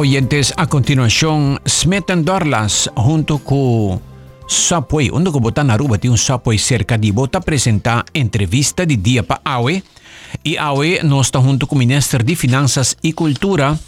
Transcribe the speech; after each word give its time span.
oyentes, 0.00 0.54
a 0.56 0.66
continuación, 0.66 1.60
Smetan 1.66 2.22
Dorlas 2.22 2.90
junto 2.96 3.38
con 3.38 4.00
Subway, 4.46 5.10
onde 5.12 5.30
botar 5.30 5.62
na 5.62 5.76
rua 5.76 5.98
tem 5.98 6.10
um 6.10 6.16
Subway 6.16 6.58
cerca 6.58 6.96
de 6.96 7.12
bota 7.12 7.36
apresentar 7.36 8.06
entrevista 8.14 8.86
de 8.86 8.96
dia 8.96 9.22
para 9.22 9.42
AUE 9.44 9.84
e 10.42 10.56
AUE 10.56 11.00
nós 11.04 11.26
está 11.26 11.38
junto 11.38 11.66
com 11.66 11.74
o 11.74 11.78
Ministro 11.78 12.24
de 12.24 12.34
Finanças 12.34 12.96
e 13.02 13.12
Cultura 13.12 13.78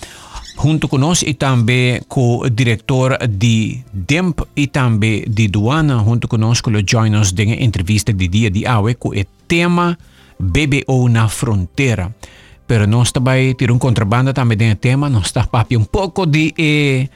junto 0.62 0.86
conosco 0.86 1.26
e 1.26 1.32
também 1.32 2.02
com 2.06 2.40
o 2.40 2.50
diretor 2.50 3.16
de 3.26 3.80
DEMP 3.90 4.42
e 4.54 4.66
também 4.66 5.24
de 5.26 5.48
Duana 5.48 6.04
junto 6.04 6.28
conosco 6.28 6.70
o 6.70 6.82
join 6.86 7.16
us 7.16 7.32
de 7.32 7.44
entrevista 7.64 8.12
de 8.12 8.28
dia 8.28 8.50
de 8.50 8.66
AUE 8.66 8.94
com 8.96 9.08
o 9.08 9.24
tema 9.48 9.98
BBO 10.38 11.08
na 11.08 11.26
fronteira. 11.26 12.14
pero 12.66 12.86
não 12.86 13.02
está 13.02 13.20
vai 13.20 13.54
tirar 13.54 13.72
um 13.72 13.78
contrabando 13.78 14.32
também 14.32 14.56
tem 14.56 14.74
tema, 14.76 15.08
não 15.08 15.20
está 15.20 15.44
papi 15.44 15.76
um 15.76 15.84
pouco 15.84 16.26
de 16.26 16.54
eh, 16.58 17.08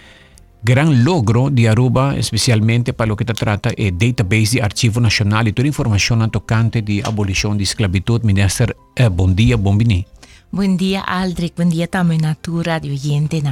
gran 0.66 1.04
logro 1.04 1.48
de 1.48 1.68
Aruba, 1.68 2.16
especialmente 2.18 2.92
para 2.92 3.06
lo 3.06 3.16
que 3.16 3.24
te 3.24 3.34
trata 3.34 3.70
el 3.70 3.86
eh, 3.86 3.92
database 3.92 4.56
de 4.56 4.62
Archivo 4.62 5.00
Nacional 5.00 5.46
y 5.46 5.52
toda 5.52 5.62
la 5.64 5.68
información 5.68 6.28
tocante 6.30 6.82
de 6.82 7.02
abolición 7.04 7.56
de 7.56 7.62
esclavitud. 7.62 8.22
Minister, 8.24 8.76
eh, 8.96 9.08
buen 9.08 9.36
día, 9.36 9.56
buen 9.56 9.78
vini. 9.78 10.06
Buen 10.50 10.76
día, 10.76 11.02
Aldrich. 11.02 11.54
Buen 11.54 11.70
día 11.70 11.86
también 11.86 12.24
a 12.24 12.34
tu 12.34 12.62
radio 12.62 12.92
oyente. 12.92 13.42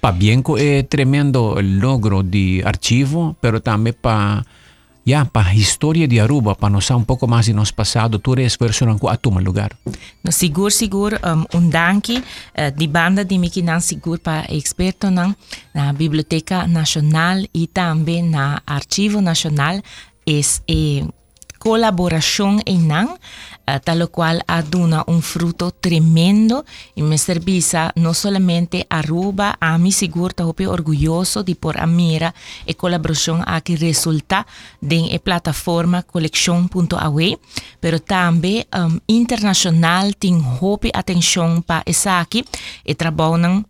Para 0.00 0.16
bien, 0.16 0.42
eh, 0.56 0.86
tremendo 0.88 1.58
el 1.58 1.78
logro 1.78 2.22
de 2.22 2.62
archivo, 2.64 3.36
pero 3.40 3.60
también 3.60 3.96
para 4.00 4.46
ya 5.06 5.24
para 5.24 5.50
a 5.50 5.54
história 5.54 6.08
de 6.08 6.18
Aruba, 6.18 6.54
para 6.54 6.70
nós 6.70 6.90
um 6.90 7.04
pouco 7.04 7.26
mais 7.28 7.46
de 7.46 7.52
nosso 7.52 7.74
passado, 7.74 8.18
tu 8.18 8.34
versão 8.34 8.98
com 8.98 9.08
a 9.08 9.16
toma 9.16 9.40
lugar. 9.40 9.70
No 10.22 10.32
seguro 10.32 10.70
seguro 10.70 11.16
um, 11.22 11.58
um 11.58 11.68
danke 11.68 12.18
uh, 12.18 12.70
di 12.74 12.86
banda 12.86 13.24
di 13.24 13.38
miki 13.38 13.62
nan 13.62 13.80
seguro 13.80 14.20
para 14.20 14.46
experto 14.50 15.10
nan 15.10 15.36
na 15.74 15.92
Biblioteca 15.92 16.66
Nacional 16.66 17.44
e 17.52 17.66
também 17.66 18.22
na 18.22 18.62
Arquivo 18.66 19.20
Nacional 19.20 19.80
es 20.26 20.62
eh, 20.68 21.04
colaboración 21.64 22.60
en 22.66 22.88
NAN, 22.88 23.08
uh, 23.08 23.80
tal 23.82 24.06
cual 24.10 24.44
aduna 24.46 25.02
un 25.06 25.22
fruto 25.22 25.70
tremendo 25.70 26.66
y 26.94 27.00
me 27.00 27.16
servisa 27.16 27.90
no 27.96 28.12
solamente 28.12 28.86
Aruba, 28.90 29.56
a 29.60 29.78
mi 29.78 29.90
seguro, 29.90 30.34
orgulloso 30.68 31.42
de 31.42 31.56
por 31.56 31.80
Amira 31.80 32.34
e 32.66 32.74
colaboración 32.74 33.42
a 33.46 33.62
que 33.62 33.76
resulta 33.76 34.46
de 34.82 35.08
la 35.10 35.18
plataforma 35.18 36.02
colección.awe, 36.02 37.38
pero 37.80 37.98
también 37.98 38.66
um, 38.76 39.00
internacional 39.06 40.14
tem 40.16 40.36
hope 40.60 40.90
atención 40.92 41.62
para 41.62 41.82
esa 41.86 42.20
aquí 42.20 42.44
e 42.84 42.94
trabajan 42.94 43.64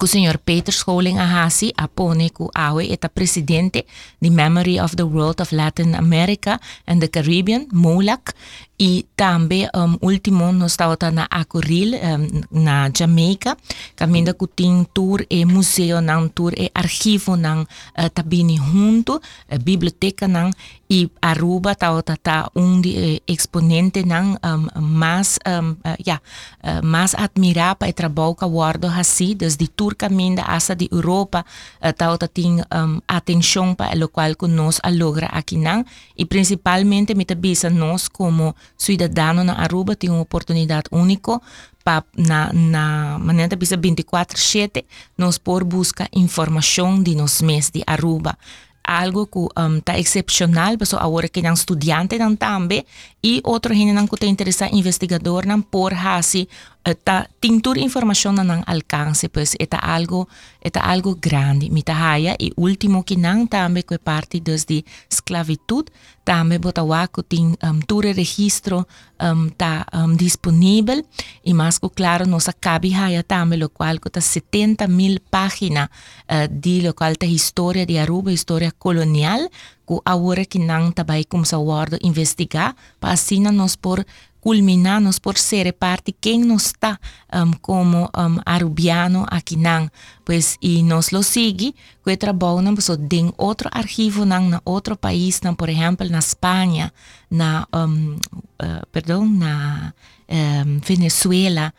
o 0.00 0.06
senhor 0.06 0.38
Peter 0.42 0.74
Scholing 0.74 1.16
Ahasi 1.22 1.72
apone 1.78 2.28
ku 2.34 2.50
awe 2.52 2.82
eta 2.82 3.08
presidente 3.08 3.86
di 4.18 4.28
Memory 4.28 4.76
of 4.76 4.98
the 4.98 5.06
World 5.06 5.40
of 5.40 5.54
Latin 5.54 5.94
America 5.94 6.58
and 6.84 7.00
the 7.00 7.08
Caribbean, 7.08 7.70
MOLAC, 7.72 8.34
e 8.78 9.06
também 9.14 9.68
um, 9.74 9.96
último 10.02 10.52
nós 10.52 10.72
estava 10.72 10.96
na 11.12 11.28
Acoril 11.30 11.94
um, 11.94 12.62
na 12.62 12.90
Jamaica 12.96 13.56
caminda 13.94 14.34
com 14.34 14.46
tem 14.46 14.84
tour 14.92 15.24
e 15.30 15.44
museu 15.44 16.00
não 16.00 16.28
tour 16.28 16.52
e 16.56 16.70
arquivo 16.74 17.36
não 17.36 17.62
uh, 17.62 18.10
tabini 18.12 18.56
junto 18.56 19.16
uh, 19.16 19.58
biblioteca 19.62 20.26
não 20.26 20.50
e 20.90 21.08
Aruba 21.22 21.72
estava 21.72 22.02
tá 22.02 22.50
um 22.54 22.80
de 22.80 23.22
exponente 23.28 24.04
não 24.04 24.34
um, 24.34 24.80
mais 24.80 25.38
um, 25.46 25.76
yeah, 26.04 26.20
uh, 26.62 26.84
mais 26.84 27.14
admirar 27.14 27.76
para 27.76 27.88
o 27.88 27.92
trabalho 27.92 28.34
que 28.34 28.44
guardo 28.44 28.86
assim 28.86 29.36
desde 29.36 29.68
tour 29.68 29.94
caminda 29.94 30.42
asa 30.42 30.74
de 30.74 30.88
Europa 30.90 31.46
estava 31.80 32.14
uh, 32.16 32.28
tem 32.28 32.60
um, 32.60 33.00
atenção 33.06 33.72
para 33.72 34.04
o 34.04 34.08
qual 34.08 34.34
que 34.34 34.48
nós 34.48 34.80
logra 34.92 35.26
aqui 35.26 35.56
não 35.56 35.84
e 36.18 36.24
principalmente 36.24 37.14
me 37.14 37.24
tabisa 37.24 37.70
nós 37.70 38.08
como 38.08 38.54
ciudadano 38.76 39.42
en 39.42 39.50
Aruba 39.50 39.94
tiene 39.94 40.14
una 40.14 40.22
oportunidad 40.22 40.84
única 40.90 41.40
para 41.82 42.06
na, 42.14 42.50
na 42.52 43.18
manera 43.18 43.56
24/7 43.56 44.84
nos 45.16 45.38
por 45.38 45.64
busca 45.64 46.08
información 46.12 47.04
de 47.04 47.14
nos 47.14 47.42
mes 47.42 47.70
de 47.72 47.82
Aruba. 47.86 48.38
Algo 48.82 49.26
que 49.26 49.38
um, 49.38 49.76
está 49.78 49.96
excepcional, 49.96 50.76
pero 50.76 51.00
ahora 51.00 51.28
que 51.28 51.40
eran 51.40 51.54
estudiantes 51.54 52.20
también 52.38 52.84
y 53.22 53.40
otros 53.42 53.76
gente 53.76 54.06
que 54.10 54.16
te 54.18 54.26
interesa 54.26 54.68
investigador 54.70 55.46
por 55.70 55.94
así 55.94 56.48
está 56.84 57.22
eh, 57.22 57.33
Tintura 57.44 57.78
e 57.78 57.84
información 57.84 58.36
nan 58.40 58.64
alcance, 58.64 59.28
pues 59.28 59.54
está 59.60 59.76
algo, 59.76 60.28
está 60.62 60.80
algo 60.80 61.18
grande. 61.20 61.68
Mitahaya 61.68 62.36
y 62.38 62.54
último 62.56 63.04
que 63.04 63.18
nan 63.18 63.48
también 63.48 63.84
que 63.86 63.98
parte 63.98 64.40
desde 64.40 64.82
esclavitud, 65.12 65.84
también 66.24 66.62
botawaku 66.62 67.22
tin 67.22 67.58
um, 67.62 67.82
ture 67.82 68.14
registro 68.14 68.88
um, 69.20 69.50
ta 69.50 69.84
um, 69.92 70.16
disponible 70.16 71.04
y 71.42 71.52
más 71.52 71.78
que 71.78 71.90
claro 71.90 72.24
nos 72.24 72.48
acabi 72.48 72.94
haya 72.94 73.22
también 73.22 73.60
lo 73.60 73.68
cual 73.68 74.00
que 74.00 74.22
70 74.22 74.88
mil 74.88 75.20
páginas 75.20 75.90
uh, 76.30 76.34
eh, 76.34 76.48
de 76.50 76.80
lo 76.80 76.94
cual 76.94 77.18
ta 77.18 77.26
historia 77.26 77.84
de 77.84 78.00
Aruba, 78.00 78.32
historia 78.32 78.72
colonial, 78.72 79.50
que 79.86 79.98
ahora 80.06 80.46
que 80.46 80.58
nan 80.58 80.94
también 80.94 81.24
como 81.28 81.44
se 81.44 81.56
investigar, 82.00 82.74
para 83.00 83.12
así 83.12 83.38
nos 83.38 83.76
por 83.76 84.06
culminarnos 84.44 85.20
por 85.20 85.38
ser 85.38 85.74
parte 85.74 86.12
quien 86.12 86.46
nos 86.46 86.66
está 86.66 87.00
um, 87.32 87.54
como 87.62 88.10
um, 88.14 88.38
arubiano 88.44 89.24
aquí 89.30 89.56
nan 89.56 89.90
pues 90.22 90.58
y 90.60 90.82
nos 90.82 91.12
lo 91.12 91.22
sigue 91.22 91.74
que 92.04 92.18
trabajan 92.18 92.74
pues 92.74 92.90
en 92.90 93.32
otro 93.38 93.70
archivo 93.72 94.26
na 94.26 94.60
otro 94.64 94.96
país 94.96 95.42
nan 95.42 95.56
por 95.56 95.70
ejemplo 95.70 96.06
na 96.10 96.18
España 96.18 96.92
na 97.30 97.66
um, 97.72 98.20
uh, 98.60 98.84
perdón 98.92 99.38
na 99.38 99.94
um, 100.28 100.78
Venezuela 100.86 101.72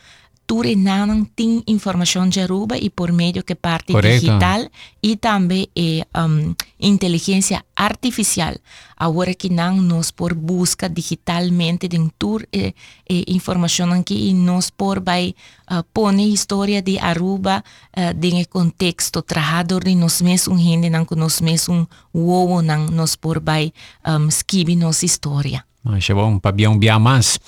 tú 0.46 0.64
renanan 0.64 1.26
tin 1.26 1.64
información 1.66 2.32
Yaruba 2.32 2.78
y 2.78 2.90
por 2.90 3.12
medio 3.14 3.44
que 3.44 3.56
parte 3.56 3.94
Correcto. 3.94 4.28
digital 4.28 4.72
y 5.02 5.18
también 5.18 5.70
eh, 5.76 6.04
um, 6.14 6.56
inteligencia 6.78 7.66
artificial. 7.76 8.62
Ahora 8.96 9.34
que 9.34 9.50
nan 9.50 9.88
nos 9.88 10.12
por 10.12 10.36
busca 10.36 10.88
digitalmente 10.88 11.90
de 11.90 12.10
tour 12.18 12.48
eh, 12.52 12.74
eh, 13.06 13.24
información 13.28 13.92
aquí 13.94 14.30
y 14.30 14.34
nos 14.34 14.72
por 14.72 15.02
by, 15.02 15.30
uh, 15.30 15.34
ah, 15.68 15.84
pone 15.92 16.24
historia 16.24 16.82
de 16.82 17.00
Aruba 17.00 17.64
uh, 17.98 18.00
en 18.00 18.38
el 18.38 18.48
contexto 18.48 19.22
trabajador 19.22 19.84
de 19.84 19.96
nos 19.96 20.22
mes 20.22 20.48
un 20.48 20.60
gente 20.60 20.90
nan 20.90 21.06
con 21.06 21.20
nos 21.20 21.42
mes 21.42 21.68
un 21.68 21.90
huevo 22.14 22.62
nan 22.62 22.96
nos 22.96 23.18
por 23.18 23.42
by 23.42 23.74
um, 24.06 24.30
nos 24.78 25.04
historia. 25.04 25.66
Așa, 25.86 26.14
bun, 26.14 26.40
pe 26.40 26.52
bine, 26.52 26.78
bine 26.78 26.98
mas. 27.00 27.40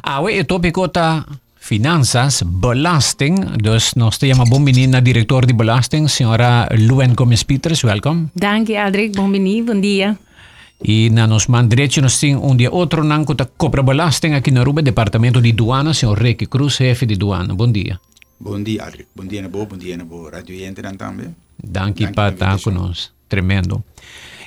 A, 0.00 0.16
ah, 0.16 0.20
uite, 0.22 0.44
topicota 0.44 1.26
Finanzas, 1.64 2.42
Belasting. 2.46 3.56
Dus 3.56 3.92
nog 3.92 4.12
steeds 4.12 4.36
maar 4.36 4.48
bonbini 4.48 5.00
director 5.02 5.46
de 5.46 5.54
Belasting, 5.54 6.10
senhora 6.10 6.68
Luen 6.68 7.16
Gomes 7.16 7.42
Peters. 7.42 7.80
Welkom. 7.82 8.30
Dank 8.34 8.66
je, 8.66 8.82
Aldrich. 8.82 9.10
Bonbini. 9.10 9.64
Bom 9.64 9.80
dia. 9.80 10.18
E 10.82 11.10
na 11.10 11.26
nos 11.26 11.46
mandreche 11.46 12.00
nos 12.00 12.18
tem 12.18 12.36
um 12.36 12.56
dia 12.56 12.70
outro 12.70 13.02
nanco 13.02 13.34
da 13.34 13.48
Copra 13.56 13.82
Belasting 13.82 14.34
aqui 14.34 14.50
na 14.50 14.62
Ruba, 14.62 14.82
Departamento 14.82 15.40
de 15.40 15.52
Duana, 15.52 15.94
senhor 15.94 16.18
Reiki 16.18 16.46
Cruz, 16.46 16.74
chefe 16.74 17.06
de 17.06 17.16
Duana. 17.16 17.54
Bom 17.54 17.72
dia. 17.72 17.98
Bom 18.38 18.62
dia, 18.62 18.84
Aldrich. 18.84 19.08
Bom 19.16 19.26
dia, 19.26 19.42
Nabo. 19.42 19.64
Bom 19.64 19.78
dia, 19.78 19.96
Nabo. 19.96 20.28
Radio 20.28 20.54
Yente 20.54 20.82
também. 20.82 21.34
Dank 21.56 21.98
je 21.98 22.04
estar 22.04 22.60
conosco. 22.60 23.14
Tremendo. 23.26 23.82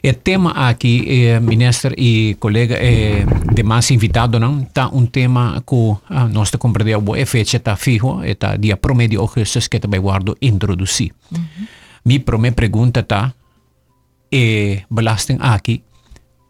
O 0.08 0.14
tema 0.14 0.52
aqui, 0.52 1.04
eh, 1.06 1.40
ministro 1.40 1.94
e 1.98 2.36
colega, 2.40 2.76
eh, 2.80 3.26
demais 3.54 3.92
invitado, 3.92 4.40
não? 4.40 4.64
Tá 4.64 4.88
um 4.88 5.06
tema 5.06 5.62
que 5.68 5.96
ah, 6.10 6.30
te 6.50 6.58
compreendemos, 6.58 7.20
a 7.20 7.26
fecha 7.26 7.58
está 7.58 7.76
fijo, 7.76 8.24
está 8.24 8.56
dia 8.56 8.78
primeiro 8.78 9.12
de 9.12 9.18
agosto 9.18 9.70
que 9.70 9.80
também 9.80 10.00
guardo 10.00 10.38
introduzir. 10.42 11.12
Uhum. 11.30 11.68
Minha 12.06 12.22
primeira 12.22 12.56
pergunta 12.56 13.04
tá, 13.04 13.34
é 14.32 14.84
belasting 14.90 15.40
aqui, 15.42 15.84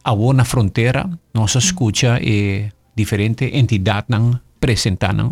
a 0.03 0.13
na 0.33 0.45
fronteira, 0.45 1.09
nós 1.33 1.55
escuta 1.55 2.19
eh, 2.21 2.69
diferente 2.95 3.45
entidade 3.57 4.05
não 4.09 4.39
apresentando 4.57 5.31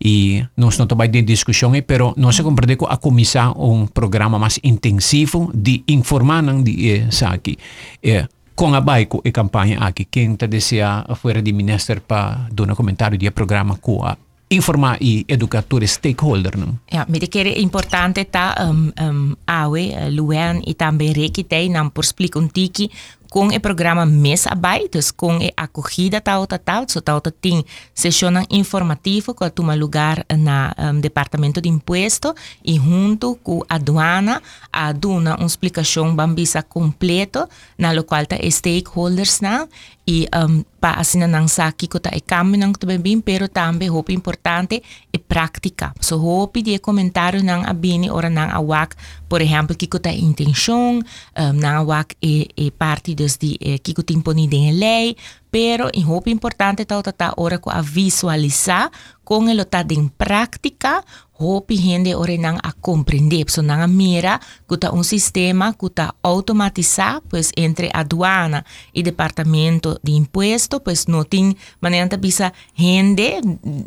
e 0.00 0.44
nós 0.56 0.78
não 0.78 0.84
estamos 0.84 1.08
em 1.12 1.24
discussão, 1.24 1.72
pero 1.86 2.14
nós 2.16 2.38
compreendemos 2.40 2.90
a 2.90 2.96
começar 2.96 3.50
um 3.58 3.86
programa 3.86 4.38
mais 4.38 4.58
intensivo 4.62 5.50
de 5.54 5.82
informar 5.88 6.42
de 6.62 6.90
eh, 6.90 7.08
aqui. 7.26 7.58
Eh, 8.02 8.26
a 8.74 8.80
baico 8.80 9.22
e 9.24 9.30
campanha 9.30 9.78
aqui, 9.78 10.04
quem 10.04 10.34
te 10.34 10.46
deseja 10.46 11.04
fora 11.14 11.40
de 11.40 11.52
ministro 11.52 12.00
para 12.00 12.48
dar 12.52 12.70
um 12.70 12.74
comentário 12.74 13.18
do 13.18 13.32
programa 13.32 13.76
com 13.76 14.04
a 14.04 14.16
informa 14.48 14.96
i 14.98 15.24
educatori 15.26 15.86
stakeholder. 15.86 16.56
Nu? 16.56 16.78
Ja, 16.86 17.06
che 17.28 17.42
è 17.42 17.58
importante 17.58 18.30
ta 18.30 18.54
um, 18.58 18.92
um, 19.00 19.36
awe 19.44 20.10
luan 20.10 20.60
i 20.64 20.74
tambe 20.76 21.12
reki 21.12 21.46
tei 21.46 21.68
nam 21.68 21.90
por 21.90 22.04
splicontiki 22.04 22.90
con 23.28 23.52
e 23.52 23.60
programma 23.60 24.04
Mesarbeid, 24.04 24.90
dus 24.90 25.12
con 25.14 25.40
e 25.40 25.52
acolhida 25.54 26.20
tal 26.20 26.46
tal 26.46 26.58
tal, 26.64 26.84
so 26.88 27.00
tal 27.00 27.20
tal 27.20 27.32
tem 27.32 27.64
sessão 27.92 28.32
informativa 28.48 29.34
com 29.34 29.44
a 29.44 29.50
tuma 29.50 29.74
lugar 29.74 30.24
na 30.36 30.74
um, 30.78 31.00
Departamento 31.00 31.60
di 31.60 31.68
Imposto 31.68 32.34
e 32.64 32.76
junto 32.76 33.36
com 33.42 33.62
a 33.68 33.74
aduana 33.74 34.42
aduna 34.72 35.36
uma 35.36 35.46
explicação 35.46 36.14
bambisa 36.14 36.62
completo 36.62 37.48
na 37.76 37.92
lo 37.92 38.04
qual 38.04 38.26
tá 38.26 38.36
stakeholders 38.50 39.40
na 39.40 39.68
i 40.08 40.24
um, 40.32 40.64
paasin 40.80 41.28
na 41.28 41.28
ng 41.28 41.44
saki 41.44 41.84
ko 41.84 42.00
ta 42.00 42.08
ikam 42.16 42.56
ng 42.56 42.72
tubebin 42.80 43.20
pero 43.20 43.44
tambe 43.44 43.92
hopi 43.92 44.16
importante 44.16 44.80
e 45.12 45.18
praktika. 45.20 45.92
So 46.00 46.16
hopi 46.16 46.64
di 46.64 46.72
e 46.72 46.80
komentaryo 46.80 47.44
ng 47.44 47.68
abini 47.68 48.08
ora 48.08 48.32
ng 48.32 48.56
awak. 48.56 48.96
Por 49.28 49.44
ejemplo, 49.44 49.76
kiko 49.76 50.00
ta 50.00 50.08
intensyon, 50.08 51.04
um, 51.36 51.54
ng 51.60 51.74
awak 51.84 52.16
e, 52.24 52.48
e 52.56 52.72
parti 52.72 53.12
dos 53.12 53.36
di 53.36 53.60
e, 53.60 53.76
kiko 53.84 54.00
timponi 54.00 54.48
din 54.48 54.80
lei, 54.80 55.12
pero 55.50 55.88
é 55.92 56.00
roupa 56.00 56.30
importante 56.30 56.84
tal 56.84 57.02
tá, 57.02 57.12
tal 57.12 57.30
tá, 57.30 57.42
hora 57.42 57.58
com 57.58 57.70
a 57.70 57.80
visualizar 57.80 58.90
com 59.24 59.48
ele 59.48 59.64
tá 59.64 59.84
em 59.90 60.08
prática 60.08 61.04
roupa 61.32 61.74
gente 61.74 62.14
ora 62.14 62.36
não 62.36 62.58
a 62.62 62.72
compreender 62.72 63.48
so 63.48 63.62
não 63.62 63.86
mira 63.86 64.40
que 64.68 64.76
tá 64.76 64.92
um 64.92 65.02
sistema 65.02 65.72
que 65.72 65.88
tá 65.90 66.12
automatizar 66.22 67.22
pois 67.28 67.52
entre 67.56 67.88
aduana 67.94 68.64
e 68.92 69.02
departamento 69.02 69.98
de 70.02 70.12
imposto 70.12 70.80
pois 70.80 71.04
pues, 71.04 71.06
não 71.06 71.24
tem 71.24 71.56
maneira 71.80 72.08
de 72.08 72.18
pisa 72.18 72.52
gente 72.74 73.40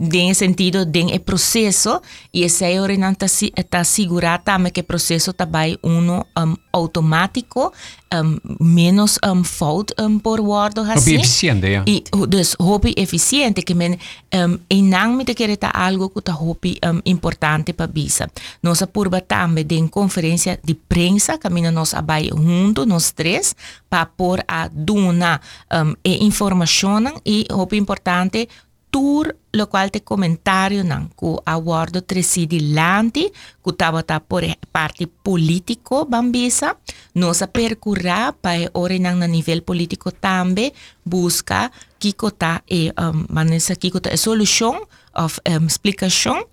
tem 0.10 0.34
sentido 0.34 0.86
tem 0.86 1.12
é 1.12 1.20
processo 1.20 2.02
e 2.34 2.44
esse 2.44 2.80
ora 2.80 2.96
não 2.98 3.14
tá 3.14 3.28
tá 3.70 3.84
segurar 3.84 4.40
também 4.40 4.72
que 4.72 4.84
processo 4.84 5.34
tá 5.34 5.46
vai 5.46 5.78
uno 5.84 6.26
um, 6.38 6.56
automático 6.72 7.74
um, 8.14 8.40
menos 8.58 9.18
um, 9.26 9.44
fout 9.44 9.94
um, 10.02 10.20
por 10.20 10.40
woorden 10.42 10.86
gaan 10.86 11.00
zien. 11.00 11.20
eficiënte, 11.20 11.68
ja. 11.68 11.82
Y, 11.86 12.04
dus 12.30 12.56
hopi 12.58 12.92
eficiente, 12.92 13.64
que 13.64 13.76
men 13.76 14.00
um, 14.30 14.58
enang 14.68 15.16
me 15.16 15.24
te 15.24 15.34
querer 15.34 15.58
algo 15.72 16.10
que 16.10 16.22
ta 16.22 16.34
hopi 16.34 16.78
um, 16.88 17.00
importante 17.04 17.74
para 17.74 17.88
bisa. 17.88 18.30
Nós 18.60 18.82
apurba 18.82 19.22
também 19.22 19.66
de 19.66 19.90
conferência 19.90 20.60
de 20.64 20.74
prensa, 20.74 21.38
caminha 21.38 21.72
nós 21.72 21.94
abai 21.94 22.30
junto, 22.30 22.86
nós 22.86 23.12
três, 23.12 23.56
para 23.90 24.06
pôr 24.06 24.44
a 24.48 24.68
duna 24.68 25.42
um, 25.72 25.96
e 26.04 26.26
informação 26.26 27.22
e 27.26 27.46
o 27.52 27.76
importante 27.76 28.48
tour 28.92 29.34
lo 29.52 29.66
qual 29.68 29.90
te 29.90 30.04
comentario 30.04 30.84
nan 30.84 31.08
ku 31.16 31.40
awardo 31.44 32.04
tresidi 32.04 32.60
lanti 32.76 33.32
ku 33.64 33.72
tabata 33.72 34.20
por 34.20 34.44
parte 34.72 35.08
politico 35.08 36.06
bambisa 36.06 36.76
nosa 37.16 37.48
percurra 37.48 38.36
pa 38.36 38.56
e 38.60 38.68
ore 38.76 39.00
nan 39.00 39.24
na 39.24 39.28
nivel 39.28 39.64
politico 39.64 40.12
tambe 40.12 40.76
busca 41.04 41.72
kiko 41.98 42.30
ta 42.32 42.62
e 42.68 42.92
um, 43.00 43.26
manesa 43.32 43.76
kiko 43.76 44.00
ta 44.04 44.12
e 44.12 44.18
solution 44.18 44.76
of 45.14 45.40
ehm, 45.44 45.64
um, 45.64 45.68
Splication, 45.70 46.44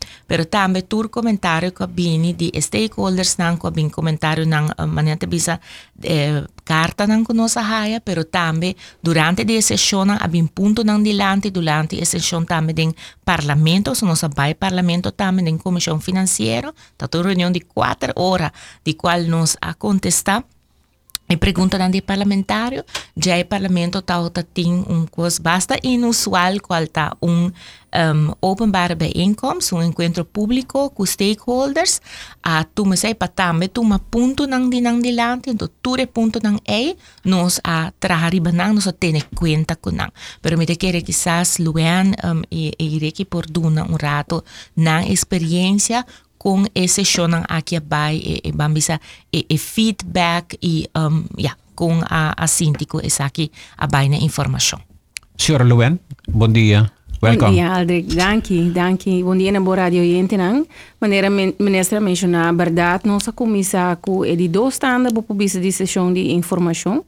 tambe 0.48 0.86
tur 0.86 1.08
commentario 1.08 1.72
ka 1.72 1.86
bini 1.86 2.34
di 2.34 2.50
stakeholders 2.60 3.38
nan 3.38 3.56
ko 3.56 3.70
bin 3.70 3.90
komentarju 3.90 4.46
nan 4.46 4.64
um, 4.64 4.70
eh, 4.78 4.86
manete 4.86 5.26
bisa 5.26 5.60
eh, 6.02 6.42
carta 6.64 7.06
nan 7.06 7.24
konosa 7.24 7.62
haya, 7.62 8.00
pero 8.00 8.24
tambe 8.24 8.74
durante 9.00 9.44
di 9.44 9.60
sessione 9.60 10.16
abin 10.20 10.48
punto 10.48 10.82
nan 10.82 11.02
dilante 11.02 11.50
durante 11.50 11.96
di 11.96 12.04
sessione 12.04 12.44
tambe 12.44 12.72
din 12.72 12.92
parlamento, 13.24 13.94
sono 13.94 14.14
sa 14.14 14.28
bai 14.28 14.54
parlamento 14.54 15.14
tambe 15.14 15.42
din 15.42 15.58
commission 15.58 16.00
finanziero, 16.00 16.72
tato 16.96 17.22
riunione 17.22 17.52
di 17.52 17.64
4 17.66 18.12
ora 18.16 18.50
di 18.82 18.96
qual 18.96 19.26
nos 19.26 19.56
a 19.58 19.74
contestar 19.74 20.44
e 21.28 21.36
pergunta 21.36 21.78
de 21.90 22.00
parlamentário, 22.00 22.84
já 23.16 23.38
o 23.38 23.44
parlamento 23.44 24.00
tá 24.00 24.18
tem 24.54 24.72
um 24.72 25.06
coisa 25.06 25.42
basta 25.42 25.76
inusual 25.82 26.58
qual 26.62 26.86
tá 26.86 27.14
um, 27.22 27.50
um 27.92 28.32
openbare 28.40 28.94
bijeenkomst, 28.94 29.72
um 29.74 29.82
encontro 29.82 30.24
público 30.24 30.90
com 30.90 31.04
stakeholders, 31.04 32.00
a 32.42 32.64
tu 32.64 32.86
me 32.86 32.96
sei 32.96 33.14
para 33.14 33.28
também 33.28 33.68
tu 33.68 33.82
uma 33.82 33.98
ponto 33.98 34.46
nang 34.46 34.70
di 34.70 34.80
nang 34.80 35.02
dilante, 35.02 35.50
então 35.50 35.68
tu 35.82 35.96
ponto 36.06 36.40
nang 36.42 36.58
ei, 36.66 36.96
nos 37.24 37.60
a 37.62 37.92
trahariba 38.00 38.50
nang 38.50 38.74
nos 38.74 38.88
a 38.88 38.92
tene 38.92 39.22
conta 39.34 39.76
com 39.76 39.90
nang. 39.90 40.12
Pero 40.40 40.56
me 40.56 40.64
te 40.64 40.76
quere 40.76 41.02
quizás 41.02 41.58
Luan 41.58 42.14
um, 42.24 42.42
e, 42.50 42.72
e 42.78 42.96
ireki 42.96 43.24
por 43.24 43.44
duna 43.46 43.84
um 43.84 43.96
rato. 43.96 44.44
Nang 44.76 45.12
experiência 45.12 46.06
kung 46.38 46.70
e-sesyon 46.72 47.34
ng 47.34 47.44
Akiabay, 47.50 48.16
e 48.16 48.34
e 48.46 48.50
bambisa 48.54 49.02
e-feedback, 49.34 50.56
e, 50.62 50.86
e 50.86 50.90
um, 50.94 51.26
yeah, 51.36 51.58
kung 51.74 52.00
uh, 52.02 52.34
asintico 52.38 53.02
e 53.02 53.10
saki 53.10 53.50
abay 53.78 54.08
na 54.08 54.18
informasyon. 54.18 54.80
Sir 55.38 55.62
Luen, 55.62 55.98
bon 56.26 56.50
dia. 56.50 56.90
Welcome. 57.18 57.50
Bom 57.50 57.54
dia, 57.58 57.74
Aldrich. 57.74 58.14
Danke, 58.14 58.70
danke. 58.70 59.10
Bom 59.26 59.34
dia 59.34 59.50
na 59.50 59.58
boa 59.58 59.90
radio 59.90 60.06
yentenang. 60.06 60.62
Maneira 61.02 61.26
ministra 61.30 61.98
menciona 61.98 62.48
a 62.48 62.52
verdade, 62.52 63.06
nossa 63.06 63.32
comissa 63.32 63.98
com 64.00 64.24
ele 64.24 64.46
dois 64.46 64.74
standard 64.74 65.12
para 65.12 65.22
publicar 65.22 65.58
de 65.58 65.72
sessão 65.72 66.12
de 66.12 66.30
informação. 66.30 67.04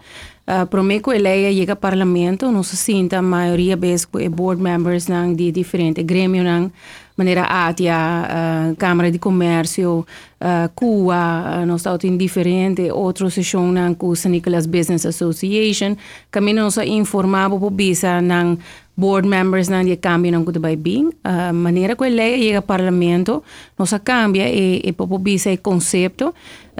Uh, 0.50 0.67
prometo 0.67 1.12
eleia 1.12 1.52
chega 1.55 1.75
ao 1.75 1.76
parlamento, 1.76 2.50
não 2.50 2.64
se 2.64 2.76
sinta 2.76 3.19
a 3.19 3.23
maioria 3.23 3.76
vezes 3.76 4.05
com 4.05 4.19
board 4.29 4.61
members 4.61 5.06
nang 5.06 5.32
de 5.32 5.52
diferente 5.52 6.02
grêmio 6.02 6.43
nang 6.43 6.73
maneira 7.17 7.43
ATIA, 7.43 7.94
uh, 7.94 8.76
Câmara 8.76 9.12
de 9.12 9.19
Comércio, 9.19 10.05
uh, 10.41 10.69
CUA, 10.75 11.62
uh, 11.62 11.67
nós 11.67 11.82
estamos 11.82 12.02
em 12.02 12.17
diferente 12.17 12.91
outras 12.91 13.35
sessões 13.35 13.97
com 13.97 14.08
o 14.08 14.17
St. 14.17 14.29
Nicholas 14.29 14.67
Business 14.67 15.06
Association, 15.06 15.94
caminho 16.32 16.62
nós 16.62 16.79
informar 16.79 17.49
para 17.49 17.70
bisa 17.70 18.20
nang 18.20 18.58
board 18.96 19.26
members 19.26 19.69
na 19.69 19.82
dia 19.82 19.96
cambia 19.96 20.31
não 20.31 20.44
kuda 20.44 20.61
bem 20.76 21.08
a 21.25 21.53
maneira 21.55 21.96
que 21.96 22.05
ele 22.05 22.38
chega 22.38 22.58
ao 22.58 22.62
parlamento 22.62 23.43
nós 23.79 23.94
cambia 24.05 24.46
e 24.50 24.82
e 24.85 24.93
para 24.93 25.06
bisa 25.19 25.50
o 25.50 25.58
conceito 25.58 26.35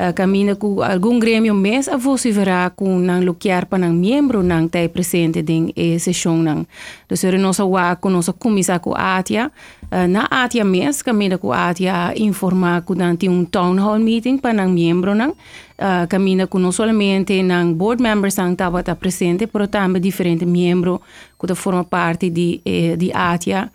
uh, 0.09 0.15
caminha 0.15 0.57
com 0.57 0.83
algum 0.83 1.19
grêmio 1.19 1.55
mês 1.55 1.89
a 1.89 1.97
você 1.97 2.31
verá 2.31 2.71
com 2.71 2.99
não 2.99 3.21
luquear 3.23 3.67
para 3.67 3.79
não 3.79 3.93
membro 3.93 4.43
não 4.43 4.69
presente 4.69 5.45
em 5.47 5.73
e 5.77 5.99
sessão 5.99 6.37
não 6.39 6.67
então 7.07 7.39
nossa 7.39 7.65
wa 7.65 7.95
com 7.97 8.09
nossa 8.09 8.33
comissão 8.33 8.79
com 8.79 8.95
ATIA. 8.95 9.51
Uh, 9.85 10.09
na 10.09 10.25
ATIA 10.31 10.65
mês 10.65 11.03
caminha 11.03 11.37
com 11.37 11.53
a 11.53 11.69
ATIA 11.69 12.15
informar 12.17 12.83
com 12.83 12.95
não 12.95 13.15
tem 13.15 13.29
um 13.29 13.45
town 13.45 13.77
hall 13.77 13.99
meeting 13.99 14.39
para 14.39 14.55
não 14.55 14.69
membro 14.71 15.15
não 15.15 15.31
uh, 15.31 16.07
caminha 16.09 16.47
com 16.47 16.59
não 16.59 16.73
somente 16.73 17.43
board 17.75 18.03
members 18.03 18.37
não 18.37 18.53
estava 18.53 18.83
presente, 18.95 19.49
mas 19.53 19.69
também 19.69 20.01
diferentes 20.01 20.49
membros 20.49 21.01
que 21.39 21.55
formam 21.55 21.85
parte 21.85 22.31
de 22.31 22.61
eh, 22.65 22.97
de 22.97 23.11
ATIA 23.13 23.71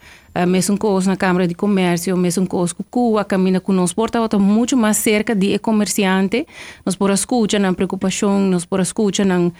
mesmo 0.46 0.78
coisa 0.78 1.12
na 1.12 1.16
Câmara 1.16 1.48
de 1.48 1.54
Comércio, 1.54 2.18
mesmo 2.18 2.48
coisa 2.48 2.74
com 2.74 2.84
Cuba, 2.84 3.24
caminha 3.24 3.62
conosco, 3.62 3.96
porta 3.96 4.40
muito 4.40 4.76
mais 4.76 4.98
cerca 4.98 5.36
de 5.36 5.58
comerciante, 5.60 6.46
nós 6.86 6.96
por 6.96 7.12
escuta 7.12 7.60
na 7.60 7.72
preocupação, 7.74 8.40
nós 8.40 8.66
por 8.66 8.80
escuta 8.80 9.24
na 9.24 9.40
uh, 9.40 9.52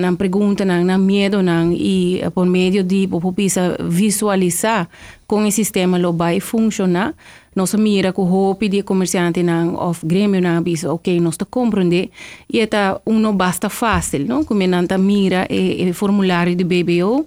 na 0.00 0.12
pergunta, 0.16 0.64
na, 0.64 0.82
na 0.82 0.96
medo, 0.96 1.42
na, 1.42 1.64
e 1.72 2.22
uh, 2.24 2.30
por 2.30 2.46
meio 2.46 2.82
de 2.82 3.08
popisa 3.08 3.76
visualizar 3.80 4.88
como 5.26 5.46
o 5.46 5.52
sistema 5.52 5.98
lo 5.98 6.12
vai 6.12 6.40
funcionar, 6.40 7.14
nós 7.54 7.74
mira 7.74 8.12
com 8.12 8.22
o 8.22 8.54
de 8.68 8.82
comerciante 8.82 9.42
na 9.42 9.66
of 9.66 10.04
grêmio 10.04 10.40
na 10.40 10.60
bisa 10.60 10.92
ok 10.92 11.20
nós 11.20 11.34
está 11.34 11.44
compreender 11.44 12.10
e 12.52 12.60
é 12.60 12.68
um 13.06 13.32
basta 13.32 13.68
fácil 13.68 14.26
não 14.26 14.44
como 14.44 14.66
não 14.66 14.98
mira 14.98 15.46
e, 15.48 15.88
e 15.88 15.92
formulário 15.92 16.54
de 16.56 16.64
BBO 16.64 17.26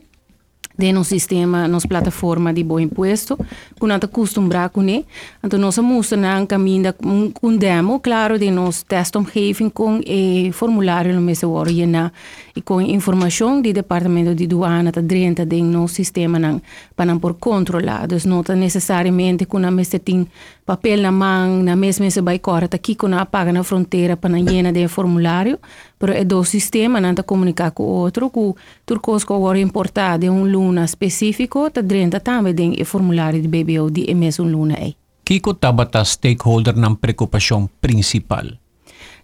de 0.78 0.94
no 0.94 1.04
sistema, 1.04 1.68
nos 1.68 1.86
plataforma 1.86 2.54
de 2.54 2.64
bom 2.64 2.80
imposto, 2.80 3.36
que 3.38 3.88
nós 3.88 4.00
acostumbrar 4.04 4.70
com 4.70 4.84
ele. 4.84 5.06
Então, 5.44 5.60
nós 5.60 5.78
mostra 5.80 6.18
na 6.18 6.46
caminho 6.46 6.94
com 7.34 7.56
demo, 7.56 8.00
claro, 8.00 8.38
de 8.38 8.52
nós 8.52 8.84
testomgeving 8.84 9.70
com 9.70 10.00
o 10.00 10.54
formulário 10.54 11.16
no 11.16 11.22
mês 11.22 11.40
de 11.40 11.86
na 11.86 12.12
e 12.56 12.62
com 12.62 12.80
informação 12.82 13.62
do 13.62 13.74
departamento 13.74 14.36
de 14.36 14.46
douana 14.46 14.92
tá 14.92 15.02
dentro 15.02 15.46
do 15.46 15.64
nosso 15.64 15.96
sistema 15.96 16.38
não 16.38 16.62
para 16.96 17.16
por 17.18 17.34
controlar. 17.34 18.06
Então, 18.06 18.18
não 18.26 18.56
necessariamente 18.56 19.46
com 19.46 19.58
a 19.58 19.72
mesa 19.72 19.98
tem 19.98 20.28
papel 20.68 21.00
na 21.02 21.12
mão, 21.12 21.64
na 21.64 21.78
mesma 21.78 22.12
se 22.12 22.22
vai 22.22 22.40
correr 22.40 22.68
aqui 22.74 22.94
com 22.94 23.08
a 23.16 23.26
paga 23.26 23.54
na 23.54 23.64
fronteira 23.64 24.18
para 24.18 24.38
llenar 24.38 24.74
de 24.74 24.86
formulário, 24.90 25.58
pero 25.98 26.12
é 26.12 26.26
do 26.26 26.44
sistema 26.44 27.00
não 27.00 27.16
comunicar 27.16 27.72
com 27.72 27.84
o 27.84 28.04
outro, 28.04 28.30
que 28.30 28.54
turcos 28.86 29.24
que 29.24 29.32
agora 29.32 29.60
importar 29.60 30.20
de 30.20 30.30
um 30.30 30.44
luna 30.44 30.84
específico, 30.84 31.72
tá 31.72 31.80
dentro 31.80 32.20
também 32.20 32.54
do 32.54 32.86
formulário 32.86 33.42
de 33.42 33.48
BBO 33.48 33.90
de 33.90 34.14
mesmo 34.14 34.46
luna 34.46 34.76
aí. 34.78 34.96
Kiko 35.24 35.54
tabata 35.54 36.04
stakeholder 36.04 36.76
ng 36.76 36.96
preocupação 36.96 37.70
principal? 37.82 38.46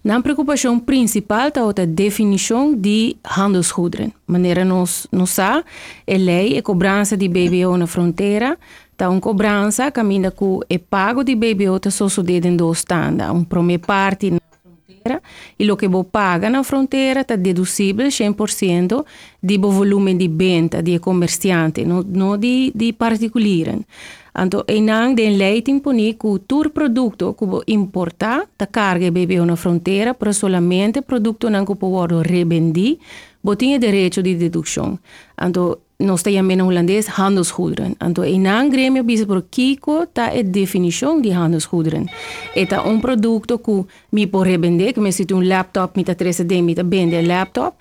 Na 0.03 0.21
preocupação 0.21 0.79
principal 0.79 1.47
está 1.47 1.61
a 1.61 1.85
definição 1.85 2.75
de 2.75 3.15
handelsgoederen. 3.23 4.11
Maneira 4.27 4.65
nos 4.65 5.07
nos 5.11 5.29
sa, 5.29 5.63
é 6.05 6.17
lei 6.17 6.57
e 6.57 6.61
cobrança 6.61 7.15
de 7.15 7.29
BBO 7.29 7.77
na 7.77 7.87
fronteira, 7.87 8.57
Tá 9.03 9.09
um 9.09 9.19
cobrança, 9.19 9.91
caminha 9.91 10.31
com 10.31 10.61
é 10.69 10.77
pago 10.77 11.25
di 11.25 11.35
bebê 11.35 11.67
outra 11.67 11.91
só 11.91 12.07
sucede 12.07 12.47
em 12.47 12.55
dois 12.55 12.85
tanda. 12.85 13.33
Um 13.33 13.43
primeira 13.43 13.83
parte 13.85 14.31
na 14.31 14.39
fronteira 14.39 15.21
e 15.59 15.65
lo 15.65 15.75
che 15.75 15.89
vou 15.89 16.05
paga 16.05 16.49
na 16.49 16.63
fronteira 16.63 17.19
está 17.19 17.35
deducibile 17.35 18.07
100% 18.07 19.03
do 19.41 19.69
volume 19.69 20.15
di 20.15 20.29
venda 20.29 20.81
di 20.81 20.97
commerciante 20.99 21.83
não, 21.83 22.01
não 22.01 22.37
de, 22.37 22.71
de 22.73 22.93
particular. 22.93 23.77
Anto 24.35 24.63
enang 24.67 25.15
den 25.15 25.37
leiting 25.37 25.81
poni 25.81 26.15
ku 26.15 26.39
tur 26.45 26.69
producto 26.69 27.33
ku 27.33 27.61
importa 27.65 28.47
ta 28.55 28.67
carga 28.67 29.11
bebe 29.11 29.37
una 29.37 29.57
frontiera 29.57 30.13
pero 30.13 30.31
solamente 30.31 31.01
producto 31.01 31.49
nan 31.49 31.65
ku 31.65 31.75
po 31.75 32.07
rebendi 32.07 32.97
botinha 33.41 33.77
direito 33.77 34.21
de 34.21 34.33
dedução. 34.35 34.97
Anto 35.35 35.81
nós 36.03 36.21
temos 36.21 36.53
em 36.53 36.61
holandês 36.61 37.07
handelsgoederen. 37.07 37.95
Então, 38.01 38.23
in 38.25 38.45
een 38.45 38.69
gremio 38.69 39.03
bisa 39.03 39.25
por 39.25 39.41
Kiko 39.49 40.05
tá 40.05 40.27
a 40.27 40.43
definição 40.43 41.21
de 41.21 41.31
handelsgoederen. 41.31 42.09
Eta 42.55 42.81
um 42.81 42.99
produto 42.99 43.57
que 43.57 43.85
me 44.11 44.27
por 44.27 44.45
revender, 44.45 44.93
que 44.93 44.99
me 44.99 45.11
situ 45.11 45.35
um 45.35 45.41
laptop, 45.41 45.97
me 45.97 46.03
tá 46.03 46.13
3D, 46.13 46.61
me 46.61 46.75
tá 46.75 46.83
vende 46.83 47.21
laptop, 47.21 47.75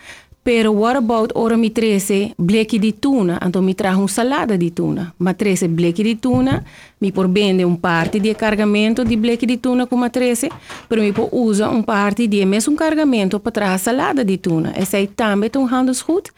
Pero 0.44 0.72
what 0.72 0.96
about 0.96 1.30
ora 1.36 1.56
mi 1.56 1.70
trece 1.70 2.32
blechi 2.36 2.78
di 2.80 2.98
tuna? 2.98 3.38
Então 3.46 3.62
mi 3.62 3.74
trago 3.74 4.02
um 4.02 4.08
salada 4.08 4.56
di 4.56 4.72
tuna. 4.72 5.14
Ma 5.18 5.34
trece 5.34 5.68
blechi 5.68 6.02
di 6.02 6.18
tuna, 6.18 6.64
mi 6.98 7.12
por 7.12 7.30
vende 7.30 7.62
un 7.62 7.78
parte 7.78 8.18
di 8.18 8.34
cargamento 8.34 9.04
di 9.04 9.16
blechi 9.16 9.46
di 9.46 9.60
tuna 9.60 9.86
com 9.86 10.00
ma 10.00 10.10
trece, 10.10 10.48
pero 10.88 11.00
mi 11.00 11.12
por 11.12 11.28
usa 11.30 11.68
un 11.68 11.84
parte 11.84 12.26
di 12.26 12.44
mesmo 12.44 12.72
um 12.72 12.76
cargamento 12.76 13.38
para 13.38 13.52
trazer 13.52 13.78
salada 13.78 14.24
di 14.24 14.36
tuna. 14.36 14.72
E 14.76 14.84
sei 14.84 15.06
também 15.06 15.48
um 15.54 15.64
handelsgoed. 15.64 16.32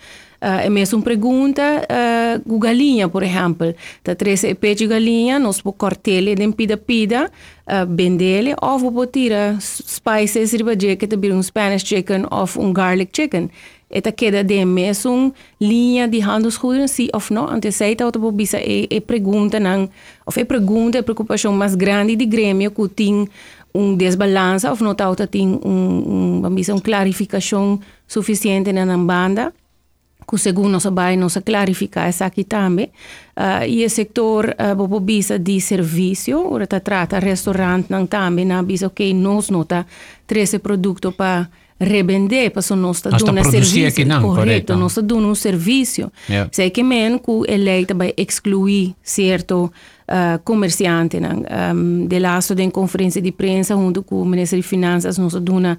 Uh, 0.45 0.61
é 0.61 0.69
mesmo 0.69 1.01
pergunta 1.01 1.63
uh, 1.63 2.59
galinha, 2.59 3.09
por 3.09 3.23
exemplo. 3.23 3.75
Tá 4.03 4.15
três 4.15 4.43
peixe 4.61 4.85
de 4.85 4.87
galinha, 4.87 5.39
nós 5.39 5.63
podemos 5.63 5.79
cortar 5.79 6.11
ele, 6.11 6.53
pida 6.53 6.77
pida, 6.77 7.31
uh, 7.67 7.87
vender 7.89 8.41
ele, 8.41 8.55
ou 8.61 8.79
vou 8.79 9.07
tirar 9.07 9.59
spices, 9.59 10.53
riba 10.53 10.77
que 10.77 11.07
tá 11.07 11.17
um 11.17 11.43
Spanish 11.43 11.87
chicken 11.87 12.27
ou 12.31 12.63
um 12.63 12.75
garlic 12.75 13.11
chicken. 13.17 13.49
Eta 13.91 14.13
queda 14.13 14.45
de 14.45 14.63
mesmo 14.67 15.33
linha 15.59 16.07
de 16.07 16.21
handelsgoederen, 16.21 16.89
sim 16.89 17.09
ou 17.15 17.23
não? 17.31 17.49
Ante 17.49 17.73
sei 17.73 17.97
tá 17.97 18.05
bisa 18.31 18.61
e, 18.61 18.87
e 18.91 19.01
pergunta 19.01 19.59
não, 19.59 19.89
ou 20.27 20.33
é 20.37 20.45
pergunta, 20.45 21.03
preocupação 21.03 21.55
mais 21.55 21.75
grande 21.75 22.17
de 22.17 22.27
grêmio 22.27 22.71
que 22.71 22.87
tem 22.89 23.27
um 23.75 23.97
desbalança 23.97 24.71
ou 24.71 24.77
não 24.81 24.95
tá 24.95 25.27
tem 25.27 25.49
um, 25.49 26.43
um, 26.45 26.47
um, 26.47 26.79
clarificação 26.81 27.81
suficiente 28.07 28.73
na 28.75 28.99
banda 28.99 29.51
que 30.27 30.39
segundo 30.39 30.71
nossa 30.71 30.91
bem 30.91 31.17
nossa 31.17 31.41
clarificar 31.43 32.07
essa 32.07 32.27
aqui 32.27 32.45
também 32.45 32.91
uh, 33.37 33.67
e 33.67 33.85
o 33.85 33.91
setor 33.91 34.55
uh, 34.59 34.75
bobo 34.75 35.01
bisa 35.01 35.39
de 35.39 35.61
serviço 35.61 36.33
ora 36.51 36.67
tá 36.67 36.81
trata 36.81 37.19
restaurante 37.19 37.91
não 37.91 38.07
também 38.07 38.45
na 38.45 38.63
bisa 38.63 38.87
ok 38.87 39.13
nós 39.15 39.51
nota 39.51 39.87
três 40.27 40.57
produtos 40.59 41.15
para 41.15 41.49
revender, 41.79 42.51
para 42.51 42.77
nós 42.77 42.97
está 42.97 43.11
dando 43.11 43.41
um 43.41 43.45
serviço. 43.45 44.21
Correto, 44.21 44.77
nós 44.77 44.93
está 44.93 45.03
dando 45.03 45.27
um 45.27 45.35
serviço. 45.35 46.11
Yeah. 46.29 46.49
Sei 46.53 46.71
que 46.71 46.83
men 46.83 47.19
que 47.19 47.53
eleita 47.53 47.95
vai 47.95 48.15
excluir 48.17 48.95
certo 49.03 49.73
uh, 50.09 50.39
comerciante. 50.45 51.19
Um, 51.19 52.07
de 52.07 52.19
laço 52.19 52.55
de 52.55 52.71
conferência 52.71 53.21
de 53.21 53.33
prensa, 53.33 53.75
junto 53.75 54.03
com 54.03 54.23
o 54.23 54.25
Ministério 54.25 54.63
de 54.63 54.69
Finanças, 54.69 55.19
nós 55.19 55.33
dando 55.35 55.53
uma 55.57 55.79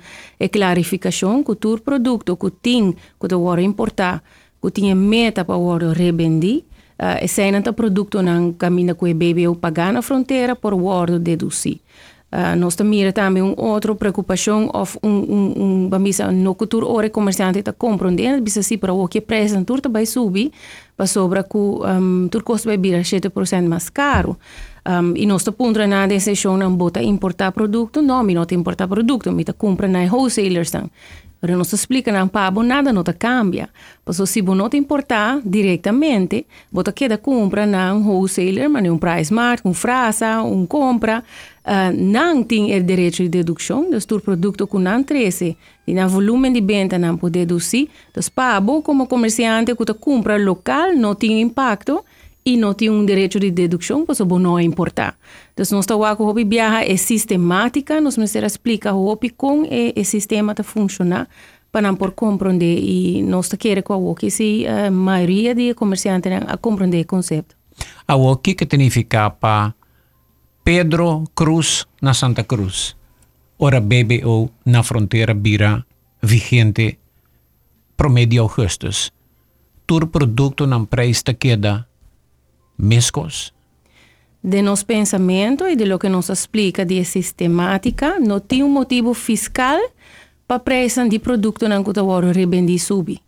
clarificação 0.51 1.43
que 1.43 1.55
todo 1.55 1.81
produto 1.81 2.35
que 2.35 2.51
tem, 2.51 2.95
que 3.19 3.27
tu 3.27 3.59
importar, 3.59 4.23
que 4.61 4.71
tinha 4.71 4.95
meta 4.95 5.43
para 5.45 5.57
o 5.57 5.77
revender, 5.91 6.57
uh, 6.99 7.23
e 7.23 7.27
se 7.27 7.51
não 7.51 7.61
produto 7.73 8.21
não 8.21 8.53
caminha 8.53 8.95
com 8.95 9.09
o 9.09 9.13
bebê 9.13 9.47
ou 9.47 9.55
pagar 9.55 9.93
na 9.93 10.01
fronteira, 10.01 10.55
por 10.55 10.73
o 10.73 11.19
deduzir. 11.19 11.79
Uh, 12.33 12.55
nós 12.57 12.75
também 12.75 13.11
também 13.13 13.43
outra 13.55 13.95
preocupação 13.95 14.69
of 14.73 14.97
um 15.03 15.09
um 15.09 15.63
um 15.63 15.89
bambisa 15.89 16.31
no 16.31 16.55
futuro 16.55 16.89
ora 16.89 17.09
comerciante 17.09 17.59
está 17.59 17.71
compreendendo 17.71 18.41
bisa 18.41 18.61
si 18.63 18.77
para 18.77 18.91
o 18.91 19.07
que 19.07 19.21
preço 19.21 19.63
tur 19.63 19.79
vai 19.89 20.05
subir 20.05 20.51
para 20.97 21.05
sobra 21.05 21.43
que 21.43 21.57
um, 21.57 22.27
tur 22.29 22.43
custo 22.43 22.67
vai 22.67 22.77
vir 22.77 22.99
7% 23.01 23.67
mais 23.67 23.89
caro. 23.89 24.37
Um, 24.87 25.15
e 25.15 25.25
nós 25.25 25.43
ponto 25.43 25.85
na 25.87 26.07
decisão 26.07 26.57
não 26.57 26.73
bota 26.75 27.01
importar 27.01 27.51
produto. 27.51 28.01
Não 28.01 28.23
me 28.23 28.33
não 28.33 28.45
importar 28.51 28.87
produto 28.87 29.31
me 29.31 29.43
tá 29.43 29.51
compra 29.51 29.87
na 29.87 30.05
wholesalers 30.05 30.71
não 30.71 30.89
Pero 31.41 31.57
nos 31.57 31.73
explica 31.73 32.11
não 32.11 32.27
pabo 32.27 32.63
nada 32.63 32.93
não 32.93 33.03
cambia. 33.03 33.69
Pois 34.03 34.17
se 34.17 34.41
você 34.41 34.41
não 34.41 34.69
importar 34.73 35.41
diretamente, 35.43 36.45
você 36.71 36.91
queda 36.91 37.17
compra 37.17 37.65
na 37.65 37.93
um 37.93 38.07
wholesaler, 38.07 38.69
mas 38.69 38.89
um 38.89 38.97
price 38.97 39.33
mark, 39.33 39.65
um 39.65 39.73
frasa, 39.73 40.41
um 40.43 40.65
compra, 40.65 41.23
uh, 41.65 41.95
não 41.95 42.43
tem 42.43 42.75
o 42.77 42.83
direito 42.83 43.23
de 43.23 43.29
dedução, 43.29 43.89
dos 43.89 44.03
então, 44.03 44.19
produto 44.19 44.67
que 44.67 44.77
não 44.77 45.03
trece, 45.03 45.57
e 45.85 45.93
na 45.93 46.07
volume 46.07 46.51
de 46.51 46.61
venda 46.61 46.97
não 46.97 47.17
pode 47.17 47.39
deduzir. 47.39 47.89
Então, 48.11 48.23
pabo 48.33 48.81
como 48.81 49.07
comerciante 49.07 49.75
que 49.75 49.93
compra 49.93 50.37
local 50.37 50.93
não 50.93 51.15
tem 51.15 51.41
impacto, 51.41 52.03
e 52.47 52.57
não 52.57 52.75
tem 52.75 52.91
um 52.91 53.03
direito 53.03 53.39
de 53.39 53.49
dedução, 53.49 54.05
pois 54.05 54.19
o 54.19 54.39
não 54.39 54.59
importar. 54.59 55.17
Então, 55.53 55.65
nós 55.71 55.85
estamos 55.85 56.15
com 56.15 56.29
a 56.29 56.33
viaja 56.33 56.85
é 56.85 56.95
sistemática, 56.95 57.99
nós 57.99 58.15
vamos 58.15 58.35
explicar 58.35 58.93
como 58.93 59.17
com 59.35 59.63
o 59.63 60.05
sistema 60.05 60.51
está 60.51 60.63
funciona 60.63 61.27
para 61.71 61.93
por 61.93 62.11
compreender 62.11 62.79
e 62.79 63.21
nós 63.23 63.49
queremos 63.49 64.15
que 64.17 64.29
se 64.29 64.65
a 64.65 64.89
maioria 64.91 65.53
de 65.53 65.73
comerciantes 65.73 66.31
a 66.47 66.55
compreender 66.55 67.01
o 67.01 67.07
conceito. 67.07 67.55
Ah, 68.07 68.15
o 68.15 68.37
que 68.37 68.55
significa 68.57 69.29
para 69.29 69.73
Pedro 70.65 71.25
Cruz 71.35 71.85
na 72.01 72.15
Santa 72.15 72.43
Cruz? 72.43 72.97
Ora 73.59 73.79
BBO 73.79 74.49
na 74.65 74.81
fronteira 74.81 75.35
vira 75.35 75.85
vigente 76.23 76.97
promedio 77.95 78.41
augustus. 78.41 79.13
Tur 79.85 80.07
produto 80.07 80.65
na 80.65 80.83
preço 80.83 81.35
queda 81.37 81.87
mescos? 82.79 83.53
De 84.41 84.63
nosso 84.63 84.87
pensamento 84.87 85.67
e 85.67 85.75
de 85.75 85.85
lo 85.85 85.99
que 85.99 86.09
nos 86.09 86.29
explica 86.29 86.83
de 86.83 87.05
sistemática, 87.05 88.19
não 88.19 88.39
tem 88.39 88.63
um 88.63 88.69
motivo 88.69 89.13
fiscal 89.13 89.77
para 90.47 90.57
preço 90.57 91.07
de 91.07 91.19
produto 91.19 91.69
não 91.69 91.83
que 91.83 91.91
o 91.91 92.31
rebendi 92.31 92.79
subir. 92.79 93.24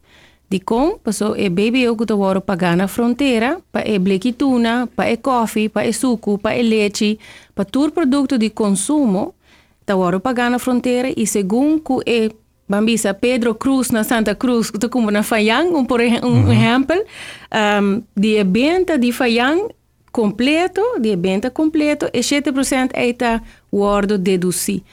di 0.47 0.59
kom 0.63 0.97
so 1.11 1.35
e 1.35 1.49
baby 1.49 1.87
ook 1.87 2.05
te 2.05 2.13
worden 2.15 2.41
pagana 2.41 2.87
frontera 2.87 3.59
pa 3.71 3.81
e 3.83 3.99
bleki 3.99 4.35
tuna 4.35 4.87
pa 4.95 5.03
e 5.03 5.17
koffie 5.21 5.69
pa 5.69 5.81
e 5.83 5.91
suku 5.91 6.37
pa 6.37 6.51
e 6.51 6.63
leche 6.63 7.17
pa 7.53 7.63
tur 7.63 7.91
producto 7.91 8.37
di 8.37 8.53
consumo 8.53 9.33
ta 9.85 9.95
worden 9.95 10.21
pagana 10.21 10.57
frontera 10.57 11.07
e 11.07 11.13
y 11.21 11.25
según 11.25 11.81
ku 11.83 11.99
e 12.05 12.31
bambisa 12.67 13.13
Pedro 13.13 13.55
Cruz 13.55 13.91
na 13.91 14.03
Santa 14.03 14.35
Cruz 14.35 14.71
te 14.71 14.87
como 14.89 15.11
na 15.11 15.23
Fayang 15.23 15.75
un 15.75 15.85
por 15.85 16.01
ejemplo 16.01 16.29
un 16.29 16.51
ejemplo 16.51 16.95
um, 17.51 18.01
di 18.13 18.37
e 18.37 18.43
venta 18.43 18.97
di 18.97 19.11
Fayang 19.11 19.71
completo 20.11 20.81
di 20.99 21.11
e 21.11 21.17
venta 21.17 21.51
completo 21.51 22.11
e 22.11 22.19
7% 22.19 22.91
eita 22.93 23.41
worden 23.69 24.23
deduci 24.23 24.83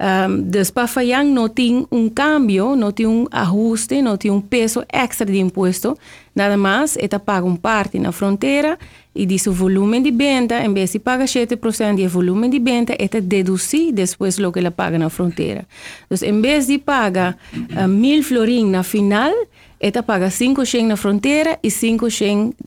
Um, 0.00 0.50
después 0.50 0.90
Fayán 0.90 1.34
no 1.34 1.50
tiene 1.50 1.84
un 1.90 2.08
cambio, 2.08 2.74
no 2.74 2.94
tiene 2.94 3.12
un 3.12 3.28
ajuste, 3.30 4.00
no 4.00 4.16
tiene 4.16 4.38
un 4.38 4.42
peso 4.42 4.82
extra 4.88 5.26
de 5.26 5.36
impuesto, 5.36 5.98
nada 6.34 6.56
más, 6.56 6.96
esta 6.96 7.18
paga 7.18 7.44
un 7.44 7.58
parte 7.58 7.98
en 7.98 8.04
la 8.04 8.12
frontera 8.12 8.78
y 9.12 9.26
de 9.26 9.38
su 9.38 9.52
volumen 9.52 10.02
de 10.02 10.10
venta, 10.10 10.64
en 10.64 10.72
vez 10.72 10.94
de 10.94 11.00
pagar 11.00 11.28
7% 11.28 11.96
del 11.96 12.08
volumen 12.08 12.50
de 12.50 12.60
venta, 12.60 12.94
esta 12.94 13.20
deduce 13.20 13.90
después 13.92 14.38
lo 14.38 14.52
que 14.52 14.62
la 14.62 14.70
paga 14.70 14.96
en 14.96 15.02
la 15.02 15.10
frontera. 15.10 15.66
Entonces, 16.04 16.26
en 16.26 16.40
vez 16.40 16.66
de 16.66 16.78
pagar 16.78 17.36
uh, 17.76 17.86
mil 17.86 18.24
florín 18.24 18.68
en 18.68 18.72
la 18.72 18.82
final, 18.82 19.34
esta 19.80 20.02
paga 20.02 20.30
5 20.30 20.62
en 20.74 20.88
la 20.88 20.96
frontera 20.96 21.58
y 21.60 21.70
5 21.70 22.08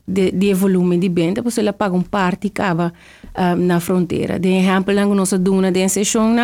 de, 0.06 0.32
de 0.32 0.54
volumen 0.54 1.00
de 1.00 1.08
venta, 1.08 1.42
pues 1.42 1.56
la 1.58 1.72
paga 1.72 1.94
un 1.94 2.04
parte 2.04 2.50
cada 2.50 2.92
uh, 3.36 3.56
na 3.56 3.80
fronteira. 3.80 4.38
De 4.38 4.48
exemplo, 4.48 4.94
nós 5.14 5.32
duna 5.38 5.70
de 5.70 5.88
sessão, 5.88 6.34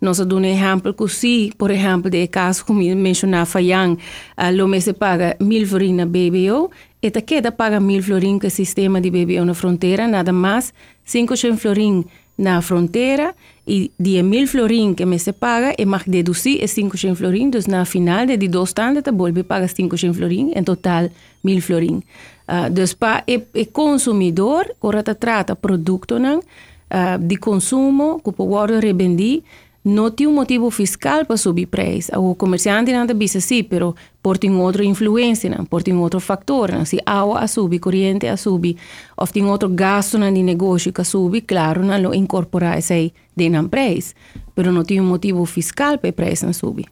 nós 0.00 0.18
duna 0.18 0.48
exemplo 0.48 0.94
que 0.94 1.08
se, 1.08 1.52
por 1.56 1.70
exemplo, 1.70 2.10
de 2.10 2.26
caso 2.28 2.64
como 2.64 2.80
mencionava 2.96 3.46
Fayang, 3.46 3.94
uh, 3.94 4.50
lo 4.52 4.80
se 4.80 4.94
paga 4.94 5.36
mil 5.40 5.66
florin 5.66 5.94
na 5.94 6.06
BBO, 6.06 6.70
eta 7.02 7.22
queda 7.22 7.52
paga 7.52 7.80
mil 7.80 8.02
florin 8.02 8.38
que 8.38 8.50
sistema 8.50 9.00
de 9.00 9.10
BBO 9.10 9.44
na 9.44 9.54
fronteira, 9.54 10.06
nada 10.06 10.32
mais, 10.32 10.72
500 11.04 11.58
florin 11.58 12.04
na 12.36 12.62
fronteira 12.62 13.34
e 13.66 13.90
de 13.98 14.22
mil 14.22 14.46
florin 14.46 14.94
que 14.94 15.04
me 15.04 15.18
se 15.18 15.32
paga 15.32 15.74
e 15.78 15.84
mag 15.84 16.04
deduzir 16.06 16.62
é 16.62 16.66
500 16.66 17.18
florin, 17.18 17.44
então 17.44 17.60
na 17.68 17.84
final 17.84 18.26
de 18.26 18.48
dois 18.48 18.72
tandas, 18.72 19.02
tá 19.02 19.12
bolbe 19.12 19.42
paga 19.42 19.68
500 19.68 20.16
florin, 20.16 20.52
em 20.54 20.64
total 20.64 21.10
mil 21.44 21.60
florin. 21.60 22.02
Uh, 22.50 22.68
dus 22.68 22.94
para 22.94 23.22
o, 23.28 23.60
o 23.60 23.66
consumidor, 23.66 24.74
agora 24.82 25.04
trata 25.04 25.54
produto 25.54 26.18
não, 26.18 26.38
uh, 26.40 27.18
de 27.20 27.36
consumo, 27.36 28.20
que 28.24 28.32
pode 28.32 28.80
revender, 28.80 29.42
não 29.84 30.10
tem 30.10 30.26
um 30.26 30.34
motivo 30.34 30.68
fiscal 30.70 31.24
para 31.24 31.36
subir 31.36 31.66
preço. 31.66 32.10
O 32.18 32.34
comerciante 32.34 32.92
não 32.92 33.06
diz 33.06 33.32
sim, 33.42 33.62
pero 33.62 33.94
por 34.20 34.36
tem 34.36 34.52
outra 34.54 34.84
influência, 34.84 35.48
não, 35.48 35.64
por 35.64 35.82
tem 35.82 35.94
outro 35.94 36.20
fator. 36.20 36.72
Não. 36.72 36.84
Se 36.84 36.98
água 37.06 37.38
a 37.38 37.46
subir, 37.46 37.78
corrente 37.78 38.26
a 38.26 38.36
subir, 38.36 38.76
ou 39.16 39.26
tem 39.26 39.44
outro 39.44 39.68
gasto 39.68 40.18
no 40.18 40.28
negócio 40.30 40.92
que 40.92 41.04
subir, 41.04 41.42
claro, 41.42 41.84
não 41.84 42.02
lo 42.02 42.14
incorporar 42.14 42.78
esse 42.78 43.12
de 43.34 43.48
não 43.48 43.68
preço. 43.68 44.14
Pero 44.54 44.70
não 44.72 44.84
tem 44.84 45.00
um 45.00 45.06
motivo 45.06 45.46
fiscal 45.46 45.96
para 45.98 46.12
preço 46.12 46.44
não 46.44 46.52
subir. 46.52 46.86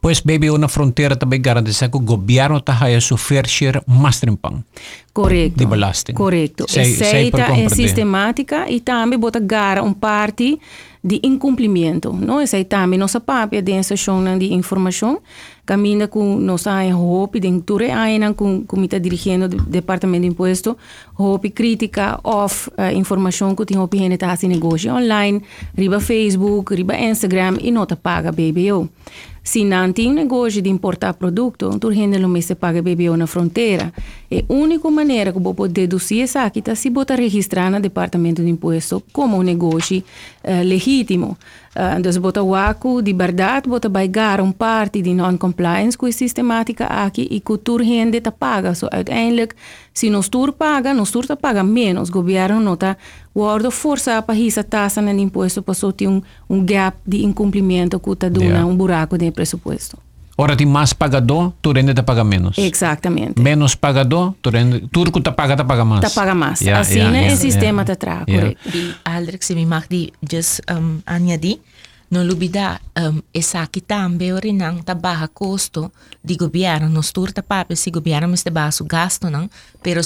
Pois, 0.00 0.20
baby, 0.20 0.56
na 0.56 0.68
fronteira 0.68 1.16
também 1.16 1.40
garante 1.40 1.72
que 1.88 1.96
o 1.96 2.00
governo 2.00 2.58
está 2.58 2.72
a 2.72 3.00
sofrer 3.00 3.48
share 3.48 3.82
mais 3.86 4.20
trimpang. 4.20 4.62
Correto. 5.12 5.56
De 5.56 5.66
belasting. 5.66 6.12
Correto. 6.12 6.66
Sei, 6.68 6.84
sei 6.94 7.08
Aceita 7.08 7.42
é 7.42 7.68
sistemática 7.68 8.70
e 8.70 8.80
também 8.80 9.18
bota 9.18 9.40
gara 9.40 9.82
um 9.82 9.92
parte 9.92 10.58
de 11.02 11.20
incumprimento. 11.24 12.12
Não 12.12 12.40
é 12.40 12.64
também 12.64 12.98
nossa 12.98 13.20
papia 13.20 13.60
de 13.60 13.72
inserção 13.72 14.22
de 14.38 14.52
informação 14.52 15.20
caminha 15.68 16.08
com 16.08 16.38
nossa 16.38 16.82
hope 16.96 17.38
de 17.38 17.60
tudo 17.60 17.84
ainda 17.84 18.32
com 18.32 18.64
com 18.64 18.82
está 18.82 18.96
dirigindo 18.96 19.44
o 19.44 19.48
departamento 19.48 20.22
de 20.22 20.28
imposto 20.28 20.74
hope 21.14 21.50
crítica 21.50 22.18
of 22.24 22.70
uh, 22.70 22.90
informação 22.96 23.54
que 23.54 23.66
tem 23.66 23.78
hope 23.78 23.98
gente 23.98 24.16
tá 24.16 24.34
negócio 24.44 24.90
online 24.94 25.42
riba 25.76 26.00
Facebook 26.00 26.74
riba 26.74 26.96
Instagram 26.96 27.58
e 27.60 27.70
nota 27.70 27.96
paga 27.96 28.32
BBO 28.32 28.88
não 29.64 29.92
tem 29.92 30.08
um 30.08 30.12
negócio 30.12 30.60
de 30.60 30.68
importar 30.68 31.14
produto, 31.14 31.70
então 31.74 31.90
gente 31.92 32.18
não 32.18 32.40
se 32.40 32.54
paga 32.54 32.82
BBO 32.82 33.16
na 33.16 33.26
fronteira. 33.26 33.92
É 34.30 34.44
a 34.48 34.52
única 34.52 34.90
maneira 34.90 35.32
que 35.32 35.38
você 35.38 35.54
pode 35.54 35.72
deduzir 35.72 36.22
essa 36.22 36.42
aqui 36.42 36.62
é 36.66 36.74
se 36.74 36.90
você 36.90 37.14
registrar 37.14 37.70
no 37.70 37.80
Departamento 37.80 38.42
de 38.42 38.50
Imposto 38.50 39.02
como 39.12 39.38
um 39.38 39.42
negócio 39.42 40.02
uh, 40.44 40.64
legítimo. 40.64 41.36
Eh, 41.78 42.02
dus 42.02 42.18
bota 42.20 42.42
waku 42.42 43.02
di 43.02 43.14
verdad 43.14 43.68
bota 43.68 43.88
baigar 43.88 44.40
un 44.40 44.52
parti 44.52 45.00
die 45.00 45.14
non-compliance 45.14 45.96
cui 45.96 46.12
sistematica 46.12 46.86
aki 46.88 47.26
i 47.30 47.42
cultuur 47.42 47.80
hende 47.80 48.20
dit 48.20 48.38
paga. 48.38 48.74
So 48.74 48.86
uiteindelijk, 48.90 49.54
si 49.92 50.10
nos 50.10 50.28
tour 50.28 50.52
paga, 50.52 50.92
nos 50.92 51.10
ta 51.10 51.36
paga 51.36 51.62
menos. 51.62 52.10
Gobierno 52.10 52.60
nota 52.60 52.96
wordo 53.32 53.70
forza 53.70 54.22
pa 54.22 54.32
hisa 54.32 54.62
tasa 54.62 55.00
en 55.00 55.18
impuesto 55.18 55.62
pasoti 55.62 56.06
un, 56.06 56.22
un 56.48 56.66
gap 56.66 56.94
di 57.04 57.22
incumplimento 57.22 57.98
kuta 58.00 58.28
duna 58.28 58.46
yeah. 58.46 58.66
un 58.66 58.76
buraco 58.76 59.16
de 59.16 59.30
presupuesto. 59.30 60.07
Ότι 60.40 60.66
μας 60.66 60.96
παγαντό, 60.96 61.54
του 61.60 61.72
ρένε 61.72 61.92
τα 61.92 62.04
παγαμένος. 62.04 62.56
Exactamente. 62.58 63.32
Μένος 63.40 63.78
παγαντό, 63.78 64.36
του 64.40 64.50
ρένε, 64.50 64.80
τούρκου 64.90 65.20
τα 65.20 65.32
παγα 65.32 65.54
τα 65.54 65.64
παγαμάς. 65.64 66.00
Τα 66.00 66.20
παγαμάς. 66.20 66.60
Yeah, 66.64 66.68
Ας 66.68 66.94
είναι 66.94 67.26
yeah, 67.26 67.32
yeah, 67.32 67.38
συστήματα 67.38 67.92
yeah. 67.92 67.98
τράκου. 67.98 68.24
Yeah. 68.26 68.50
Η 68.50 69.12
άλλαξη 69.16 69.54
μη 69.54 69.66
μάχδη, 69.66 70.10
just 70.30 70.74
um, 70.74 70.98
ανιαδί, 71.04 71.60
νο 72.08 72.24
λουμπιδά, 72.24 72.78
um, 72.92 73.18
εσά 73.30 73.66
κοιτάμπε 73.70 74.32
ορινάν 74.32 74.82
τα 74.84 74.94
μπάχα 74.94 75.28
κόστο, 75.32 75.90
δι 76.20 76.36
γομπιάρα, 76.40 76.88
νο 76.88 77.00
στούρ 77.00 77.32
τα 77.32 77.42
πάπε, 77.42 77.74
σι 77.74 77.90
γομπιάρα 77.94 78.26
μες 78.26 78.42
τα 78.42 78.50
μπάσου 78.50 78.86
γάστονα, 78.90 79.48
πέρο 79.80 80.00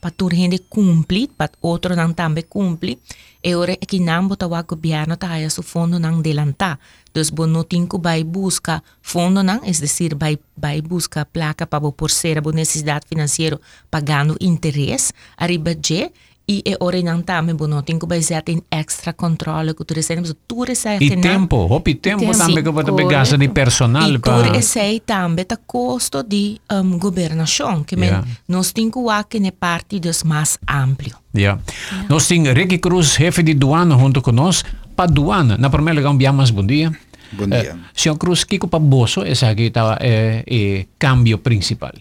pa 0.00 0.10
tu 0.10 0.28
rende 0.28 0.58
cumpli 0.68 1.28
pa 1.28 1.48
outro 1.60 1.94
não 1.96 2.12
também 2.12 2.44
cumpli 2.48 2.98
e 3.42 3.54
ora 3.54 3.72
é 3.72 3.76
que 3.76 3.98
não 4.00 4.28
bota 4.28 4.46
o 4.46 4.62
governo 4.62 5.16
tá 5.16 5.30
aí 5.30 5.50
su 5.50 5.62
fundo 5.62 5.98
não 5.98 6.22
delanta 6.22 6.78
dus 7.18 7.30
bo 7.30 7.46
no 7.46 7.64
tinku 7.64 7.98
vai 7.98 8.22
busca. 8.22 8.82
Fundo 9.02 9.42
não 9.42 9.60
es 9.64 9.80
decir 9.80 10.14
vai 10.14 10.38
vai 10.56 10.80
busca 10.80 11.24
placa 11.24 11.66
para 11.66 11.80
bo 11.80 11.92
por 11.92 12.10
ser 12.10 12.40
bo 12.40 12.52
necessidade 12.52 13.06
financeiro 13.08 13.60
pagando 13.90 14.36
interesse 14.40 15.12
arriba 15.36 15.74
je 15.74 16.10
e 16.48 16.62
é 16.64 17.52
bo 17.54 17.66
no 17.66 17.82
tinku 17.82 18.06
vai 18.06 18.22
ser 18.22 18.42
tem 18.42 18.62
extra 18.70 19.12
controle 19.12 19.74
que 19.74 19.84
tu 19.84 19.94
recebes 19.94 20.34
tu 20.46 20.64
recebes 20.64 21.10
e 21.10 21.16
tempo 21.16 21.56
hopi 21.56 21.94
tempo 21.94 22.24
também 22.32 22.64
que 22.64 22.70
você 22.70 23.04
gasta 23.04 23.36
de 23.36 23.48
personal 23.48 24.10
e 24.10 24.18
tu 24.18 24.30
recebes 24.30 25.02
também 25.04 25.44
tá 25.44 25.58
custo 25.58 26.22
de 26.22 26.58
um, 26.72 26.98
governação 26.98 27.84
que 27.84 27.96
yeah. 27.96 28.24
nós 28.48 28.72
tinku 28.72 29.10
a 29.10 29.24
que 29.24 29.38
ne 29.38 29.52
parte 29.52 30.00
dos 30.00 30.22
mais 30.24 30.58
amplo 30.66 31.18
Yeah. 31.34 31.60
yeah. 31.92 32.08
Nós 32.08 32.26
temos 32.26 32.48
Ricky 32.54 32.78
Cruz, 32.78 33.12
chefe 33.12 33.42
de 33.42 33.54
doana, 33.54 33.96
junto 33.96 34.22
conosco. 34.22 34.68
Para 34.96 35.10
doana, 35.10 35.56
na 35.56 35.70
primeira 35.70 36.00
lugar, 36.00 36.32
um 36.32 36.36
mais 36.36 36.50
bom 36.50 36.64
dia. 36.66 36.90
Bom 37.32 37.46
dia. 37.46 37.74
Uh, 37.74 37.78
senhor 37.94 38.16
Cruz, 38.16 38.44
que 38.44 38.58
para 38.58 38.78
bolso 38.78 39.22
esse 39.22 39.44
aqui 39.44 39.64
está 39.64 39.98
é, 40.00 40.42
é 40.46 40.86
cambio 40.98 41.38
principal? 41.38 41.92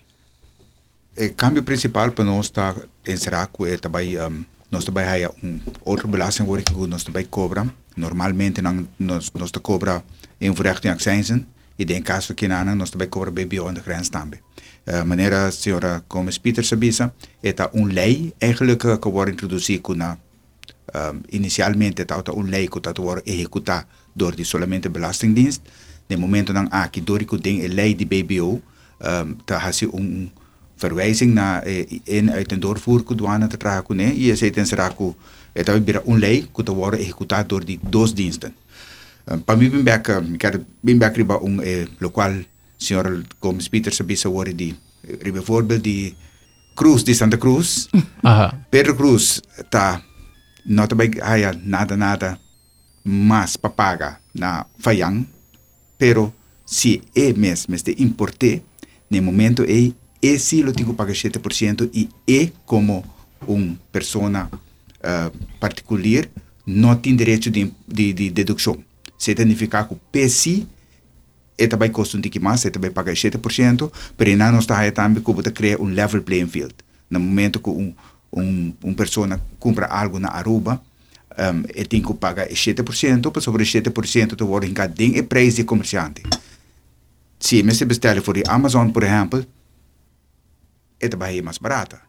O 1.19 1.33
cambio 1.33 1.63
principal 1.63 2.11
para 2.11 2.23
nós 2.23 2.45
está 2.45 2.75
em 3.03 3.17
Seraco 3.17 3.65
é 3.65 3.75
também 3.77 4.19
um, 4.19 4.45
nós 4.69 4.85
também 4.85 5.03
há 5.03 5.31
um 5.43 5.59
outro 5.83 6.07
belasting 6.07 6.45
que 6.61 6.87
nós 6.87 7.03
também 7.03 7.25
cobra. 7.25 7.65
Normalmente 7.95 8.61
nós 8.61 9.31
nós 9.33 9.51
cobra 9.63 10.03
em 10.39 10.51
verrechting 10.51 10.89
accijnsen. 10.89 11.47
E 11.79 11.83
em 11.91 12.03
caso 12.03 12.35
que 12.35 12.47
não, 12.47 12.75
nós 12.75 12.91
também 12.91 13.07
cobra 13.07 13.31
BBO 13.31 13.71
de 13.73 13.81
grens 13.81 14.09
também. 14.09 14.39
Uh, 14.85 15.03
maneira 15.05 15.47
a 15.47 15.51
senhora 15.51 16.03
Gomes 16.07 16.37
Peter 16.37 16.63
sabisa, 16.63 17.11
é 17.41 17.53
uma 17.73 17.91
lei 17.91 18.33
eigenlijk 18.39 18.99
que 18.99 19.09
wordt 19.09 19.31
introduzido 19.31 19.95
na 19.95 20.17
um, 20.93 21.21
inicialmente 21.31 22.03
está 22.03 22.23
uma 22.31 22.47
lei 22.47 22.67
que 22.67 22.77
está 22.77 22.93
executada 23.25 23.87
door 24.15 24.35
die 24.35 24.45
solamente 24.45 24.89
belastingdienst. 24.89 25.61
De 26.07 26.17
momento 26.17 26.53
dan 26.53 26.71
aki 26.71 27.03
door 27.03 27.21
ik 27.21 27.43
ding 27.43 27.63
een 27.63 27.73
lei 27.73 27.95
die 27.95 28.07
BBO, 28.07 28.61
um, 28.99 29.37
ta 29.45 29.57
hasi 29.57 29.87
een 29.91 30.31
verwijzing 30.77 31.33
naar 31.33 31.63
eh, 31.63 31.99
in 32.03 32.31
uit 32.31 32.61
doorvoer 32.61 33.03
douane 33.15 33.47
te 33.47 33.57
je 34.15 34.35
in 34.55 34.65
seraku 34.65 35.13
het 35.53 35.67
hebben 35.67 36.05
onlei 36.05 36.47
door 37.47 37.65
die 37.65 37.79
dos 37.89 38.13
diensten 38.13 38.55
eh, 39.23 39.37
pami 39.45 39.69
bin 39.69 39.83
back 39.83 40.07
ik 40.07 40.41
had 40.41 40.59
bin 40.79 40.97
back 40.97 41.15
riba 41.15 41.39
un 41.43 41.59
eh, 41.59 41.85
lokaal 41.97 42.33
Gomes 43.39 43.69
Peters 43.69 44.05
bisa 44.05 44.29
worden 44.29 44.55
die 44.55 44.75
eh, 45.01 45.81
die 45.81 46.15
Cruz 46.73 47.03
di 47.03 47.13
Santa 47.13 47.37
Cruz 47.37 47.89
Pedro 48.71 48.95
Cruz 48.95 49.39
ta 49.69 50.01
nota 50.63 50.95
bij 50.95 51.09
nada 51.63 51.95
nada 51.95 52.39
mas 53.01 53.57
papaga 53.57 54.19
na 54.31 54.67
fayang 54.77 55.25
pero 55.97 56.33
si 56.65 57.01
este 57.73 57.91
importe 57.97 58.61
momento 59.21 59.63
é 59.63 59.91
esse 60.21 60.61
lo 60.63 60.73
tenho 60.73 60.89
que 60.89 60.95
pagar 60.95 61.13
7% 61.13 61.89
e 61.93 62.09
é 62.27 62.51
como 62.65 63.03
uma 63.47 63.77
pessoa 63.91 64.29
uh, 64.29 65.37
particular 65.59 66.27
não 66.65 66.95
tem 66.95 67.15
direito 67.15 67.49
de, 67.49 67.71
de, 67.87 68.13
de. 68.13 68.45
Se 69.17 69.33
significa 69.33 69.83
que 69.85 69.93
o 69.93 69.99
PSI 70.11 70.67
é 71.57 71.65
também 71.65 71.89
custa 71.89 72.17
um 72.17 72.21
pouco 72.21 72.41
mais, 72.41 72.65
é 72.65 72.69
também 72.69 72.91
pagar 72.91 73.13
7%, 73.13 73.91
mas 74.17 74.37
não 74.37 74.59
está 74.59 74.77
aí 74.77 74.91
também 74.91 75.23
que 75.23 75.31
você 75.31 75.51
cria 75.51 75.81
um 75.81 75.85
level 75.85 76.21
playing 76.21 76.47
field. 76.47 76.75
No 77.09 77.19
momento 77.19 77.59
que 77.59 77.69
um, 77.69 77.93
um, 78.31 78.73
uma 78.83 78.93
pessoa 78.93 79.41
compra 79.59 79.87
algo 79.87 80.19
na 80.19 80.29
Aruba, 80.29 80.81
um, 81.37 81.63
e 81.73 81.85
tem 81.85 82.01
que 82.01 82.13
pagar 82.13 82.47
7%, 82.47 83.31
para 83.31 83.41
sobre 83.41 83.63
7% 83.63 84.35
tu 84.35 84.45
wordt 84.45 84.87
ding 84.89 85.15
e 85.15 85.23
preço 85.23 85.57
de 85.57 85.63
comerciante. 85.63 86.23
Se 87.39 87.61
você 87.61 87.85
bestellen 87.85 88.23
voor 88.23 88.33
de 88.33 88.43
Amazon, 88.49 88.91
por 88.91 89.03
exemplo, 89.03 89.45
é 90.99 91.07
também 91.07 91.41
mais 91.41 91.57
barata. 91.57 92.01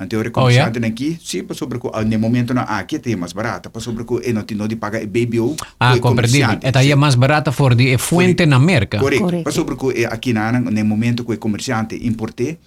Então, 0.00 0.18
o 0.18 0.30
comerciante 0.30 0.78
oh, 0.78 0.80
yeah? 0.80 0.86
aqui, 0.86 1.18
sim, 1.22 1.44
para 1.44 1.54
sobre 1.54 1.78
que 1.78 1.86
no 1.86 2.18
momento 2.18 2.54
não 2.54 2.62
aqui 2.62 2.98
é 3.04 3.16
mais 3.16 3.34
barata, 3.34 3.68
para 3.68 3.82
sobre 3.82 4.04
que 4.04 4.30
e 4.30 4.32
não 4.32 4.44
tem 4.44 4.56
de 4.56 4.76
pagar 4.76 5.04
BBO. 5.06 5.56
Ah, 5.78 5.98
compreendi. 5.98 6.40
É 6.62 6.72
daí 6.72 6.94
mais 6.94 7.14
barata 7.14 7.52
for 7.52 7.74
de 7.74 7.98
fuente 7.98 8.46
na 8.46 8.56
América. 8.56 8.98
Correto. 8.98 9.42
Para 9.42 9.52
sobre 9.52 9.76
que 9.76 10.06
aqui 10.06 10.32
no 10.32 10.84
momento 10.86 11.22
que 11.22 11.32
o 11.32 11.38
comerciante 11.38 11.96
importe 12.06 12.58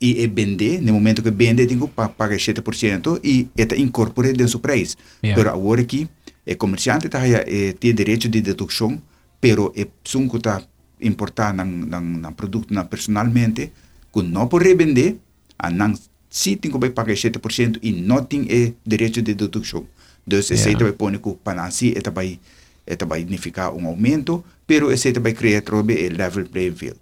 e 0.00 0.24
é 0.24 0.26
vender, 0.26 0.82
no 0.82 0.94
momento 0.94 1.22
que 1.22 1.30
vende, 1.30 1.64
tem 1.64 1.78
que 1.78 1.86
pagar 1.86 2.36
7% 2.36 3.20
e 3.22 3.48
está 3.56 3.76
incorporado 3.76 4.34
dentro 4.34 4.54
do 4.54 4.58
preço. 4.58 4.96
Yeah. 5.22 5.40
Pero 5.40 5.54
agora 5.54 5.80
aqui, 5.80 6.08
o 6.44 6.56
comerciante 6.56 7.08
tá, 7.08 7.20
é, 7.24 7.72
tem 7.72 7.94
direito 7.94 8.28
de 8.28 8.40
dedução, 8.40 9.00
pero 9.40 9.72
é 9.76 9.86
sum 10.02 10.28
que 10.28 10.38
está 10.38 11.52
na, 11.52 11.64
na 11.64 12.32
produto 12.32 12.74
na 12.74 12.84
personalmente, 12.84 13.70
que 14.12 14.22
não 14.22 14.46
pode 14.46 14.74
vender, 14.74 15.18
a 15.58 15.70
não 15.70 15.94
se 16.28 16.56
tem 16.56 16.70
que 16.70 16.90
pagar 16.90 17.14
7% 17.14 17.78
e 17.82 17.92
não 17.92 18.24
tem 18.24 18.46
é, 18.48 18.72
direito 18.86 19.20
de 19.20 19.34
dedução. 19.34 19.86
Então, 20.26 20.38
esse 20.38 20.54
yeah. 20.54 20.84
vai 20.84 20.92
pôr 20.92 21.18
que 21.18 21.34
para 21.44 21.70
si, 21.70 21.94
é 21.96 22.10
vai, 22.10 22.40
é 22.86 22.96
vai 23.04 23.20
significar 23.20 23.72
um 23.74 23.86
aumento, 23.86 24.44
pero 24.66 24.90
esse 24.90 25.12
vai 25.12 25.32
criar 25.32 25.62
o 25.72 25.82
level 25.82 26.46
playing 26.46 26.74
field. 26.74 26.98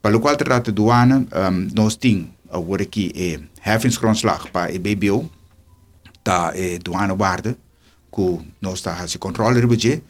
Para 0.00 0.16
o 0.16 0.20
qual 0.20 0.36
trata 0.36 0.70
do 0.70 0.90
ano, 0.90 1.26
um, 1.32 1.68
nós 1.74 1.96
temos 1.96 2.28
agora 2.50 2.82
aqui 2.82 3.12
é 3.16 3.40
heffingsgrondslag 3.64 4.50
para 4.50 4.72
o 4.72 4.78
BBO, 4.78 5.30
tá 6.22 6.52
é 6.54 6.78
douanewaarde, 6.78 7.56
que 8.14 8.38
nós 8.60 8.86
a 8.86 9.18
controle 9.18 9.60
do 9.60 9.66
budget. 9.66 10.02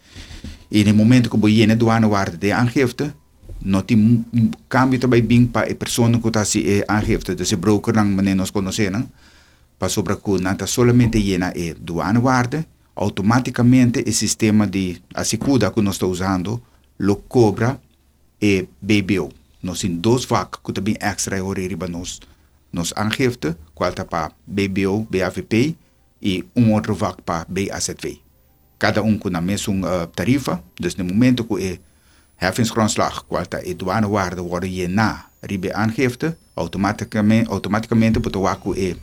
E 0.70 0.82
no 0.84 0.94
momento 0.94 1.30
que 1.30 1.36
você 1.36 1.66
tem 1.66 1.76
douanewaarde 1.76 2.36
de 2.36 2.50
aangifte, 2.50 3.12
não 3.64 3.82
tem 3.82 4.24
câmbio 4.68 4.98
também 4.98 5.22
bem 5.22 5.46
para 5.46 5.70
a 5.70 5.74
pessoa 5.74 6.10
que 6.10 6.28
está 6.28 6.44
se 6.44 6.84
aangifte, 6.88 7.34
dus 7.34 7.52
broker 7.54 7.94
não 7.94 8.04
maneira 8.04 8.36
nós 8.36 8.50
conhecemos, 8.50 9.06
para 9.78 9.88
sobre 9.88 10.16
que 10.16 10.40
não 10.40 10.66
solamente 10.66 11.18
llena 11.18 11.52
é 11.54 11.74
doana 11.74 12.20
guarda, 12.20 12.66
automaticamente 12.94 14.04
o 14.06 14.12
sistema 14.12 14.66
de 14.66 15.00
assicura 15.14 15.70
que 15.70 15.80
nós 15.80 15.94
estamos 15.94 16.20
usando 16.20 16.62
lo 16.98 17.16
cobra 17.16 17.80
e 18.40 18.68
BBO. 18.80 19.30
Nós 19.62 19.80
temos 19.80 19.98
dois 19.98 20.24
vacas 20.24 20.60
que 20.64 20.72
também 20.72 20.96
extra 21.00 21.42
horário 21.42 21.78
para 21.78 21.88
nós, 21.88 22.20
nos 22.72 22.92
aangifte, 22.96 23.54
qual 23.74 23.90
está 23.90 24.04
para 24.04 24.32
BBO, 24.46 25.06
BAVP 25.10 25.76
e 26.20 26.44
um 26.54 26.72
outro 26.72 26.94
vac 26.94 27.20
para 27.22 27.46
BAZV. 27.48 28.20
Cada 28.78 29.02
um 29.02 29.16
com 29.18 29.28
a 29.36 29.40
mesma 29.40 29.74
uh, 29.74 30.06
tarifa, 30.08 30.62
dus 30.78 30.96
no 30.96 31.04
momento 31.04 31.44
que 31.44 31.80
Heffingsgrondslag 32.42 33.24
kwalta 33.26 33.60
douanewaarde 33.76 34.40
worden 34.40 34.68
hierna. 34.68 35.30
Ribe 35.40 35.74
aangifte, 35.74 36.36
automaticamente 36.54 38.20
de 38.20 38.38
waku 38.38 38.74
e. 38.74 38.96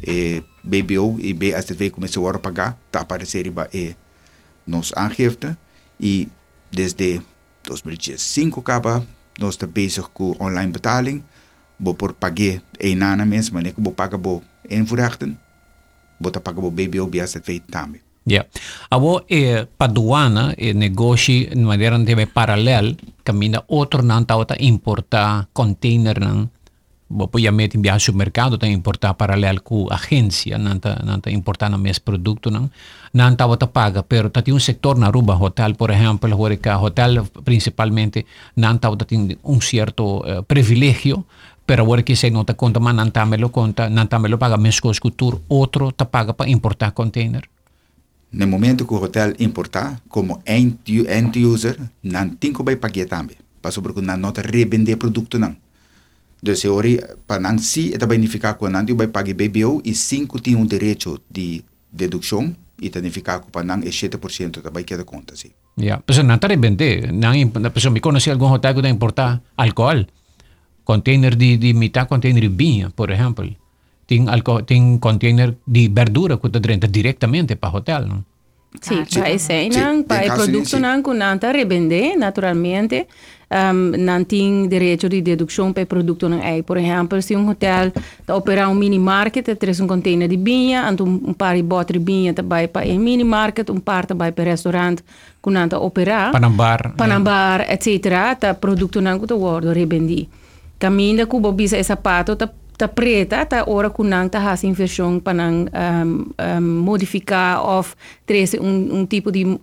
E 0.00 0.42
BBO, 0.62 1.16
e 1.18 1.34
BSTV 1.34 1.90
commissie 1.90 2.20
worden 2.20 2.40
paga, 2.40 2.76
tapa 2.90 3.18
de 3.18 3.24
seriba 3.24 3.66
e. 3.70 3.94
Nos 4.64 4.94
aangifte. 4.94 5.56
E 5.96 6.28
desde 6.68 7.22
2005 7.60 8.62
kaba, 8.62 9.04
nos 9.34 9.56
te 9.56 9.66
bezig 9.66 10.12
ku 10.12 10.34
online 10.38 10.70
betaling. 10.70 11.22
Bo 11.76 11.94
por 11.94 12.14
pagé 12.14 12.62
een 12.78 12.98
nana 12.98 13.24
mens, 13.24 13.50
maar 13.50 13.66
ik 13.66 13.76
bo 13.76 13.90
paga 13.90 14.18
bo 14.18 14.42
invoerrechten. 14.62 15.38
Bo 16.16 16.30
te 16.30 16.40
paga 16.40 16.60
bo 16.60 16.70
BBO, 16.70 17.08
BSTV 17.08 17.60
tambi. 17.70 18.02
Ja. 18.26 18.46
Abo 18.90 19.24
eh, 19.28 19.66
paduana 19.78 20.54
e 20.58 20.74
negócio 20.74 21.48
de 21.48 21.56
maneira 21.56 21.98
de 21.98 22.26
paralelo, 22.26 22.96
caminha 23.24 23.64
outro 23.66 24.02
não 24.02 24.24
tá 24.24 24.36
importar 24.60 25.48
container 25.52 26.20
não 26.20 26.50
obviamente 27.10 27.76
em 27.76 27.82
viagem 27.82 28.06
supermercado 28.06 28.56
tem 28.56 28.72
importar 28.72 29.14
paralelo 29.14 29.60
com 29.62 29.88
agência 29.90 30.58
não 30.58 30.78
tá 30.78 31.02
não 31.04 31.18
tá 31.18 31.30
importar 31.30 31.68
no 31.68 31.78
mesmo 31.78 32.04
produto 32.04 32.50
não 32.50 32.70
não 33.12 33.34
tá 33.34 33.46
outra 33.46 33.66
paga 33.66 34.02
pero 34.02 34.30
tem 34.30 34.54
um 34.54 34.60
setor 34.60 34.96
na 34.96 35.06
Aruba 35.06 35.34
hotel 35.34 35.74
por 35.74 35.90
exemplo 35.90 36.56
que 36.56 36.68
hotel 36.68 37.26
principalmente 37.44 38.26
não 38.56 38.78
tá 38.78 38.94
tem 38.96 39.36
um 39.44 39.60
certo 39.60 40.18
uh, 40.18 40.42
privilégio 40.44 41.24
pero 41.66 41.82
agora 41.82 42.02
que 42.02 42.14
se 42.14 42.30
não 42.30 42.44
tá 42.44 42.54
conta 42.54 42.78
mas 42.78 42.94
não 42.94 43.10
tá 43.10 43.26
me 43.26 43.36
lo 43.36 43.50
conta 43.50 43.90
não 43.90 44.06
tá 44.06 44.18
me 44.18 44.28
lo 44.28 44.38
paga 44.38 44.56
que 44.56 45.10
tour 45.10 45.40
outro 45.48 45.90
tá 45.92 46.04
paga 46.04 46.32
para 46.32 46.48
importar 46.48 46.92
container 46.92 47.48
no 48.32 48.46
momento 48.46 48.86
que 48.86 48.94
o 48.94 49.02
hotel 49.02 49.34
importar 49.38 50.00
como 50.08 50.42
end, 50.46 50.78
end 51.08 51.44
user 51.44 51.76
não 52.02 52.28
tem 52.30 52.52
que 52.52 52.76
pagar 52.76 53.06
também 53.06 53.36
para 53.60 53.70
sobre 53.72 53.92
que 53.92 54.00
não 54.00 54.16
nota 54.16 54.42
revender 54.42 54.96
produto 54.96 55.38
não 55.38 55.56
Dus 56.42 56.64
ori 56.64 56.98
para 57.26 57.58
si 57.58 57.92
eta 57.92 58.06
significa 58.08 58.56
que 58.56 58.68
nanti 58.68 58.94
vai 58.94 59.08
pagar 59.08 59.34
BBO 59.34 59.82
e 59.84 59.94
5 59.94 60.40
tem 60.40 60.56
um 60.56 60.64
direito 60.64 61.20
de 61.30 61.62
dedução 61.92 62.56
e 62.80 62.88
significa 62.88 63.40
que 63.40 63.50
para 63.50 63.62
não 63.62 63.82
é 63.82 63.90
7% 63.90 64.62
também 64.62 64.84
queda 64.84 65.04
conta 65.04 65.36
sim. 65.36 65.50
Yeah, 65.78 66.02
pero 66.04 66.22
não 66.22 66.34
está 66.34 66.48
vender, 66.48 67.12
não, 67.12 67.32
pero 67.48 67.90
me 67.90 68.00
conheci 68.00 68.30
algum 68.30 68.52
hotel 68.52 68.74
que 68.74 68.88
importar 68.88 69.40
álcool, 69.56 70.06
container 70.84 71.36
de, 71.36 71.58
de 71.58 71.90
container 72.08 72.42
de 72.42 72.48
vinho, 72.48 72.90
por 72.90 73.10
exemplo. 73.10 73.59
tem, 74.10 74.28
alcohol, 74.28 74.62
din 74.66 74.98
container 74.98 75.54
de 75.64 75.90
verdură 75.92 76.36
cu 76.36 76.48
tot 76.48 76.60
drentă 76.60 76.86
directamente 76.86 77.54
pa 77.54 77.68
hotel. 77.68 78.04
¿no? 78.08 78.24
Sí, 78.80 78.94
ah, 78.94 79.06
cioè, 79.08 79.26
sí, 79.26 79.32
ese 79.32 79.68
sí, 79.70 79.78
nan, 79.78 80.04
pa 80.04 80.20
el 80.22 80.30
producto 80.32 80.76
sí. 80.76 80.82
nan 80.82 81.02
con 81.02 81.16
nanta 81.16 81.50
revende 81.50 82.14
naturalmente 82.16 83.06
ehm, 83.48 83.76
um, 83.76 84.04
nan 84.04 84.24
ting 84.24 84.68
derecho 84.68 85.08
de 85.08 85.20
deducción 85.22 85.72
pe 85.72 85.84
producto 85.84 86.28
nan 86.28 86.40
ei. 86.40 86.58
Eh, 86.58 86.62
Por 86.62 86.78
ejemplo, 86.78 87.18
un 87.30 87.48
hotel 87.48 87.92
ta 88.24 88.34
opera 88.34 88.68
un 88.68 88.78
mini 88.78 88.98
market, 88.98 89.58
tres 89.58 89.80
un 89.80 89.86
container 89.86 90.28
di 90.28 90.36
binha, 90.36 90.86
ant 90.86 91.00
un, 91.00 91.20
un 91.26 91.34
par 91.34 91.54
de 91.54 91.62
botre 91.62 91.98
binha 91.98 92.32
ta 92.32 92.42
bai 92.42 92.68
pa 92.68 92.80
mini 92.80 93.24
market, 93.24 93.68
un 93.70 93.80
par 93.80 94.06
ta 94.06 94.14
bai 94.14 94.32
pe 94.32 94.44
restaurant 94.44 95.02
con 95.40 95.56
opera. 95.72 96.30
Panambar. 96.30 96.92
Panambar, 96.96 97.60
eh. 97.60 97.64
yeah. 97.64 97.74
etc. 97.74 98.38
Ta 98.38 98.54
producto 98.54 99.00
nan 99.00 99.18
ku 99.18 99.26
ta 99.26 99.34
wordo 99.34 99.72
rebendi. 99.72 100.28
Caminda 100.78 101.26
ku 101.26 101.40
bobisa 101.40 101.76
e 101.76 101.82
sapato 101.82 102.36
ta 102.36 102.52
ta 102.80 102.88
preta 102.88 103.44
ta 103.44 103.68
ora 103.68 103.90
kunang 103.92 104.32
ta 104.32 104.40
has 104.40 104.64
inversão 104.64 105.20
para 105.20 105.36
um, 105.36 105.68
um, 105.68 106.80
modificar 106.80 107.60
of 107.60 107.94
trazer 108.24 108.58
um, 108.58 109.00
um 109.00 109.04
tipo 109.04 109.30
de 109.30 109.44
um, 109.44 109.58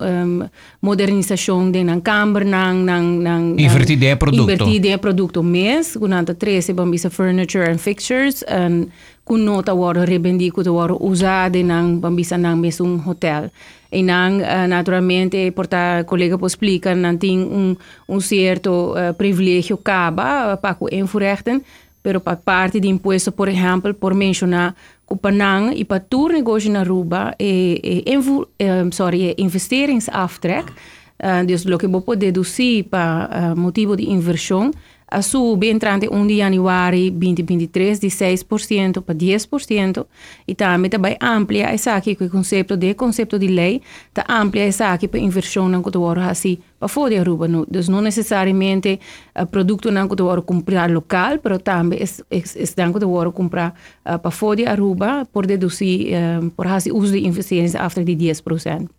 modernização 0.79 1.71
de 1.71 1.83
nang 1.83 1.99
câmara 1.99 2.45
nang 2.45 2.85
nang 2.85 3.17
nang 3.17 3.57
invertir 3.57 3.97
de 3.97 4.15
produto. 4.15 4.43
invertir 4.45 4.79
de 4.79 4.97
produto 5.01 5.41
mês 5.41 5.97
kunang 5.97 6.29
ta 6.29 6.37
trazer 6.37 6.77
bambisa 6.77 7.09
furniture 7.09 7.65
and 7.65 7.81
fixtures 7.81 8.45
and 8.45 8.93
kun 9.25 9.43
nota 9.43 9.73
word 9.73 10.05
rebendi 10.05 10.53
ku 10.53 10.61
word 10.61 11.01
usado 11.01 11.57
nang 11.65 11.97
bambisa 11.97 12.37
nang 12.37 12.61
mes 12.61 12.77
um 12.79 13.01
hotel. 13.01 13.49
E 13.89 14.03
nang 14.03 14.43
uh, 14.43 14.67
naturalmente 14.67 15.51
porta 15.55 16.03
colega 16.05 16.37
pos 16.37 16.53
explica 16.53 16.93
nang 16.93 17.17
ting 17.17 17.39
um 17.49 17.75
um 18.07 18.19
certo 18.19 18.93
uh, 18.93 19.15
privilégio 19.17 19.79
caba 19.79 20.53
uh, 20.53 20.57
para 20.59 20.75
ku 20.75 20.85
invoerrechten 20.91 21.63
pero 22.01 22.19
para 22.21 22.37
parte 22.37 22.79
de 22.79 22.87
imposto, 22.87 23.31
por 23.31 23.49
exemplo, 23.49 23.93
por 23.93 24.13
mencionar 24.13 24.75
que 25.07 25.13
o 25.13 25.17
Panang 25.17 25.73
e 25.75 25.83
para 25.83 25.99
todo 25.99 26.33
negócio 26.33 26.71
na 26.71 26.81
Aruba 26.81 27.35
é, 27.39 28.03
é, 28.05 28.13
é, 28.59 28.91
sorry, 28.91 29.29
é 29.29 29.35
investeringsaftrek. 29.37 30.71
Uh, 31.17 31.43
dus 31.47 31.65
lo 31.65 31.79
que 31.79 31.87
vou 31.87 32.01
poder 32.01 32.31
deduzir 32.31 32.83
para 32.83 33.27
uh, 33.51 33.59
motivo 33.59 33.97
de 33.97 34.07
inversão 34.07 34.69
a 35.09 35.21
subir 35.21 35.69
entrante 35.69 36.09
1 36.11 36.27
de 36.27 36.37
januari 36.37 37.09
2023 37.09 37.99
de 37.99 38.07
6% 38.07 39.01
para 39.01 39.15
10% 39.15 40.05
e 40.47 40.53
também 40.53 40.89
também 40.89 41.17
amplia 41.21 41.67
essa 41.67 41.95
aqui 41.95 42.13
que 42.13 42.25
o 42.25 42.29
conceito 42.29 42.75
de 42.75 42.93
conceito 42.93 43.39
de 43.39 43.47
lei 43.47 43.81
tá 44.13 44.25
amplia 44.27 44.65
essa 44.65 44.91
aqui 44.91 45.07
para 45.07 45.19
inversão 45.19 45.69
não 45.69 45.81
que 45.81 45.91
tu 45.91 46.05
assim 46.07 46.57
para 46.77 46.87
fora 46.87 47.11
de 47.11 47.17
Aruba. 47.17 47.47
Não 47.47 47.61
então 47.61 47.81
não 47.89 48.01
necessariamente 48.01 48.99
o 49.35 49.45
produto 49.45 49.89
não 49.91 50.07
que 50.07 50.15
tu 50.15 50.41
comprar 50.43 50.91
local 50.91 51.39
mas 51.43 51.63
também 51.63 51.99
é 52.03 52.83
não 52.85 52.93
que 52.93 52.99
tu 52.99 53.31
comprar 53.31 53.73
uh, 54.05 54.19
para 54.19 54.31
fora 54.31 54.57
de 54.57 54.65
Aruba 54.65 55.25
por 55.31 55.45
deduzir 55.45 56.09
uh, 56.13 56.49
por 56.51 56.67
assim 56.67 56.91
uso 56.91 57.13
de 57.13 57.25
investimentos 57.25 57.75
after 57.75 58.03
de 58.03 58.15
10% 58.15 58.96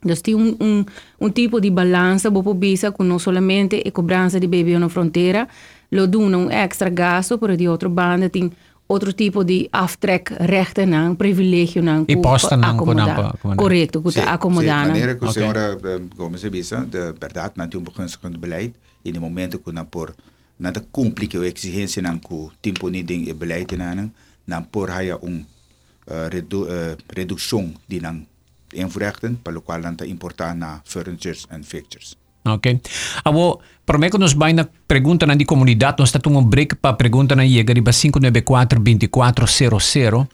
Dus 0.00 0.22
die 0.22 0.34
un, 0.34 0.54
un, 0.58 0.84
un 1.18 1.32
tipo 1.32 1.58
di 1.58 1.70
balanza 1.70 2.30
bopo 2.30 2.54
bisa 2.54 2.92
con 2.92 3.06
non 3.06 3.18
solamente 3.18 3.82
e 3.82 3.90
cobranza 3.90 4.38
di 4.38 4.46
baby 4.46 4.74
una 4.74 4.88
frontiera, 4.88 5.46
lo 5.88 6.06
dona 6.06 6.36
un 6.36 6.50
extra 6.50 6.88
gasto 6.88 7.38
per 7.38 7.56
di 7.56 7.66
andere 7.66 7.88
banda 7.88 8.28
die 8.28 8.50
andere 8.88 9.14
tipo 9.14 9.44
di 9.44 9.66
aftrekrechten 9.70 10.88
na, 10.88 11.14
privilegio 11.14 11.82
na, 11.82 12.02
e 12.06 12.16
posta 12.18 12.56
na 12.56 12.70
acomodar. 12.70 13.36
Correcto, 13.54 14.00
kuta 14.00 14.24
accommoderen. 14.24 14.78
acomodar. 14.78 14.84
Sí, 14.84 14.90
wanneer 14.90 15.08
ik 15.08 15.20
okay. 15.22 15.32
senhora 15.32 15.74
komen 16.16 16.34
eh, 16.34 16.40
ze 16.40 16.50
Bisa, 16.50 16.86
de 16.90 17.14
verdade, 17.18 17.52
natuurlijk 17.54 17.86
een 17.86 17.94
begunstigend 17.94 18.40
beleid, 18.40 18.74
in 19.02 19.12
de 19.12 19.20
momento 19.20 19.58
kuna 19.58 19.84
por 19.84 20.14
na 20.56 20.70
de 20.70 20.82
complique 20.90 21.38
exigência 21.44 22.02
na 22.02 22.18
ku 22.22 22.50
tempo 22.60 22.88
ni 22.88 23.04
ding 23.04 23.28
e 23.28 23.34
beleid 23.34 23.76
na 23.76 24.10
na 24.44 24.60
por 24.70 24.88
haya 24.88 25.18
un 25.20 25.46
uh, 26.10 26.26
redu, 26.28 26.66
eh, 26.66 26.96
reduction 27.06 27.76
di 27.86 28.00
invoerrechten, 28.74 29.36
pelo 29.36 29.62
qual 29.62 29.80
não 29.80 29.96
importar 30.06 30.54
na 30.54 30.82
furnitures 30.84 31.46
and 31.50 31.62
fixtures. 31.62 32.14
Ok. 32.44 32.80
Abo, 33.24 33.60
para 33.84 33.98
mim 33.98 34.10
que 34.10 34.18
nos 34.18 34.32
vai 34.32 34.52
na 34.52 34.64
pergunta 34.86 35.26
na 35.26 35.34
de 35.34 35.44
comunidade, 35.44 35.96
nós 35.98 36.14
estamos 36.14 36.38
um 36.38 36.44
break 36.44 36.76
para 36.76 36.94
pergunta 36.96 37.34
na 37.36 37.44
Iega, 37.44 37.74
riba 37.74 37.90
594-2400. 37.90 40.28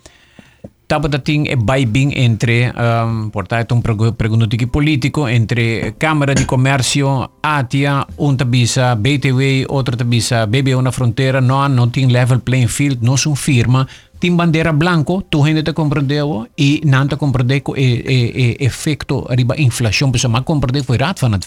Tapa 0.86 1.08
da 1.08 1.18
ting 1.18 1.48
é 1.48 1.56
baibing 1.56 2.12
entre, 2.14 2.68
um, 2.68 3.30
portanto, 3.30 3.74
um 3.74 3.80
pergunta 3.80 4.46
de 4.46 4.66
político, 4.66 5.26
entre 5.26 5.92
Câmara 5.98 6.34
de 6.34 6.44
Comércio, 6.44 7.30
ATIA, 7.42 8.06
um 8.18 8.36
tabisa 8.36 8.94
BTW, 8.94 9.64
outro 9.70 9.96
tabisa 9.96 10.44
BBO 10.46 10.82
na 10.82 10.92
fronteira, 10.92 11.40
não, 11.40 11.66
não 11.70 11.88
tem 11.88 12.06
level 12.06 12.38
playing 12.38 12.68
field, 12.68 13.02
não 13.02 13.16
são 13.16 13.34
firma, 13.34 13.88
tem 14.20 14.34
bandeira 14.34 14.72
branco, 14.72 15.22
tu 15.22 15.42
ainda 15.44 15.62
te 15.62 15.72
compreendeu 15.72 16.46
e 16.56 16.80
não 16.84 17.06
te 17.06 17.16
compreendeu 17.16 17.62
o 17.68 17.74
efeito 17.76 19.26
riba 19.30 19.60
inflação, 19.60 20.10
pessoal, 20.10 20.32
mas 20.32 20.44
compreendeu 20.44 20.84
foi 20.84 20.96
rato 20.96 21.20
van. 21.20 21.38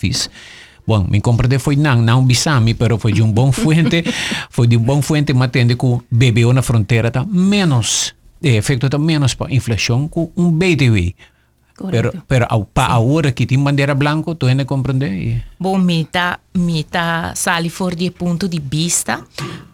Bom, 0.88 1.06
me 1.10 1.20
compreendeu 1.20 1.60
foi 1.60 1.76
não, 1.76 2.02
não 2.02 2.24
bisami, 2.24 2.74
pero 2.74 2.98
foi 2.98 3.12
de 3.12 3.22
um 3.22 3.32
bom 3.32 3.52
fuente, 3.52 4.04
foi 4.50 4.68
de 4.68 4.78
um 4.78 4.82
bom 4.82 5.02
fuente, 5.02 5.34
mas 5.34 5.52
tende 5.52 5.76
que 5.76 5.86
BBO 6.10 6.54
na 6.54 6.62
fronteira 6.62 7.12
tá 7.12 7.26
menos, 7.26 8.16
efeito 8.42 8.90
tá 8.90 8.98
menos 8.98 9.34
para 9.34 9.54
inflação 9.54 10.08
que 10.08 10.30
um 10.38 10.50
BTW. 10.50 11.14
Pero, 11.92 12.12
pero 12.28 12.46
au, 12.50 12.66
pa, 12.66 12.88
sí. 12.88 12.92
ahora 12.92 13.32
que 13.32 13.46
tiene 13.46 13.64
bandera 13.64 13.94
blanca, 13.94 14.34
tú 14.34 14.48
tienes 14.48 14.66
que 14.66 14.68
comprender. 14.68 15.46
Bom, 15.60 15.84
meta, 15.84 16.40
meta 16.54 17.34
sali 17.36 17.70
for 17.70 17.96
de 17.96 18.12
punto 18.12 18.48
de 18.48 18.60
vista, 18.60 19.26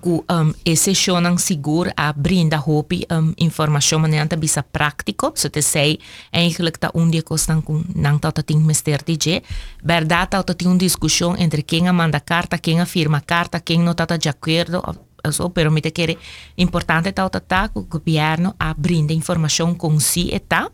que 0.02 0.10
um, 0.10 0.54
ese 0.66 0.94
shonan 0.94 1.40
sigur 1.40 1.94
a 1.96 2.12
brinda 2.12 2.60
hopi 2.60 3.06
um, 3.10 3.34
información 3.38 4.02
manianta 4.02 4.36
bisa 4.36 4.64
práctico, 4.64 5.32
so 5.36 5.50
te 5.50 5.62
sei 5.62 6.00
en 6.32 6.44
eigenlijk 6.44 6.78
ta 6.78 6.90
un 6.94 7.10
die 7.12 7.24
kostan 7.24 7.62
kun 7.62 7.86
nang 7.96 8.20
ta 8.20 8.32
ting 8.32 8.66
mester 8.66 9.02
DJ, 9.04 9.42
verdad 9.82 10.30
ta 10.30 10.44
ta 10.44 10.54
un 10.66 10.78
discusión 10.78 11.36
entre 11.40 11.64
quien 11.64 11.96
manda 11.96 12.20
carta, 12.20 12.58
quien 12.58 12.86
firma 12.86 13.22
carta, 13.22 13.60
quien 13.60 13.84
no 13.84 13.96
ta 13.96 14.06
de 14.06 14.30
acuerdo, 14.30 14.84
um, 14.86 14.98
eso, 15.24 15.50
pero 15.50 15.72
me 15.72 15.82
te 15.82 15.92
quiere 15.92 16.18
importante 16.56 17.14
ta 17.14 17.30
ta 17.30 17.40
ta, 17.40 17.72
que 17.74 17.80
gobierno 17.90 18.56
a 18.60 18.74
brinda 18.74 19.14
información 19.14 19.76
con 19.76 20.00
si 20.00 20.30
eta, 20.34 20.70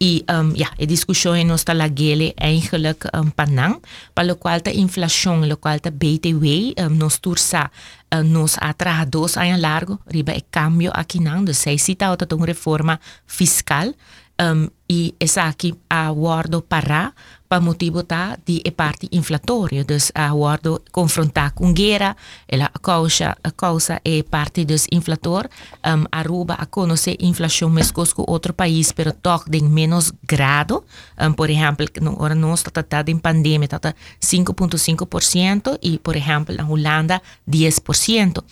e 0.00 0.24
um, 0.30 0.54
ja, 0.54 0.70
a 0.78 0.84
discussão 0.84 1.34
nos 1.44 1.60
está 1.60 1.72
lagele 1.72 2.32
eigenlijk 2.36 3.08
um, 3.14 3.30
panang, 3.30 3.80
para 4.14 4.32
o 4.32 4.36
qual 4.36 4.60
a 4.64 4.70
inflação, 4.70 5.42
o 5.42 5.56
qual 5.56 5.74
a 5.74 5.90
BTW 5.90 6.74
um, 6.78 6.90
nos 6.90 7.18
tursa 7.18 7.70
uh, 8.14 8.22
nos 8.22 8.56
atraha 8.60 9.04
dos 9.04 9.36
anos 9.36 9.60
largo, 9.60 9.98
riba 10.06 10.32
e 10.32 10.40
cambio 10.40 10.92
aqui 10.94 11.20
não, 11.20 11.44
dus 11.44 11.58
zij 11.58 11.78
cita 11.78 12.10
outra 12.10 12.28
uma 12.34 12.46
reforma 12.46 13.00
fiscal. 13.26 13.92
Um, 14.40 14.70
e 14.88 15.16
essa 15.18 15.42
aqui 15.42 15.74
aguardo 15.90 16.62
para 16.62 17.12
per 17.48 17.60
motivo 17.60 18.04
ta 18.04 18.36
di 18.44 18.60
e 18.60 18.72
parte 18.72 19.06
inflatoria, 19.10 19.82
dus 19.82 20.10
a 20.12 20.28
guardo 20.30 20.82
confronta 20.90 21.50
con 21.52 21.72
guerra 21.72 22.14
e 22.46 22.56
la 22.56 22.70
causa, 22.80 23.36
a 23.40 23.50
causa 23.52 24.00
e 24.02 24.22
parte 24.22 24.64
dus 24.64 24.84
inflator 24.90 25.48
um, 25.84 26.04
Aruba 26.10 26.54
a 26.58 26.66
conoce 26.66 27.16
inflación 27.18 27.72
mescos 27.72 28.12
con 28.12 28.26
otro 28.28 28.52
país, 28.52 28.92
pero 28.92 29.12
toch 29.14 29.48
de 29.48 29.62
menos 29.62 30.12
grado, 30.26 30.84
um, 31.18 31.34
por 31.34 31.50
ejemplo, 31.50 31.86
no, 32.02 32.10
ahora 32.20 32.34
no 32.34 32.52
está 32.52 32.70
tratada 32.70 33.10
en 33.10 33.18
pandemia, 33.18 33.64
está 33.64 33.94
5.5% 34.20 35.78
y 35.80 35.98
por 35.98 36.16
ejemplo 36.16 36.54
en 36.54 36.70
Holanda 36.70 37.22
10%. 37.46 38.44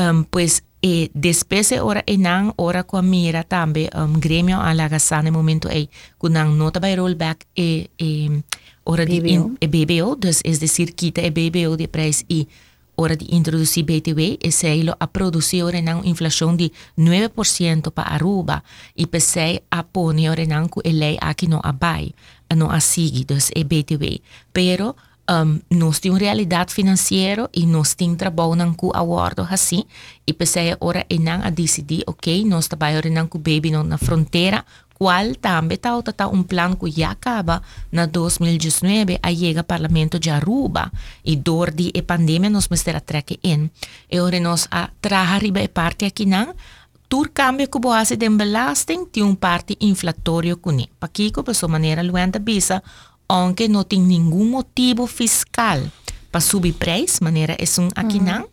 Um, 0.00 0.24
pues 0.24 0.62
e 0.80 1.10
después 1.12 1.72
ora 1.82 2.02
enang 2.06 2.52
ora 2.56 2.84
kwa 2.84 3.02
mira 3.02 3.42
tambe 3.42 3.90
um, 3.94 4.20
gremio 4.20 4.60
alagasane 4.60 5.30
momento 5.30 5.68
e 5.68 5.88
kunang 6.18 6.56
nota 6.56 6.78
by 6.78 6.94
rollback 6.94 7.46
e, 7.56 7.90
e 7.98 8.42
ora 8.84 9.04
BBO. 9.04 9.10
di 9.10 9.32
in, 9.32 9.56
e 9.60 9.66
BBO, 9.66 10.14
dus 10.14 10.40
es 10.44 10.60
decir 10.60 10.94
quita 10.94 11.20
e 11.20 11.30
BBO 11.30 11.76
de 11.76 11.88
prijs 11.88 12.24
e 12.28 12.46
ora 12.98 13.14
di 13.14 13.34
introducir 13.34 13.84
BTW 13.84 14.38
e 14.40 14.50
sei 14.50 14.82
lo 14.82 14.94
a 14.98 15.06
produzir 15.06 15.62
ora 15.62 15.80
nang 15.80 16.02
inflação 16.04 16.56
de 16.56 16.70
9% 16.98 17.90
pa 17.90 18.02
Aruba 18.02 18.62
e 18.94 19.06
pe 19.06 19.20
sei 19.20 19.62
a 19.70 19.82
poni 19.82 20.28
ora 20.28 20.44
nang 20.46 20.68
ku 20.68 20.82
e 20.82 20.92
lei 20.92 21.16
aqui 21.18 21.46
no 21.46 21.62
abai 21.62 22.10
no 22.54 22.70
a 22.70 22.80
sigi 22.80 23.24
dus 23.24 23.50
e 23.54 23.62
BTW 23.62 24.18
pero 24.50 24.98
um, 25.28 25.60
nós 25.70 25.98
temos 25.98 26.18
realidade 26.18 26.72
financeira 26.72 27.48
e 27.54 27.66
nós 27.66 27.94
temos 27.94 28.16
trabalho 28.16 28.74
com 28.74 28.90
acordo 28.94 29.46
assim 29.50 29.84
e 30.26 30.32
pensei 30.32 30.74
ora 30.80 31.04
e 31.08 31.18
não 31.18 31.42
a 31.42 31.50
decidir 31.50 32.02
ok 32.06 32.44
nós 32.44 32.66
trabalhamos 32.66 33.28
com 33.28 33.38
o 33.38 33.40
baby 33.40 33.70
na 33.70 33.98
fronteira 33.98 34.64
qual 34.94 35.34
também 35.36 35.76
está 35.76 36.02
tá 36.02 36.26
um 36.26 36.42
plano 36.42 36.76
que 36.76 36.90
já 36.90 37.10
acaba 37.10 37.62
na 37.92 38.06
2019 38.06 39.18
a 39.22 39.34
chega 39.34 39.62
parlamento 39.62 40.18
de 40.18 40.30
Aruba 40.30 40.90
e 41.24 41.36
dor 41.36 41.70
de 41.70 41.92
a 41.96 42.02
pandemia 42.02 42.50
nós 42.50 42.66
vamos 42.66 42.82
ter 42.82 42.96
a 42.96 43.00
treque 43.00 43.38
in 43.44 43.70
e 44.10 44.18
ora 44.18 44.40
nós 44.40 44.66
a 44.70 44.90
traga 45.00 45.38
riba 45.38 45.60
e 45.60 45.68
parte 45.68 46.04
aqui 46.04 46.26
não 46.26 46.54
Tur 47.08 47.30
cambio 47.32 47.70
que 47.70 47.78
base 47.78 48.16
de 48.16 48.28
belasting 48.28 49.06
tem 49.06 49.22
um 49.22 49.34
parte 49.34 49.74
inflatório 49.80 50.58
com 50.58 50.72
ele. 50.72 50.90
Para 51.00 51.08
que, 51.08 51.32
por 51.32 51.54
sua 51.54 51.66
maneira, 51.66 52.02
luenta 52.02 52.38
bisa 52.38 52.82
aunque 53.28 53.68
no 53.68 53.84
tiene 53.84 54.06
ningún 54.06 54.50
motivo 54.50 55.06
fiscal 55.06 55.92
para 56.30 56.44
subir 56.44 56.74
precio, 56.74 57.18
manera 57.20 57.54
es 57.54 57.78
un 57.78 57.90
aquí 57.94 58.18
nan. 58.20 58.46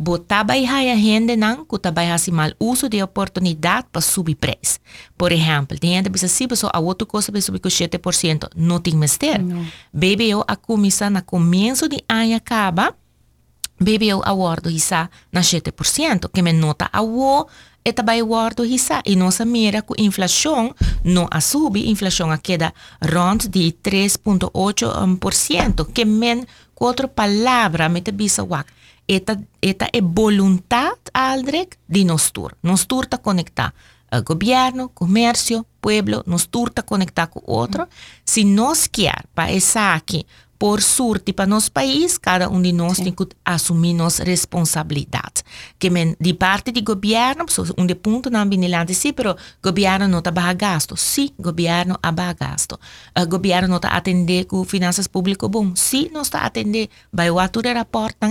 Botaba 0.00 0.56
y 0.56 0.64
hay 0.64 1.00
gente 1.02 1.36
nan, 1.36 1.66
que 1.66 1.78
trabaja 1.78 2.14
así 2.14 2.30
mal 2.30 2.54
uso 2.58 2.88
de 2.88 3.02
oportunidad 3.02 3.84
para 3.90 4.00
subir 4.00 4.36
precio. 4.36 4.80
Por 5.16 5.32
ejemplo, 5.32 5.76
la 5.80 5.88
gente 5.88 6.08
dice, 6.08 6.28
sí, 6.28 6.46
pues, 6.46 6.60
pero 6.60 6.70
a 6.72 6.78
otra 6.78 7.06
cosa 7.06 7.32
para 7.32 7.42
subir 7.42 7.60
con 7.60 7.70
7%, 7.70 8.48
no 8.54 8.80
tiene 8.80 9.00
mister. 9.00 9.42
No. 9.42 9.64
Bebeo 9.90 10.44
a 10.46 10.56
comisa 10.56 11.10
comienzo 11.24 11.88
de 11.88 12.04
año 12.06 12.36
acaba, 12.36 12.96
BBO 13.80 14.22
a 14.24 14.32
guardo 14.32 14.70
isa 14.70 15.10
na 15.32 15.40
7%, 15.40 16.30
que 16.32 16.42
me 16.42 16.52
nota 16.52 16.88
a 16.92 17.02
o 17.02 17.48
e 17.84 17.92
também 17.92 18.22
guardo 18.22 18.64
hisa 18.64 19.02
e 19.06 19.16
nossa 19.16 19.44
mira 19.44 19.82
com 19.82 19.94
inflação 19.96 20.74
não 21.04 21.28
a 21.30 21.40
subir, 21.40 21.88
inflação 21.88 22.30
a 22.30 22.38
queda 22.38 22.72
rond 23.00 23.48
de 23.48 23.72
3.8%, 23.82 25.92
que 25.92 26.04
men 26.04 26.46
quatro 26.74 27.08
palavras 27.08 27.90
me 27.90 28.00
te 28.00 28.12
bisa 28.12 28.44
wak. 28.44 28.70
Eta 29.08 29.40
eta 29.62 29.88
é 29.90 30.02
vontade 30.02 31.10
aldrek 31.14 31.78
de 31.88 32.04
nos 32.04 32.30
tur. 32.30 32.54
Nos 32.62 32.86
tur 32.86 33.06
ta 33.06 33.16
conectar 33.16 33.72
uh, 34.12 34.22
governo, 34.22 34.90
comércio, 34.90 35.64
pueblo, 35.80 36.22
nos 36.26 36.46
tur 36.46 36.70
ta 36.70 36.82
conectar 36.82 37.28
com 37.28 37.40
outro. 37.46 37.88
Se 38.22 38.44
nós 38.44 38.86
quer 38.86 39.24
para 39.34 39.50
essa 39.50 39.94
aqui 39.94 40.26
por 40.58 40.82
sorte 40.82 41.32
para 41.32 41.46
nosso 41.46 41.70
país, 41.70 42.18
cada 42.18 42.48
um 42.48 42.60
de 42.60 42.72
nós 42.72 42.96
Sim. 42.96 43.04
tem 43.04 43.12
que 43.12 43.28
assumir 43.44 43.94
nossa 43.94 44.24
responsabilidade. 44.24 45.44
Que 45.78 45.88
men, 45.88 46.16
de 46.20 46.34
parte 46.34 46.72
do 46.72 46.82
governo, 46.82 47.46
um 47.76 47.86
de 47.86 47.94
ponto 47.94 48.28
não 48.28 48.48
vinilante, 48.48 48.92
sim, 48.92 49.12
pero 49.12 49.36
governo 49.62 50.08
não 50.08 50.18
está 50.18 50.52
gasto. 50.52 50.96
Sim, 50.96 51.30
governo 51.38 51.96
a 52.02 52.10
gasto. 52.10 52.78
O 53.16 53.26
governo 53.26 53.68
não 53.68 53.76
está 53.76 53.90
atender 53.90 54.46
com 54.46 54.64
finanças 54.64 55.06
públicas 55.06 55.48
bom. 55.48 55.76
Sim, 55.76 56.10
não 56.12 56.22
está 56.22 56.40
atender. 56.40 56.88
Vai 57.12 57.30
o 57.30 57.38
ator 57.38 57.64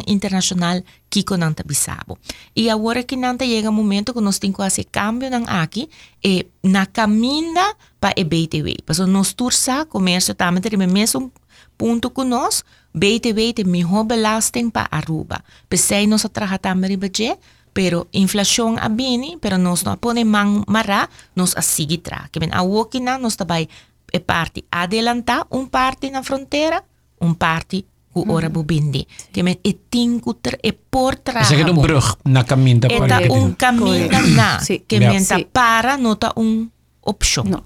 internacional 0.06 0.82
que 1.10 1.20
está 1.20 1.64
bisabo. 1.66 2.18
E 2.54 2.70
agora 2.70 3.04
que 3.04 3.16
não 3.16 3.38
chega 3.40 3.70
o 3.70 3.74
momento 3.74 4.14
que 4.14 4.20
nós 4.20 4.38
temos 4.38 4.58
que 4.58 4.64
fazer 4.64 4.84
cambio 4.86 5.30
aqui, 5.48 5.90
e 6.22 6.46
na 6.62 6.86
caminha 6.86 7.74
para 8.02 8.20
o 8.20 8.26
BTW. 8.26 8.84
Porque 8.86 9.06
nós 9.06 9.34
tursa 9.34 9.86
comércio 9.86 10.36
também 10.36 10.62
mesmo 10.88 11.32
Punto 11.78 12.14
kunos, 12.14 12.66
beter 12.94 13.36
weten, 13.36 13.70
mejor 13.70 14.06
belasting 14.08 14.72
para 14.72 14.90
Aruba. 14.92 15.44
Pesei 15.70 16.08
nos 16.08 16.26
atrahatamos 16.26 16.90
budget, 16.98 17.40
pero 17.78 18.08
inflación 18.12 18.80
a 18.80 18.90
bini, 18.90 19.38
pero 19.40 19.60
nos 19.60 19.86
no 19.86 19.96
pone 19.98 20.26
man 20.26 20.64
mara, 20.66 21.10
nos 21.36 21.56
asigi 21.56 22.00
tra. 22.00 22.30
Que 22.32 22.40
ben 22.40 22.54
a 22.54 22.64
wokina 22.64 23.20
nos 23.20 23.38
tabai 23.38 23.64
eh, 23.64 24.18
e 24.18 24.20
parte 24.20 24.66
adelanta, 24.72 25.46
un 25.50 25.70
parte 25.70 26.10
na 26.10 26.24
frontera, 26.24 26.84
un 27.20 27.36
parte 27.36 27.86
ku 28.12 28.26
ora 28.34 28.50
bubindi. 28.50 29.06
Que 29.32 29.44
men 29.44 29.60
e 29.62 29.78
tinkuter 29.90 30.58
e 30.64 30.74
portra. 30.74 31.42
Es 31.42 31.54
que 31.54 31.62
un 31.62 31.78
brug 31.78 32.18
na 32.26 32.44
caminta 32.44 32.88
para. 32.88 33.22
Eta 33.22 33.34
un 33.34 33.54
caminta 33.54 34.22
na. 34.26 34.58
Que 34.66 35.00
men 35.00 35.22
ta 35.22 35.38
para 35.52 35.98
nota 35.98 36.34
un 36.36 36.72
option. 37.08 37.46
No. 37.50 37.64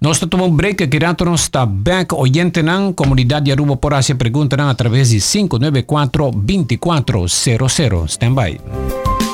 Nós 0.00 0.18
tomamos 0.20 0.52
um 0.52 0.56
break 0.56 0.86
dentro 0.86 1.28
nós 1.28 1.42
está 1.42 1.66
back 1.66 2.14
oyente 2.14 2.62
nan 2.62 2.92
comunidade 2.94 3.50
Aruba 3.50 3.76
por 3.76 3.92
Asia 3.92 4.14
pergunta 4.14 4.56
nan 4.56 4.70
através 4.70 5.10
de 5.10 5.20
594 5.20 6.30
2400 6.30 8.06
stand 8.06 8.34
by. 8.34 9.27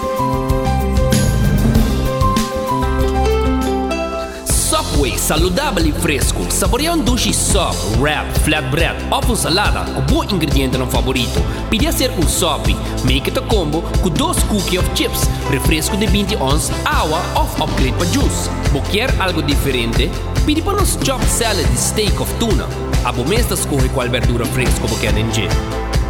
овој, 5.04 5.18
салудабл 5.18 5.86
и 5.86 5.92
фреско. 5.92 6.40
Saboreon 6.48 7.04
duci 7.04 7.32
soft, 7.32 7.98
wrap, 8.00 8.26
flatbread 8.44 8.96
o 9.10 9.34
salata, 9.34 9.84
cu 9.94 10.02
buon 10.02 10.28
ingrediente 10.30 10.78
non 10.78 10.88
favorito. 10.88 11.42
Pidi 11.68 11.86
a 11.86 11.90
hacer 11.90 12.10
un 12.16 12.26
sopi. 12.26 12.76
Make 13.04 13.28
it 13.28 13.36
a 13.36 13.42
combo 13.42 13.82
con 14.00 14.12
dos 14.14 14.42
cookie 14.48 14.78
of 14.78 14.88
chips, 14.94 15.28
refresco 15.50 15.96
di 15.96 16.06
20 16.06 16.36
ons, 16.40 16.70
agua 16.84 17.20
of 17.34 17.60
upgrade 17.60 17.96
pa 17.96 18.04
juice. 18.06 18.48
Boquer 18.72 19.12
algo 19.18 19.40
diferente? 19.42 20.08
Pidi 20.44 20.62
per 20.62 20.74
un 20.74 20.86
chopped 21.02 21.28
salad 21.28 21.68
di 21.68 21.76
steak 21.76 22.20
of 22.20 22.30
tuna. 22.38 22.66
Abo 23.02 23.24
mesta 23.24 23.56
scorre 23.56 23.90
qual 23.90 24.08
verdura 24.08 24.44
fresco 24.44 24.86
boquer 24.86 25.16
in 25.16 25.30
giro. 25.30 25.54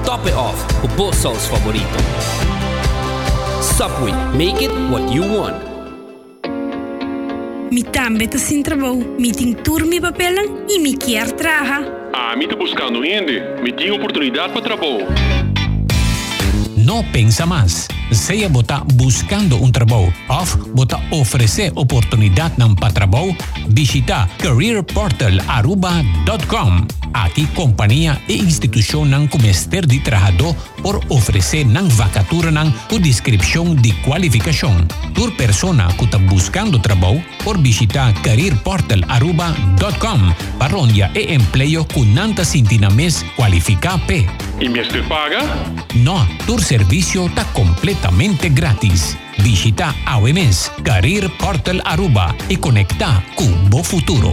Top 0.05 0.27
it 0.27 0.35
off 0.35 0.65
cu 0.81 0.89
bo 0.95 1.11
sauce 1.13 1.47
favorito. 1.49 1.99
Subway, 3.61 4.13
make 4.37 4.63
it 4.63 4.71
what 4.91 5.11
you 5.13 5.23
want. 5.23 5.74
Mi 7.75 7.83
também 7.83 8.27
está 8.27 8.39
sem 8.39 8.63
trabalho. 8.63 9.17
Mi 9.19 9.33
tem 9.33 9.53
turma 9.53 10.01
papelang 10.01 10.65
e 10.69 10.79
me 10.79 10.97
quer 10.97 11.33
traga. 11.33 11.93
Ah, 12.13 12.37
me 12.37 12.45
está 12.45 12.55
buscando 12.55 13.05
gente. 13.05 13.43
Me 13.65 13.73
tem 13.73 13.91
oportunidade 13.91 14.53
para 14.53 14.63
trabalho. 14.63 15.09
Não 16.85 17.03
pensa 17.03 17.45
mais. 17.47 17.89
Seja 18.13 18.47
bota 18.49 18.85
buscando 18.95 19.61
um 19.63 19.71
trabalho 19.73 20.13
ou 20.29 20.45
bota 20.75 21.01
oferecer 21.11 21.73
oportunidade 21.75 22.55
não 22.59 22.75
para 22.75 22.93
trabalho, 22.93 23.35
visita 23.69 24.29
careerportalaruba.com. 24.39 26.87
Aqui 27.15 27.47
companhia 27.49 28.21
e 28.29 28.37
instituição 28.37 29.07
não 29.07 29.27
comester 29.27 29.87
de 29.87 29.99
trabalhador 30.01 30.55
por 30.83 31.03
oferecer 31.09 31.65
não 31.65 31.89
vacatura 31.89 32.53
com 32.89 33.01
descrição 33.01 33.75
de 33.75 33.93
qualificação. 34.03 34.87
Por 35.15 35.33
persona 35.33 35.89
que 35.95 36.05
está 36.05 36.19
buscando 36.19 36.79
trabalho, 36.79 37.25
por 37.43 37.57
visitar 37.57 38.13
careerportalaruba.com 38.23 40.35
para 40.59 40.77
onde 40.77 41.01
é 41.03 41.35
emprego 41.35 41.87
que 41.87 42.05
não 42.05 42.31
está 42.31 42.45
sentindo 42.45 42.89
qualificar. 43.37 43.99
¿Y 44.61 44.69
mi 44.69 44.79
este 44.79 45.03
paga? 45.03 45.41
No, 45.95 46.27
tu 46.47 46.59
servicio 46.59 47.27
está 47.27 47.45
completamente 47.53 48.51
gratis. 48.51 49.17
Visita 49.39 49.95
AWMS, 50.07 50.73
Career 50.83 51.31
Portal 51.39 51.83
Aruba 51.85 52.35
y 52.49 52.57
conecta 52.57 53.25
Cubo 53.35 53.83
Futuro. 53.83 54.33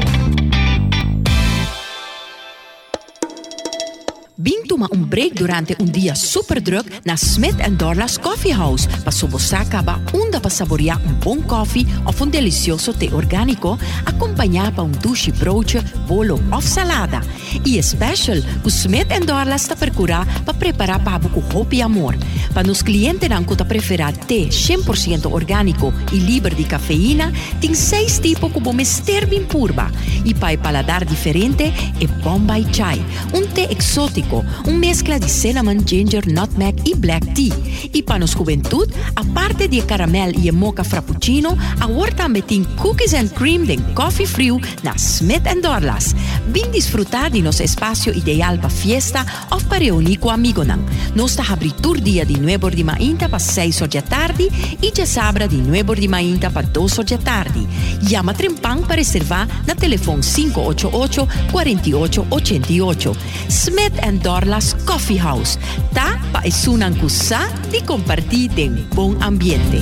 Bing 4.41 4.63
toma 4.67 4.87
um 4.91 5.03
break 5.03 5.35
durante 5.35 5.77
um 5.79 5.85
dia 5.85 6.15
super 6.15 6.59
druk 6.59 6.89
na 7.05 7.13
Smith 7.13 7.57
Dorlas 7.77 8.17
Coffee 8.17 8.51
House 8.51 8.87
para 8.87 9.11
sobosar 9.11 9.67
ba 9.83 10.01
onda 10.11 10.41
para 10.41 10.49
saborear 10.49 10.99
um 11.05 11.13
bom 11.13 11.43
coffee 11.43 11.85
ou 12.03 12.25
um 12.25 12.27
delicioso 12.27 12.91
té 12.91 13.13
orgânico 13.13 13.77
acompanhado 14.03 14.77
por 14.77 14.85
um 14.85 14.89
douche 14.89 15.31
broodje, 15.31 15.79
bolo 16.07 16.41
ou 16.51 16.59
salada. 16.59 17.21
E 17.63 17.81
special, 17.83 18.37
o 18.65 18.67
Smith 18.69 19.09
Dorlas 19.27 19.61
está 19.61 19.75
percurar 19.75 20.25
para 20.43 20.55
preparar 20.55 21.03
para 21.03 21.29
com 21.29 21.43
hope 21.55 21.77
e 21.77 21.81
amor. 21.83 22.17
Para 22.51 22.63
nos 22.63 22.81
clientes 22.81 23.29
que 23.29 23.63
preferir 23.63 24.17
té 24.27 24.47
100% 24.47 25.31
orgânico 25.31 25.93
e 26.11 26.17
livre 26.17 26.55
de 26.55 26.63
cafeína, 26.63 27.31
tem 27.59 27.73
seis 27.73 28.19
tipos 28.19 28.51
como 28.51 28.73
mister 28.73 29.27
bem 29.27 29.45
purba. 29.45 29.91
E 30.25 30.33
para 30.33 30.57
paladar 30.57 31.05
diferente 31.05 31.63
é 31.99 32.07
Bombay 32.23 32.65
Chai, 32.73 32.99
um 33.33 33.45
té 33.47 33.71
exótico, 33.71 34.30
fresco, 34.31 34.43
un 34.65 34.79
mezcla 34.79 35.19
de 35.19 35.27
cinnamon, 35.27 35.85
ginger, 35.85 36.27
nutmeg 36.27 36.75
y 36.85 36.93
black 36.93 37.33
tea. 37.33 37.53
Y 37.93 38.01
para 38.03 38.19
nuestra 38.19 38.39
juventud, 38.39 38.87
aparte 39.15 39.67
de 39.67 39.81
caramel 39.81 40.35
y 40.43 40.51
mocha 40.51 40.83
frappuccino, 40.83 41.57
ahora 41.79 42.15
también 42.15 42.45
tiene 42.45 42.65
cookies 42.75 43.13
and 43.13 43.33
cream 43.33 43.65
de 43.65 43.77
coffee 43.93 44.25
frío 44.25 44.59
na 44.83 44.97
Smith 44.97 45.45
and 45.47 45.63
Dorlas. 45.63 46.15
Bien 46.51 46.71
disfrutar 46.71 47.31
de 47.31 47.41
nuestro 47.41 47.65
espacio 47.65 48.13
ideal 48.13 48.57
para 48.57 48.69
fiesta 48.69 49.25
o 49.49 49.57
para 49.57 49.79
reunir 49.79 50.19
con 50.19 50.33
amigos. 50.33 50.67
Nuestra 51.15 51.45
abritura 51.45 51.99
día 51.99 52.25
de 52.25 52.35
9 52.37 52.71
de 52.71 52.83
mañana 52.83 53.27
para 53.27 53.39
6 53.39 53.83
de 53.89 54.01
tarde 54.01 54.49
y 54.81 54.91
ya 54.91 55.05
sabra 55.05 55.47
de 55.47 55.57
9 55.57 55.95
de 55.95 56.07
mañana 56.07 56.49
para 56.49 56.67
2 56.67 57.05
de 57.05 57.17
tarde. 57.17 57.65
Llama 58.01 58.33
Trempan 58.33 58.81
para 58.81 58.97
reservar 58.97 59.47
na 59.65 59.75
teléfono 59.75 60.21
588 60.21 61.27
4888. 61.51 63.15
Smith 63.49 63.93
and 64.03 64.20
Dorlas 64.23 64.75
Coffee 64.85 65.19
House. 65.19 65.57
Ta 65.93 66.19
pa 66.31 66.41
isunan 66.45 66.95
kusa 66.95 67.49
y 67.71 67.81
compartir 67.83 68.51
den 68.51 68.87
buen 68.95 69.21
ambiente. 69.21 69.81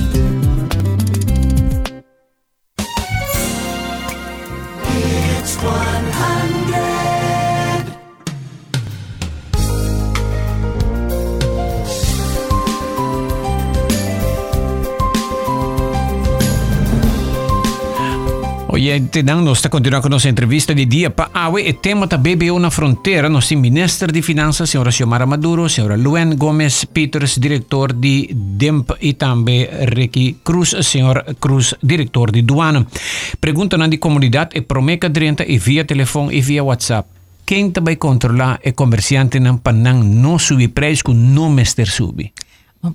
Nós 18.90 19.58
está 19.58 19.68
continuando 19.68 20.02
com 20.02 20.08
nossa 20.08 20.28
entrevista 20.28 20.74
de 20.74 20.84
dia 20.84 21.10
para 21.10 21.30
Awe 21.32 21.62
e 21.62 21.72
tema 21.72 22.08
da 22.08 22.18
BBO 22.18 22.58
na 22.58 22.72
fronteira. 22.72 23.28
Nós 23.28 23.46
temos 23.46 23.62
ministro 23.62 24.10
de 24.10 24.20
Finanças, 24.20 24.68
senhora 24.68 24.90
Xiomara 24.90 25.24
Maduro, 25.24 25.68
senhora 25.68 25.94
Luen 25.94 26.34
Gomes 26.34 26.84
Peters, 26.86 27.38
diretor 27.38 27.92
de 27.92 28.34
DEMP 28.34 28.90
e 29.00 29.12
também 29.12 29.68
Ricky 29.94 30.38
Cruz, 30.42 30.74
senhor 30.82 31.22
Cruz, 31.38 31.72
diretor 31.80 32.32
de 32.32 32.42
Duana. 32.42 32.84
Pergunta 33.40 33.78
na 33.78 33.86
de 33.86 33.96
comunidade 33.96 34.58
e 34.58 34.60
promeca 34.60 35.08
30 35.08 35.44
e 35.46 35.56
via 35.56 35.84
telefone 35.84 36.36
e 36.36 36.40
via 36.40 36.64
WhatsApp. 36.64 37.08
Quem 37.46 37.70
vai 37.80 37.94
controlar 37.94 38.58
é 38.60 38.72
comerciante 38.72 39.38
não 39.38 39.56
para 39.56 39.72
não 39.72 40.36
subir 40.36 40.66
preço 40.68 41.04
com 41.04 41.14
não 41.14 41.48
mester 41.48 41.86
subir? 41.86 42.32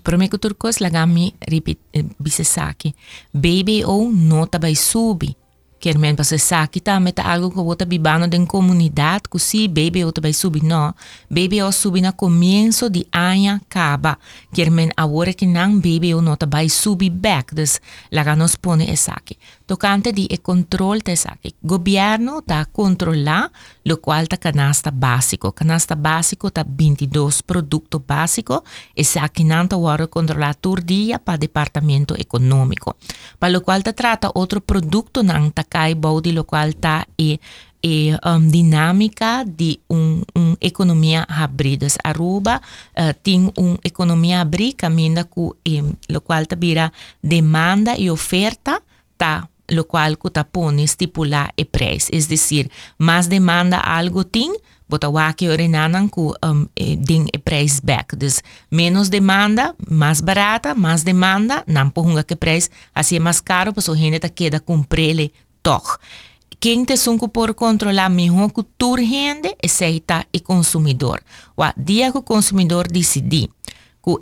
Promeco 0.03 0.37
turcos 0.37 0.79
lagami 0.79 1.33
ripit 1.47 1.79
bisesaki. 2.19 2.93
BBO 3.33 4.11
não 4.11 4.45
vai 4.59 4.75
subir. 4.75 5.44
Kermen 5.79 6.15
pasesa 6.15 6.65
kita 6.67 6.99
meta 6.99 7.23
algo 7.23 7.49
que 7.49 7.61
vota 7.61 7.85
bibano 7.85 8.27
den 8.27 8.45
comunidad 8.47 9.21
cusi 9.29 9.67
baby 9.67 10.03
ota 10.03 10.21
bay 10.21 10.33
subi 10.33 10.61
no. 10.61 10.95
Baby 11.29 11.61
o 11.61 11.71
subi 11.71 12.01
na 12.01 12.11
comienzo 12.11 12.89
di 12.89 13.05
anya 13.11 13.61
kaba. 13.69 14.17
Kermen 14.53 14.91
awore 14.97 15.33
que 15.35 15.45
nan 15.45 15.81
baby 15.81 16.13
o 16.13 16.21
nota 16.21 16.45
bay 16.47 16.69
subi 16.69 17.09
back. 17.09 17.53
Dus 17.53 17.81
laga 18.09 18.35
nos 18.35 18.55
pone 18.55 18.91
esaki 18.91 19.37
toccante 19.65 20.11
di 20.11 20.25
e 20.27 20.41
control 20.41 21.01
tesacchi. 21.01 21.53
Governo 21.59 22.41
da 22.45 22.67
controllare 22.71 23.49
lo 23.83 23.99
qualta 23.99 24.37
canasta 24.37 24.91
basico. 24.91 25.51
Canasta 25.51 25.95
basico 25.95 26.49
da 26.49 26.65
22 26.67 27.31
prodotto 27.45 27.99
basico 27.99 28.63
e 28.93 29.03
sacchinanto 29.03 29.77
vuole 29.77 30.07
controllare 30.07 30.57
turdia 30.59 31.19
per 31.19 31.37
dipartimento 31.37 32.15
economico. 32.15 32.95
Ma 33.39 33.49
lo 33.49 33.61
qualta 33.61 33.93
tratta 33.93 34.31
altro 34.33 34.61
prodotto 34.61 35.21
non 35.21 35.51
taccai 35.51 35.95
body 35.95 36.31
lo 36.31 36.43
qualta 36.45 37.05
e 37.15 37.39
e 37.85 38.17
um, 38.23 38.49
dinamica 38.49 39.43
di 39.45 39.79
un'economia 39.87 41.23
un 41.29 41.35
abrida. 41.37 41.85
Aruba 42.01 42.59
eh, 42.93 43.09
uh, 43.09 43.15
tiene 43.21 43.51
un'economia 43.53 44.39
abrida 44.39 44.89
che 44.89 45.83
lo 46.07 46.21
quale 46.21 46.47
bira 46.57 46.91
domanda 47.19 47.93
e 47.93 48.09
offerta 48.09 48.81
da 49.15 49.47
lo 49.67 49.87
cual 49.87 50.17
Cutapún 50.17 50.79
estipula 50.79 51.53
e 51.57 51.65
pres, 51.65 52.09
es 52.11 52.27
decir, 52.27 52.71
más 52.97 53.29
demanda 53.29 53.79
algo 53.79 54.25
tin, 54.25 54.53
botawaki 54.87 55.47
orinanan 55.49 56.09
ku 56.09 56.33
um, 56.41 56.67
e, 56.75 56.95
din 56.95 57.27
e 57.33 57.39
pres 57.39 57.81
back. 57.81 58.13
Entonces, 58.13 58.43
menos 58.69 59.09
demanda, 59.09 59.75
más 59.87 60.21
barata, 60.21 60.75
más 60.75 61.03
demanda, 61.03 61.63
nan 61.67 61.91
pohunga 61.91 62.23
que 62.23 62.35
pres, 62.35 62.71
así 62.93 63.15
es 63.15 63.21
más 63.21 63.41
caro, 63.41 63.73
pues 63.73 63.89
o 63.89 63.95
gente 63.95 64.19
queda 64.31 64.59
comprele 64.59 65.31
toch. 65.61 65.99
Quem 66.59 66.85
te 66.85 66.97
sunku 66.97 67.29
por 67.29 67.55
controlar 67.55 68.09
mejor 68.09 68.51
que 68.53 68.63
tu 68.77 68.95
gente 68.95 69.55
es 69.61 69.81
el 69.81 70.03
consumidor. 70.43 71.23
O 71.55 71.65
dia 71.75 72.11
que 72.11 72.23
consumidor 72.23 72.87
decidir 72.87 73.51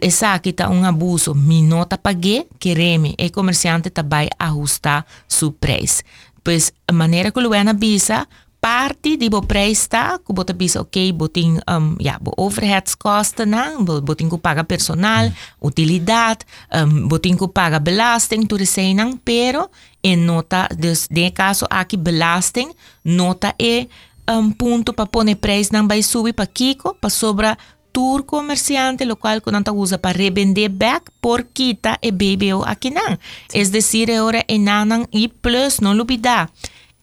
essa 0.02 0.34
aqui 0.34 0.50
está 0.50 0.70
um 0.70 0.86
abuso, 0.86 1.36
me 1.36 1.62
nota 1.62 1.98
paguei, 1.98 2.48
queremos, 2.60 3.14
e 3.18 3.30
comerciante 3.30 3.90
também 3.90 4.30
ajustar 4.40 5.06
seu 5.28 5.52
preço. 5.52 6.04
Pois 6.44 6.72
a 6.88 6.94
maneira 6.94 7.32
que 7.32 7.40
o 7.40 7.42
Luana 7.42 7.74
bisa, 7.74 8.28
parte 8.64 9.18
de 9.18 9.30
bo 9.30 9.46
está, 9.70 10.18
que 10.20 10.32
bota 10.32 10.54
bisa, 10.54 10.80
ok, 10.80 11.12
botin, 11.12 11.60
um, 11.68 11.98
ja, 12.00 12.18
bo 12.18 12.34
overheadskosten, 12.38 13.46
não, 13.46 13.84
botin 13.84 14.30
que 14.30 14.38
paga 14.38 14.64
personal, 14.64 15.26
mm. 15.28 15.34
utilidade, 15.62 16.46
um, 16.74 17.10
que 17.10 17.48
paga 17.50 17.78
belasting, 17.80 18.48
isso 18.62 18.80
não, 18.96 19.18
pero, 19.18 19.70
em 20.02 20.16
nota, 20.16 20.70
dus, 20.78 21.10
de 21.12 21.30
caso 21.32 21.66
aqui 21.70 21.98
belasting, 21.98 22.72
nota 23.04 23.54
é 23.60 23.88
um 24.32 24.50
ponto 24.50 24.94
para 24.94 25.06
pôr 25.06 25.36
preço 25.36 25.74
não 25.74 25.86
vai 25.86 26.02
subir 26.02 26.32
para 26.32 26.48
Kiko, 26.48 26.96
para 26.96 27.10
sobra 27.10 27.58
tur 27.94 28.26
comerciante, 28.26 29.06
lo 29.06 29.16
cual 29.16 29.42
con 29.42 29.56
usa 29.72 29.98
para 30.00 30.18
revender 30.18 30.70
back 30.70 31.12
por 31.22 31.48
quita 31.48 31.98
e 32.02 32.12
BBO 32.12 32.66
a 32.66 32.76
Kenan. 32.76 33.20
Es 33.54 33.72
decir, 33.72 34.12
ahora 34.12 34.44
enanan 34.50 35.08
y 35.12 35.30
plus, 35.30 35.82
no 35.82 35.94
lo 35.94 36.04
olvida. 36.04 36.52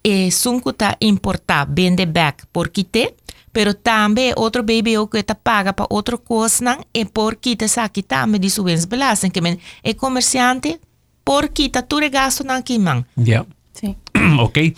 Eh, 0.03 0.31
sunkuta 0.31 0.97
importa, 1.01 1.67
vende 1.69 2.07
back 2.07 2.47
por 2.53 2.71
quite, 2.71 3.15
pero 3.53 3.75
también 3.75 4.35
otro 4.37 4.63
BBO 4.63 5.09
que 5.09 5.23
te 5.23 5.35
paga 5.35 5.75
para 5.75 5.87
otro 5.91 6.23
cosnan 6.23 6.85
y 6.93 7.05
por 7.05 7.39
quita 7.39 7.67
aquí 7.83 8.03
también 8.03 8.43
de 8.43 8.51
su 8.51 8.65
que 8.65 9.41
men, 9.41 9.61
el 9.83 9.97
comerciante 9.97 10.81
por 11.23 11.51
quita 11.51 11.87
tu 11.87 12.01
regasto 12.01 12.43
nan 12.45 12.63
kiman. 12.63 13.07
Yeah. 13.17 13.47
Sim. 13.73 13.97
ok. 14.39 14.75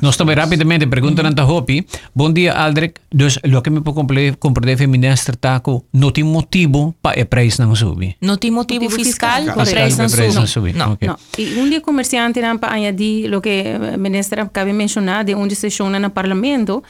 Nós 0.00 0.16
também 0.16 0.36
rapidamente 0.36 0.86
perguntando 0.86 1.40
a 1.40 1.44
Hopi. 1.44 1.86
Bom 2.14 2.32
dia, 2.32 2.52
Aldrich. 2.54 2.94
Dus, 3.12 3.38
lo 3.44 3.62
que 3.62 3.70
me 3.70 3.80
pode 3.80 4.36
compreender 4.38 4.86
ministro 4.86 5.36
taco, 5.36 5.84
não 5.92 6.10
tem 6.10 6.24
motivo 6.24 6.94
para 7.02 7.20
o 7.20 7.26
preço 7.26 7.62
não 7.62 7.74
subir. 7.74 8.16
Não 8.20 8.36
tem 8.36 8.50
motivo, 8.50 8.84
motivo 8.84 9.04
fiscal, 9.04 9.38
fiscal 9.38 9.54
para 9.54 9.64
o 9.64 9.70
preço 10.10 10.38
não 10.38 10.46
subir. 10.46 10.74
Não, 10.74 10.92
okay. 10.92 11.08
não. 11.08 11.16
E 11.38 11.58
um 11.58 11.68
dia 11.68 11.80
comerciante 11.80 12.40
não 12.40 12.58
para 12.58 12.74
añadir 12.74 13.28
lo 13.28 13.40
que 13.40 13.64
o 13.94 13.98
ministro 13.98 14.40
acaba 14.40 14.70
de 14.70 14.76
mencionar 14.76 15.24
de 15.24 15.34
onde 15.34 15.54
sessiona 15.54 15.98
no 15.98 16.10
parlamento, 16.10 16.82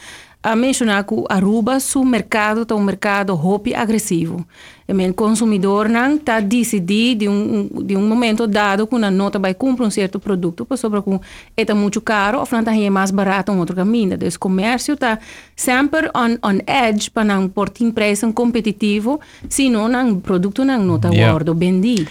a 0.46 0.54
mencionar 0.54 1.04
que 1.04 1.24
Aruba, 1.28 1.80
su 1.80 2.04
mercado 2.04 2.62
está 2.62 2.76
um 2.76 2.84
mercado 2.84 3.34
hopi 3.34 3.74
agressivo. 3.74 4.46
O 4.86 5.14
consumidor 5.14 5.88
não 5.88 6.14
está 6.14 6.38
decidido 6.38 7.18
de 7.18 7.28
um, 7.28 7.68
de 7.82 7.96
um 7.96 8.06
momento 8.06 8.46
dado 8.46 8.86
que 8.86 8.94
uma 8.94 9.10
nota 9.10 9.40
vai 9.40 9.54
comprar 9.54 9.86
um 9.86 9.90
certo 9.90 10.20
produto, 10.20 10.64
para 10.64 10.76
sobre 10.76 11.02
que 11.02 11.20
é 11.56 11.74
muito 11.74 12.00
caro, 12.00 12.38
ou 12.38 12.46
não 12.52 12.72
é 12.72 12.88
mais 12.88 13.10
barato 13.10 13.50
um 13.50 13.58
outro 13.58 13.74
caminho. 13.74 14.14
Então, 14.14 14.28
o 14.28 14.38
comércio 14.38 14.94
está 14.94 15.18
sempre 15.56 16.08
on, 16.14 16.38
on 16.40 16.60
edge 16.64 17.10
para 17.10 17.24
não 17.24 17.48
pôr 17.48 17.68
preço 17.92 18.32
competitivo, 18.32 19.18
senão 19.48 20.12
o 20.12 20.20
produto 20.20 20.64
não 20.64 20.94
está 20.94 21.08
yeah. 21.08 21.36
vendido. 21.56 22.08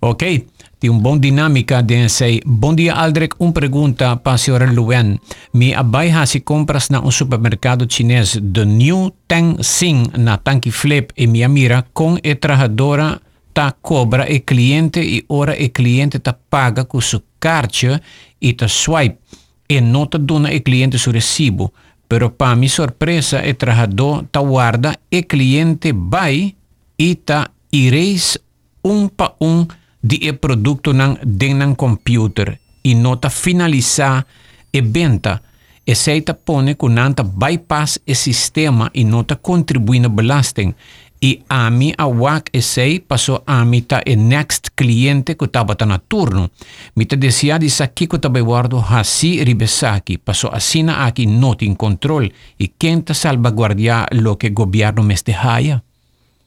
Ok. 0.00 0.46
Tem 0.80 0.88
uma 0.88 0.98
boa 0.98 1.18
dinâmica 1.18 1.82
de 1.82 2.08
say, 2.08 2.40
bom 2.46 2.74
dia 2.74 2.94
Aldrich, 2.94 3.36
uma 3.38 3.52
pergunta 3.52 4.16
para 4.16 4.38
senhora 4.38 4.64
Luen. 4.64 5.20
Me 5.52 5.74
abaixa 5.74 6.24
se 6.24 6.40
compras 6.40 6.88
na 6.88 7.04
um 7.04 7.10
supermercado 7.10 7.84
chinês 7.86 8.38
de 8.40 8.64
New 8.64 9.12
Tang 9.28 9.62
Sing 9.62 10.08
na 10.16 10.38
Tanki 10.38 10.70
Flip 10.70 11.12
e 11.18 11.26
minha 11.26 11.50
mira 11.50 11.84
com 11.92 12.16
a 12.16 12.34
trabalhadora 12.34 13.20
ta 13.52 13.72
cobra 13.72 14.24
e 14.32 14.40
cliente 14.40 15.00
e 15.00 15.22
ora 15.28 15.54
e 15.54 15.68
cliente 15.68 16.18
ta 16.18 16.32
paga 16.32 16.86
com 16.86 16.98
seu 16.98 17.20
carte 17.38 18.00
e 18.40 18.54
ta 18.54 18.66
swipe 18.66 19.18
e 19.68 19.82
não 19.82 20.06
ta 20.06 20.16
dona 20.16 20.50
e 20.50 20.60
cliente 20.60 20.98
seu 20.98 21.12
recibo. 21.12 21.74
Pero 22.08 22.30
para 22.30 22.56
mi 22.56 22.70
sorpresa, 22.70 23.44
el 23.44 23.54
trabajador 23.54 24.24
ta 24.32 24.40
guarda 24.40 24.98
el 25.10 25.26
cliente 25.26 25.92
vai 25.94 26.56
y 26.96 27.16
ta 27.16 27.50
ireis 27.70 28.40
un 28.82 29.10
pa 29.10 29.36
un 29.40 29.68
die 30.00 30.28
e 30.28 30.32
producto 30.32 30.92
nan 30.92 31.18
den 31.22 31.58
nan 31.58 31.76
computer 31.76 32.58
y 32.82 32.94
nota 32.94 33.28
finaliza 33.28 34.26
e 34.70 34.82
venta 34.82 35.42
e 35.84 35.94
seita 35.94 36.34
pone 36.34 36.76
kunanta 36.76 37.24
bypass 37.24 38.00
e 38.04 38.14
sistema 38.14 38.90
y 38.92 39.04
nota 39.04 39.36
contribuina 39.36 40.08
belasting 40.08 40.70
e 40.70 41.10
y 41.20 41.44
a 41.48 41.68
mí 41.70 41.92
a 41.98 42.06
WAC 42.06 42.48
ese 42.52 43.04
pasó 43.06 43.44
a 43.46 43.64
mí 43.64 43.82
ta 43.82 44.00
el 44.06 44.26
next 44.26 44.68
cliente 44.74 45.36
que 45.36 45.44
estaba 45.44 45.74
tan 45.74 45.92
a 45.92 45.98
turno. 45.98 46.50
Mi 46.94 47.04
te 47.04 47.16
decía 47.16 47.58
de 47.58 47.70
aquí 47.80 48.06
que 48.06 48.16
estaba 48.16 48.40
guardo 48.40 48.82
así 48.88 49.44
ribesaki, 49.44 50.16
pasó 50.16 50.52
así 50.52 50.82
na 50.82 51.04
aquí 51.04 51.26
no 51.26 51.56
control 51.76 52.32
y 52.56 52.68
quien 52.68 53.02
te 53.02 53.12
salvaguardia 53.12 54.08
lo 54.10 54.38
que 54.38 54.48
gobierno 54.48 55.02
me 55.02 55.12
este 55.12 55.34
haya. 55.34 55.84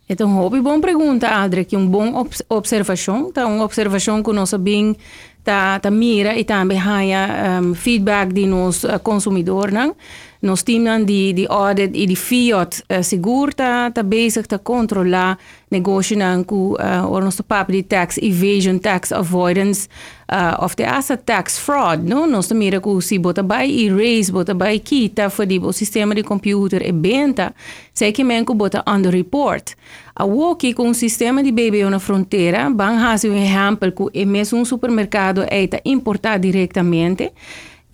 Então, 0.07 0.33
hobby 0.35 0.59
bom 0.59 0.81
pergunta, 0.81 1.27
Adre, 1.27 1.63
que 1.63 1.77
um 1.77 1.87
bom 1.87 2.15
obs 2.15 2.43
observação, 2.49 3.31
tá 3.31 3.47
uma 3.47 3.63
observação 3.63 4.21
que 4.21 4.33
nós 4.33 4.53
bem 4.55 4.95
tá 5.43 5.79
tá 5.79 5.91
mira 5.91 6.37
e 6.37 6.43
também 6.43 6.79
há 6.79 7.61
um, 7.61 7.73
feedback 7.73 8.33
de 8.33 8.45
nos 8.45 8.83
uh, 8.83 8.99
consumidor, 8.99 9.71
não? 9.71 9.95
Nós 10.43 10.61
temos 10.61 11.05
de 11.05 11.31
de 11.31 11.47
audit 11.47 11.97
e 11.97 12.05
de 12.05 12.17
fiat 12.17 12.83
uh, 12.89 13.01
seguro 13.01 13.55
tá 13.55 13.89
tá 13.89 14.03
bezig 14.03 14.45
te 14.45 14.57
controlar 14.57 15.37
negócio 15.71 16.17
não 16.17 16.43
com 16.43 16.73
uh, 16.73 17.07
o 17.09 17.21
nosso 17.21 17.41
papo 17.45 17.71
de 17.71 17.81
tax 17.81 18.17
evasion, 18.17 18.77
tax 18.77 19.13
avoidance 19.13 19.87
uh, 20.29 20.61
of 20.61 20.75
the 20.75 20.85
asset 20.85 21.23
tax 21.23 21.57
fraud, 21.57 22.03
não? 22.03 22.27
Nós 22.27 22.51
mira 22.51 22.81
que 22.81 23.01
se 23.01 23.17
bota 23.17 23.41
by 23.41 23.85
erase, 23.85 24.33
bota 24.33 24.53
by 24.53 24.79
quita, 24.79 25.29
for 25.29 25.47
o 25.61 25.71
sistema 25.71 26.13
de 26.13 26.23
computer 26.23 26.85
e 26.85 26.91
benta, 26.91 27.55
sei 27.93 28.11
que 28.11 28.21
men 28.21 28.43
que 28.43 28.53
bota 28.53 28.83
under 28.85 29.13
report. 29.13 29.75
A 30.13 30.25
aqui 30.51 30.73
com 30.73 30.89
o 30.89 30.93
sistema 30.93 31.41
de 31.41 31.51
BBO 31.51 31.89
na 31.89 31.99
fronteira, 31.99 32.69
van 32.69 32.99
fazer 32.99 33.29
um 33.29 33.37
exemplo 33.37 33.91
que 33.91 34.19
é 34.19 34.25
mesmo 34.25 34.59
um 34.59 34.65
supermercado 34.65 35.45
é 35.49 35.67
importar 35.85 36.37
diretamente, 36.37 37.31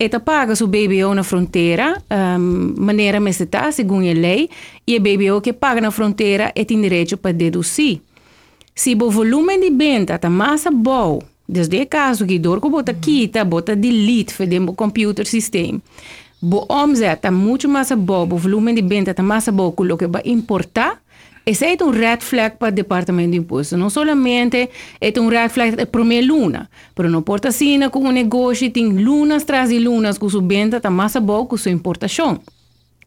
Eta 0.00 0.18
paga 0.18 0.56
su 0.56 0.66
BBO 0.66 1.14
na 1.14 1.22
fronteira, 1.22 2.02
um, 2.10 2.74
maneira 2.78 3.20
mas 3.20 3.38
está, 3.38 3.70
segundo 3.70 4.08
a 4.08 4.14
lei, 4.14 4.48
e 4.86 4.96
a 4.96 4.98
BBO 4.98 5.42
que 5.42 5.52
paga 5.52 5.78
na 5.78 5.90
fronteira 5.90 6.50
é 6.54 6.64
tem 6.64 6.80
direito 6.80 7.18
para 7.18 7.32
deduzir. 7.32 8.00
Se 8.74 8.94
o 8.94 9.10
volume 9.10 9.58
de 9.60 9.68
venda 9.68 10.14
está 10.14 10.30
mais 10.30 10.64
bom, 10.72 11.18
desde 11.46 11.82
o 11.82 11.86
caso 11.86 12.24
que 12.24 12.38
dor 12.38 12.62
que 12.62 12.70
bota 12.70 12.94
quita, 12.94 13.44
bota 13.44 13.76
delete 13.76 14.34
para 14.34 14.70
o 14.70 14.72
computer 14.72 15.26
system, 15.26 15.82
o 16.42 16.64
omzet 16.72 17.16
está 17.16 17.30
muito 17.30 17.68
mais 17.68 17.92
bom, 17.92 18.26
o 18.32 18.38
volume 18.38 18.72
de 18.72 18.80
venda 18.80 19.10
está 19.10 19.22
mais 19.22 19.46
bom 19.50 19.70
que 19.70 20.06
vai 20.06 20.22
importar, 20.24 20.99
esse 21.44 21.64
é 21.64 21.76
um 21.84 21.90
red 21.90 22.18
flag 22.20 22.56
para 22.56 22.68
o 22.68 22.72
departamento 22.72 23.32
de 23.32 23.38
imposto. 23.38 23.76
Não 23.76 23.90
somente 23.90 24.68
é 25.00 25.20
um 25.20 25.28
red 25.28 25.48
flag 25.48 25.86
para 25.86 26.00
a 26.00 26.22
luna, 26.22 26.70
mas 26.96 27.10
não 27.10 27.20
importa 27.20 27.48
assim 27.48 27.88
com 27.88 28.00
um 28.00 28.12
negócio 28.12 28.70
tem 28.70 28.88
lunas 28.88 29.42
atrás 29.42 29.70
de 29.70 29.78
lunas 29.78 30.18
com 30.18 30.28
sua 30.28 30.42
venda 30.42 30.76
está 30.76 30.90
mais 30.90 31.16
boa 31.16 31.46
que 31.46 31.56
sua 31.56 31.72
importação. 31.72 32.40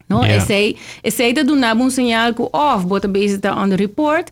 Não? 0.08 0.22
Yeah. 0.22 0.42
Esse, 0.42 0.76
esse 1.02 1.22
é 1.22 1.32
de 1.32 1.42
dar 1.44 1.76
um 1.76 1.88
sinal 1.88 2.34
que 2.34 2.42
off, 2.52 2.86
bota 2.86 3.08
base 3.08 3.36
está 3.36 3.54
the 3.68 3.76
report, 3.76 4.28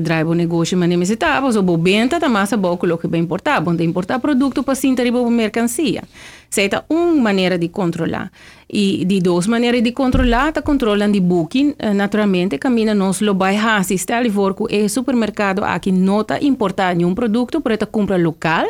drive 0.00 0.26
o 0.26 0.34
negócio, 0.34 0.76
mas 0.76 0.88
nem 0.88 1.04
se 1.04 1.12
está, 1.12 1.40
mas 1.40 1.54
o 1.54 1.62
venda 1.78 2.16
está 2.16 2.28
mais 2.28 2.52
boa 2.54 2.76
que 2.76 2.90
o 2.90 2.98
que 2.98 3.06
vai 3.06 3.20
importar, 3.20 3.60
bom, 3.60 3.72
importar 3.74 4.18
produto 4.18 4.64
para 4.64 4.74
sim, 4.74 4.96
para 4.96 5.30
mercancia. 5.30 6.02
Essa 6.50 6.62
é 6.62 6.82
uma 6.88 7.22
maneira 7.22 7.56
de 7.56 7.68
controlar. 7.68 8.32
E 8.68 9.04
de 9.04 9.20
duas 9.20 9.46
maneiras 9.46 9.80
de 9.80 9.92
controlar, 9.92 10.48
está 10.48 10.60
controlando 10.60 11.12
de 11.12 11.20
booking, 11.20 11.72
eh, 11.78 11.94
naturalmente, 11.94 12.58
caminha 12.58 12.96
nos 12.96 13.20
lo 13.20 13.34
vai 13.34 13.56
hasi, 13.56 13.96
stelle 13.96 14.28
voor 14.28 14.54
que 14.54 14.74
é 14.74 14.88
supermercado 14.88 15.62
aqui 15.62 15.92
nota 15.92 16.42
importar 16.42 16.96
nenhum 16.96 17.14
produto, 17.14 17.60
para 17.60 17.78
tá 17.78 17.86
compra 17.86 18.16
local, 18.16 18.66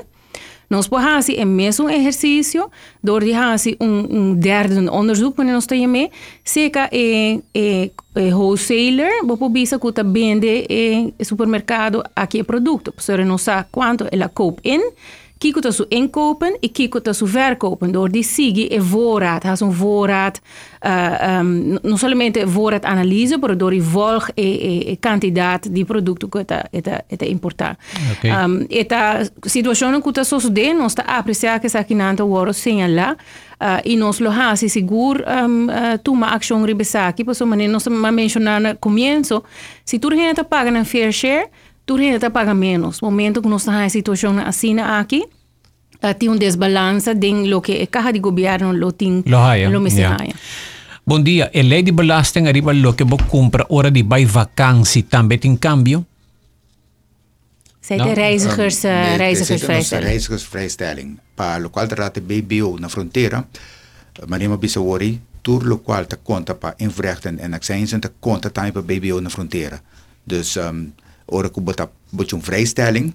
Nos 0.73 0.89
pues 0.89 1.05
hacer 1.05 1.39
el 1.39 1.45
mismo 1.45 1.91
ejercicio, 1.91 2.70
door 3.03 3.23
hacer 3.35 3.77
un, 3.79 4.09
un 4.11 4.41
derde 4.41 4.89
onderzoek 4.89 5.37
wanneer 5.37 5.57
ons 5.57 5.66
TME, 5.66 6.11
seca 6.43 6.89
en 6.91 7.45
eh, 7.53 7.93
eh, 8.14 8.33
wholesaler, 8.33 9.11
bisa 9.51 9.77
pues 9.77 9.81
kuta 9.83 10.03
vende 10.03 10.64
en 10.70 11.14
supermercado 11.20 12.03
aquel 12.14 12.47
producto. 12.47 12.91
Pues 12.91 13.07
Pero 13.07 13.23
no 13.23 13.37
sabe 13.37 13.66
cuánto 13.70 14.07
es 14.11 14.18
la 14.18 14.31
koop 14.31 14.61
in. 14.62 14.81
kijk 15.43 15.55
het 15.55 15.64
als 15.64 15.80
u 15.80 15.84
inkopen, 15.88 16.57
ik 16.61 16.72
kijk 16.72 16.95
het 16.95 17.07
als 17.07 17.20
u 17.20 17.28
verkopen. 17.28 17.93
Door 17.93 18.11
die 18.11 18.22
sigi 18.22 18.66
een 18.70 18.82
voorraad, 18.82 19.45
als 19.45 19.61
een 19.61 19.72
voorraad, 19.72 20.40
uh, 20.86 21.38
um, 21.38 21.78
niet 21.82 22.05
alleen 22.05 22.34
voorraadanalyse, 22.49 23.38
maar 23.38 23.57
door 23.57 23.70
die 23.70 23.82
volg 23.82 24.30
e, 24.34 24.97
kandidaat 25.01 25.74
die 25.74 25.84
producten 25.84 26.28
kunnen 26.28 26.64
importeren. 27.18 27.76
Okay. 28.16 28.30
Ehm, 28.30 28.51
um, 28.51 28.66
eta 28.68 29.20
situatie 29.40 29.95
ook 29.95 30.14
dat 30.14 30.26
zoals 30.26 30.53
de 30.53 30.78
ons 30.80 30.95
te 30.95 31.07
appreciëren 31.07 31.61
dat 31.61 31.86
we 31.88 32.03
aantal 32.03 32.26
woorden 32.26 32.55
signalen. 32.55 33.16
Uh, 33.62 33.76
in 33.82 34.03
ons 34.05 34.18
locatie 34.18 34.68
seguro 34.68 35.18
um, 35.18 35.68
ehm, 35.68 35.68
uh, 35.68 35.93
toma 36.03 36.26
acción 36.30 36.64
ribesaki, 36.64 37.24
pues 37.24 37.40
o 37.40 37.47
menos 37.47 37.86
me 37.86 38.11
mencionar 38.11 38.66
al 38.66 38.78
comienzo, 38.78 39.45
si 39.84 39.99
tú 39.99 40.09
tienes 40.09 40.34
que 40.34 40.45
pagar 40.45 40.84
fair 40.84 41.12
share, 41.12 41.49
Turista 41.93 42.30
paga 42.30 42.55
menos. 42.55 43.03
Momento 43.03 43.43
que 43.43 43.49
nós 43.49 43.61
estamos 43.61 43.82
em 43.82 43.88
situação 43.90 44.38
assim 44.38 44.80
aqui, 44.80 45.26
tem 46.18 46.30
um 46.30 46.36
desbalança 46.36 47.14
de 47.14 47.30
lo 47.47 47.61
que 47.61 47.82
a 47.82 47.86
caja 47.86 48.12
de 48.12 48.18
governo 48.18 48.72
lo 48.72 48.93
tem 48.93 49.22
lo 49.26 49.36
haya, 49.36 49.68
lo 49.68 49.86
yeah. 49.86 50.16
Bom 51.07 51.22
dia, 51.22 51.51
a 51.55 51.62
lei 51.62 51.82
de 51.82 51.93
belasting 51.93 52.47
arriba 52.47 52.72
lo 52.72 52.95
que 52.95 53.05
você 53.05 53.22
compra 53.28 53.66
hora 53.68 53.90
de 53.90 54.03
vai 54.03 54.24
vacância 54.24 55.03
também 55.03 55.38
tem 55.38 55.55
cambio? 55.55 56.07
Zij 57.82 57.99
de 57.99 58.14
reizigers, 58.14 58.84
uh, 58.84 58.88
nee, 58.88 59.16
reizigersvrijstelling. 59.16 60.07
reizigersvrijstelling. 60.07 61.18
Para 61.34 61.66
o 61.66 61.70
qual 61.70 61.88
trata 61.88 62.20
BBO 62.20 62.78
na 62.78 62.88
fronteira, 62.88 63.45
maar 64.26 64.38
neem 64.38 64.57
bisa 64.57 64.80
worry, 64.80 65.20
tur 65.43 65.66
lo 65.66 65.78
qual 65.78 66.07
te 66.07 66.16
conta 66.22 66.55
para 66.55 66.74
invrechten 66.78 67.38
en 67.38 67.53
accijnsen 67.55 68.01
te 68.01 68.11
conta 68.20 68.51
também 68.51 68.72
para 68.72 68.82
BBO 68.82 69.20
na 69.20 69.28
fronteira. 69.28 69.82
Dus 70.24 70.57
um, 70.57 70.93
ora 71.33 71.49
ku 71.49 71.61
bota 71.61 71.89
botje 72.11 72.37
een 72.37 72.45
vrijstelling, 72.45 73.12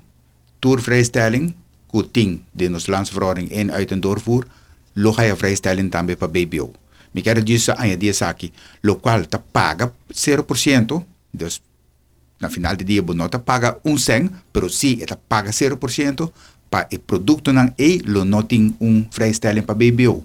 toervrijstelling, 0.59 1.53
ku 1.88 2.03
ting 2.11 2.41
de 2.51 2.70
nos 2.70 2.88
landsverordening 2.88 3.51
in 3.51 3.72
uit 3.72 3.91
en 3.91 3.99
doorvoer, 3.99 4.47
lo 4.93 5.13
ga 5.13 5.22
je 5.22 5.36
vrijstelling 5.36 5.91
tambe 5.91 6.15
pa 6.15 6.28
BBO. 6.28 6.72
Mi 7.11 7.22
quero 7.22 7.43
dizer 7.43 7.76
a 7.78 7.95
dia 7.95 8.13
saki, 8.13 8.51
lo 8.82 8.99
qual 8.99 9.28
ta 9.28 9.39
paga 9.51 9.93
0%, 10.11 11.05
dus 11.32 11.61
na 12.38 12.49
final 12.49 12.76
de 12.76 12.84
dia 12.84 13.01
bonota 13.01 13.39
paga 13.39 13.80
un 13.84 13.97
cent, 13.97 14.32
pero 14.51 14.70
si 14.70 15.01
eta 15.01 15.18
paga 15.28 15.51
0% 15.51 16.30
pa 16.70 16.86
e 16.89 16.99
produto 16.99 17.51
nan 17.51 17.74
e 17.76 18.01
lo 18.05 18.24
noting 18.24 18.76
un 18.80 19.07
vrijstelling 19.09 19.65
pa 19.65 19.74
BBO. 19.74 20.24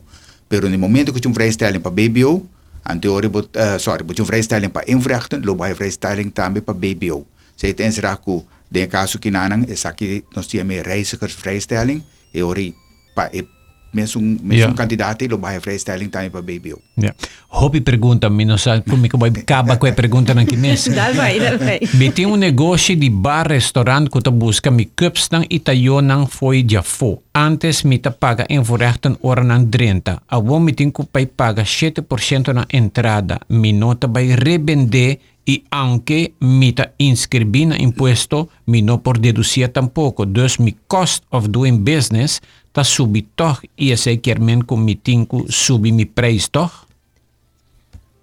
Pero 0.49 0.68
no 0.68 0.78
momento 0.78 1.12
que 1.12 1.20
tu 1.20 1.28
um 1.28 1.34
vrijstelling 1.34 1.80
pa 1.80 1.90
BBO, 1.90 2.45
anterior 2.82 3.24
uh, 3.30 3.78
sorry, 3.78 4.05
bot 4.05 4.18
um 4.20 4.26
vrijstelling 4.26 4.70
pa 4.70 4.82
invrechten, 4.86 5.45
lo 5.45 5.55
vai 5.55 5.74
vrijstelling 5.74 6.32
tambe 6.32 6.61
pa 6.61 6.74
BBO. 6.74 7.24
Zij 7.63 7.75
ten 7.75 7.93
sraku 7.93 8.43
den 8.69 8.89
caso 8.89 9.19
que 9.23 9.31
nanang 9.31 9.63
é 9.71 9.77
aqui 9.87 10.25
nós 10.35 10.47
tínhamos 10.51 10.83
reizigersvrijstelling 10.83 12.03
e 12.35 12.43
ori 12.43 12.75
pa 13.15 13.31
e 13.31 13.47
mesmo 13.93 14.21
mesmo 14.21 14.51
yeah. 14.51 14.75
candidato 14.75 15.29
lo 15.29 15.39
vai 15.39 15.61
vrijstelling 15.61 16.09
também 16.09 16.31
para 16.31 16.41
baby. 16.41 16.75
Ja. 16.97 17.15
Hobby 17.49 17.81
pergunta 17.81 18.31
me 18.31 18.45
não 18.45 18.57
sabe 18.57 18.83
como 18.89 19.07
que 19.07 19.17
vai 19.17 19.29
acaba 19.29 19.77
com 19.77 19.87
a 19.87 19.93
pergunta 19.93 20.33
aqui 20.33 20.57
mesmo. 20.57 20.95
Dal 20.95 21.15
vai, 21.15 21.39
dal 21.39 21.59
vai. 21.59 21.79
Me 21.95 22.11
tem 22.11 22.27
um 22.27 22.37
negócio 22.37 22.97
de 22.97 23.11
bar 23.11 23.47
restaurant 23.47 24.09
que 24.09 24.21
tu 24.21 24.33
busca 24.33 24.71
me 24.71 24.87
cups 24.87 25.29
nang 25.31 25.47
itayo 25.51 26.01
nang 26.01 26.27
foi 26.27 26.65
de 26.65 26.81
fo. 26.83 27.23
Antes 27.35 27.85
me 27.85 27.99
ta 27.99 28.11
paga 28.11 28.47
em 28.49 28.61
voorrechten 28.61 29.17
ora 29.23 29.45
nang 29.45 29.69
30. 29.69 30.23
Agora 30.27 30.61
me 30.61 30.73
tem 30.73 30.91
que 30.91 31.05
paga 31.37 31.63
7% 31.63 32.53
na 32.53 32.67
entrada. 32.73 33.41
Me 33.49 33.73
nota 33.73 34.09
vai 34.09 34.35
rebender 34.35 35.19
y 35.45 35.64
aunque 35.70 36.34
mita 36.38 36.93
inscribina 36.99 37.76
impuesto, 37.78 38.49
mi 38.66 38.82
no 38.82 39.03
por 39.03 39.18
deducir 39.18 39.68
tampoco. 39.68 40.26
Dus 40.26 40.61
mi 40.61 40.76
cost 40.86 41.24
of 41.30 41.49
doing 41.49 41.84
business 41.84 42.40
ta 42.72 42.84
subi 42.84 43.22
toch 43.34 43.61
y 43.76 43.93
ese 43.93 44.20
kermen 44.20 44.62
con 44.62 44.84
mi 44.84 44.97
tinku 44.97 45.47
subi 45.49 45.93
mi 45.93 46.05
preis 46.05 46.51
toch. 46.51 46.86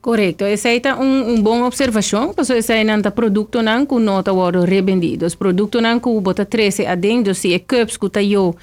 Correcto, 0.02 0.46
esa 0.46 0.70
pues, 0.70 0.82
es 0.86 0.98
una 0.98 1.26
un 1.26 1.44
buena 1.44 1.68
observación, 1.68 2.32
porque 2.34 2.58
esa 2.58 2.80
es 2.80 2.88
un 2.88 3.02
producto 3.02 3.60
que 3.60 3.96
no 4.00 4.20
está 4.20 4.32
revendido. 4.66 5.28
El 5.28 5.38
producto 5.38 5.80
que 5.80 6.10
bota 6.22 6.46
13 6.46 6.88
adentro, 6.88 7.34
si 7.34 7.54
es 7.54 7.64
cups 7.64 8.00
que 8.00 8.30
yo, 8.30 8.56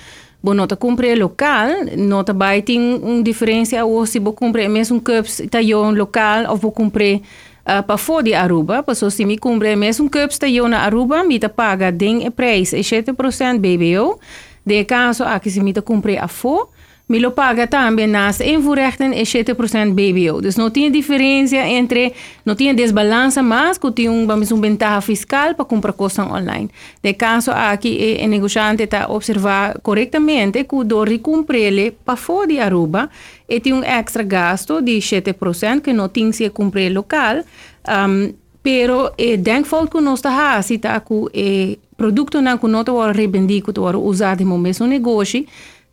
no 0.43 0.67
te 0.67 0.77
compre 0.79 1.15
local, 1.15 1.93
no 1.97 2.25
te 2.25 2.33
va 2.33 2.55
diferencia 2.55 3.85
o 3.85 4.07
si 4.07 4.19
vos 4.19 4.35
compre, 4.35 4.65
en 4.65 4.77
un 4.91 5.01
cups 5.01 5.41
está 5.41 5.61
yo 5.61 5.93
local 5.93 6.47
o 6.49 6.57
vos 6.57 6.73
compre 6.73 7.21
uh, 7.67 7.83
para 7.83 7.99
fora 7.99 8.41
Aruba, 8.41 8.83
para 8.83 8.95
se 8.95 9.25
me 9.25 9.37
cumpre 9.37 9.75
mesmo 9.77 10.09
que 10.09 10.19
eu 10.19 10.69
na 10.69 10.81
Aruba, 10.81 11.25
me 11.25 11.39
paga 11.41 11.91
den 11.91 12.25
e 12.25 12.31
prijs 12.31 12.73
e 12.73 12.81
7% 12.81 13.59
BBO. 13.59 14.19
De 14.65 14.85
caso 14.85 15.23
a 15.23 15.39
que 15.39 15.49
se 15.49 15.61
ta 15.73 15.81
cumpre 15.81 16.19
a 16.19 16.27
fo, 16.27 16.69
me 17.09 17.21
lo 17.21 17.31
paga 17.31 17.69
também 17.69 18.09
nas 18.09 18.41
invoerrechten 18.41 19.13
e 19.13 19.23
7% 19.23 19.95
BBO. 19.95 20.41
Dus 20.41 20.57
não 20.57 20.71
tinha 20.71 20.91
diferença 20.91 21.57
entre, 21.57 22.13
não 22.45 22.57
tinha 22.57 22.75
desbalança, 22.75 23.43
mas 23.43 23.79
que 23.79 24.09
vamos, 24.27 24.51
uma 24.51 24.63
ventaja 24.63 25.01
fiscal 25.01 25.55
para 25.55 25.65
comprar 25.65 25.93
coisas 25.93 26.19
online. 26.19 26.69
De 27.03 27.15
caso 27.15 27.53
aqui, 27.53 28.19
o 28.21 28.29
negociante 28.29 28.83
está 28.83 29.07
observar 29.09 29.79
corretamente 29.83 30.65
que 30.65 30.75
o 30.75 30.83
dor 30.83 31.09
cumprir 31.21 31.95
para 32.05 32.17
fora 32.17 32.49
de 32.49 32.59
Aruba 32.59 33.09
e 33.49 33.61
tem 33.61 33.73
um 33.73 33.85
extra 33.85 34.25
gasto 34.25 34.83
de 34.83 34.99
7% 34.99 35.81
que 35.81 35.93
não 35.93 36.09
tinha 36.09 36.33
se 36.33 36.51
cumprir 36.51 36.93
local. 36.93 37.45
Um, 37.89 38.35
pero 38.65 39.13
e 39.17 39.37
denkfout 39.37 39.89
que 39.89 40.01
nós 40.01 40.19
está 40.19 40.61
se 40.61 40.79
tá 40.79 40.99
com 40.99 41.29
e 41.33 41.79
produto 41.97 42.43
não 42.43 42.59
que 42.59 42.67
não 42.67 42.81
está 42.81 43.13
revendido, 43.13 43.73
usado 44.03 44.45
no 44.45 44.59
mesmo 44.59 44.89
negócio, 44.89 45.47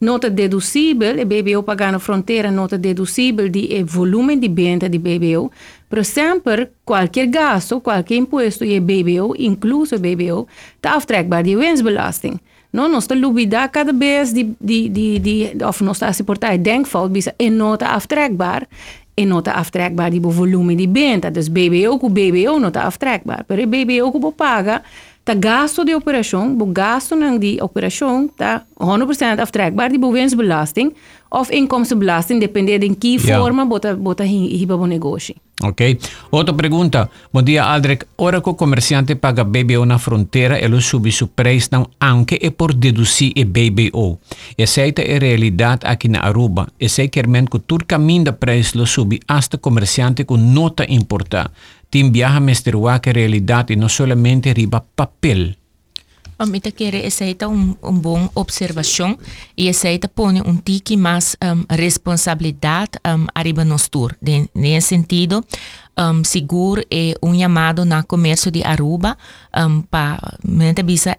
nota 0.03 0.29
deducível, 0.29 1.17
e 1.17 1.25
BBO 1.25 1.63
pagar 1.63 1.91
na 1.91 1.99
fronteira, 1.99 2.51
nota 2.51 2.77
deducível 2.77 3.49
de 3.49 3.83
volume 3.83 4.35
de 4.35 4.47
venda 4.47 4.89
de 4.89 4.99
BBO, 4.99 5.51
pero 5.89 6.03
sempre 6.03 6.69
qualquer 6.85 7.27
gasto, 7.27 7.79
qualquer 7.79 8.15
imposto 8.17 8.65
e 8.65 8.79
BBO, 8.79 9.33
incluso 9.37 9.97
BBO, 9.97 10.47
está 10.75 10.95
aftrekbaar 10.95 11.43
de 11.43 11.55
winstbelasting. 11.55 12.39
Não, 12.71 12.89
nós 12.89 13.03
estamos 13.03 13.21
duvidar 13.21 13.69
cada 13.69 13.93
vez 13.93 14.33
de, 14.33 14.55
de, 14.59 14.89
de, 14.89 15.19
de 15.19 15.63
of 15.63 15.83
nós 15.83 15.97
estamos 15.97 16.09
a 16.09 16.13
suportar 16.13 16.57
denkfout, 16.57 17.11
bisa 17.11 17.33
e 17.37 17.49
nota 17.49 17.87
aftrekbaar, 17.87 18.67
e 19.15 19.25
nota 19.25 19.51
aftrekbaar 19.51 20.09
die 20.09 20.19
volume 20.19 20.75
de 20.75 20.87
venda. 20.87 21.29
Dus 21.29 21.47
BBO 21.47 21.99
com 21.99 22.09
BBO 22.09 22.59
nota 22.59 22.81
aftrekbaar. 22.81 23.45
Pero 23.47 23.67
BBO 23.67 24.11
que 24.11 24.31
paga 24.35 24.81
tá 25.25 25.33
gasto 25.33 25.85
de 25.85 25.95
operação, 25.95 26.55
o 26.59 26.65
gasto 26.65 27.15
die 27.39 27.61
operação 27.61 28.27
tá 28.27 28.63
100% 28.79 29.39
aftrekbaar 29.39 29.89
die 29.89 29.97
bewinstbelasting 29.97 30.91
of 31.31 31.51
inkomstenbelasting, 31.55 32.39
dependendo 32.39 32.85
em 32.85 32.93
que 32.93 33.17
Ja. 33.17 33.39
forma 33.39 33.65
bota 33.65 33.95
bota 33.95 34.25
hiba 34.25 34.75
o 34.75 34.85
negócio. 34.85 35.35
Ok. 35.61 35.97
Outra 36.31 36.53
pergunta. 36.53 37.09
Bom 37.31 37.41
dia, 37.41 37.63
Aldrich. 37.63 38.05
Ora 38.17 38.41
que 38.41 38.49
o 38.49 38.53
comerciante 38.55 39.15
paga 39.15 39.43
BBO 39.43 39.85
na 39.85 39.97
fronteira, 39.99 40.59
ele 40.59 40.81
sube 40.81 41.11
seu 41.11 41.27
preço 41.27 41.69
não 41.71 41.87
anche 42.01 42.37
é 42.41 42.49
por 42.49 42.73
deduzir 42.73 43.31
e 43.35 43.45
BBO. 43.45 44.19
Essa 44.57 44.81
é 44.81 45.15
a 45.15 45.19
realidade 45.19 45.81
aqui 45.85 46.07
na 46.09 46.19
Aruba. 46.21 46.67
Esse 46.79 47.03
é 47.03 47.07
que 47.07 47.21
que 47.21 47.59
todo 47.59 47.85
caminho 47.85 48.25
da 48.25 48.33
preço 48.33 48.77
lo 48.77 48.85
sube 48.85 49.19
hasta 49.27 49.57
comerciante 49.57 50.25
com 50.25 50.37
nota 50.37 50.85
importar. 50.89 51.51
Tim 51.93 52.09
viaja 52.09 52.39
mesterua 52.39 52.97
que 52.99 53.11
realidade 53.11 53.73
e 53.73 53.75
não 53.75 53.87
solamente 53.87 54.51
riba 54.51 54.81
papel. 54.95 55.53
Um, 56.39 56.55
ik 56.55 56.71
querer 56.75 57.05
aceita 57.05 57.47
um, 57.47 57.75
um 57.83 57.93
bom 57.93 58.29
observação 58.33 59.15
e 59.55 59.69
aceita 59.69 60.07
põe 60.07 60.41
um 60.41 60.57
tique 60.57 60.97
mais 60.97 61.37
um, 61.39 61.63
responsabilidade 61.69 62.97
um, 63.05 63.27
arriba 63.35 63.63
nos 63.63 63.89
tour. 63.89 64.15
De, 64.19 64.49
nesse 64.55 64.87
sentido, 64.87 65.45
um, 65.95 66.23
seguro 66.23 66.81
é 66.89 67.13
um 67.21 67.37
chamado 67.37 67.85
na 67.85 68.01
comércio 68.01 68.49
de 68.49 68.63
Aruba 68.63 69.15
um, 69.55 69.81
para 69.83 70.39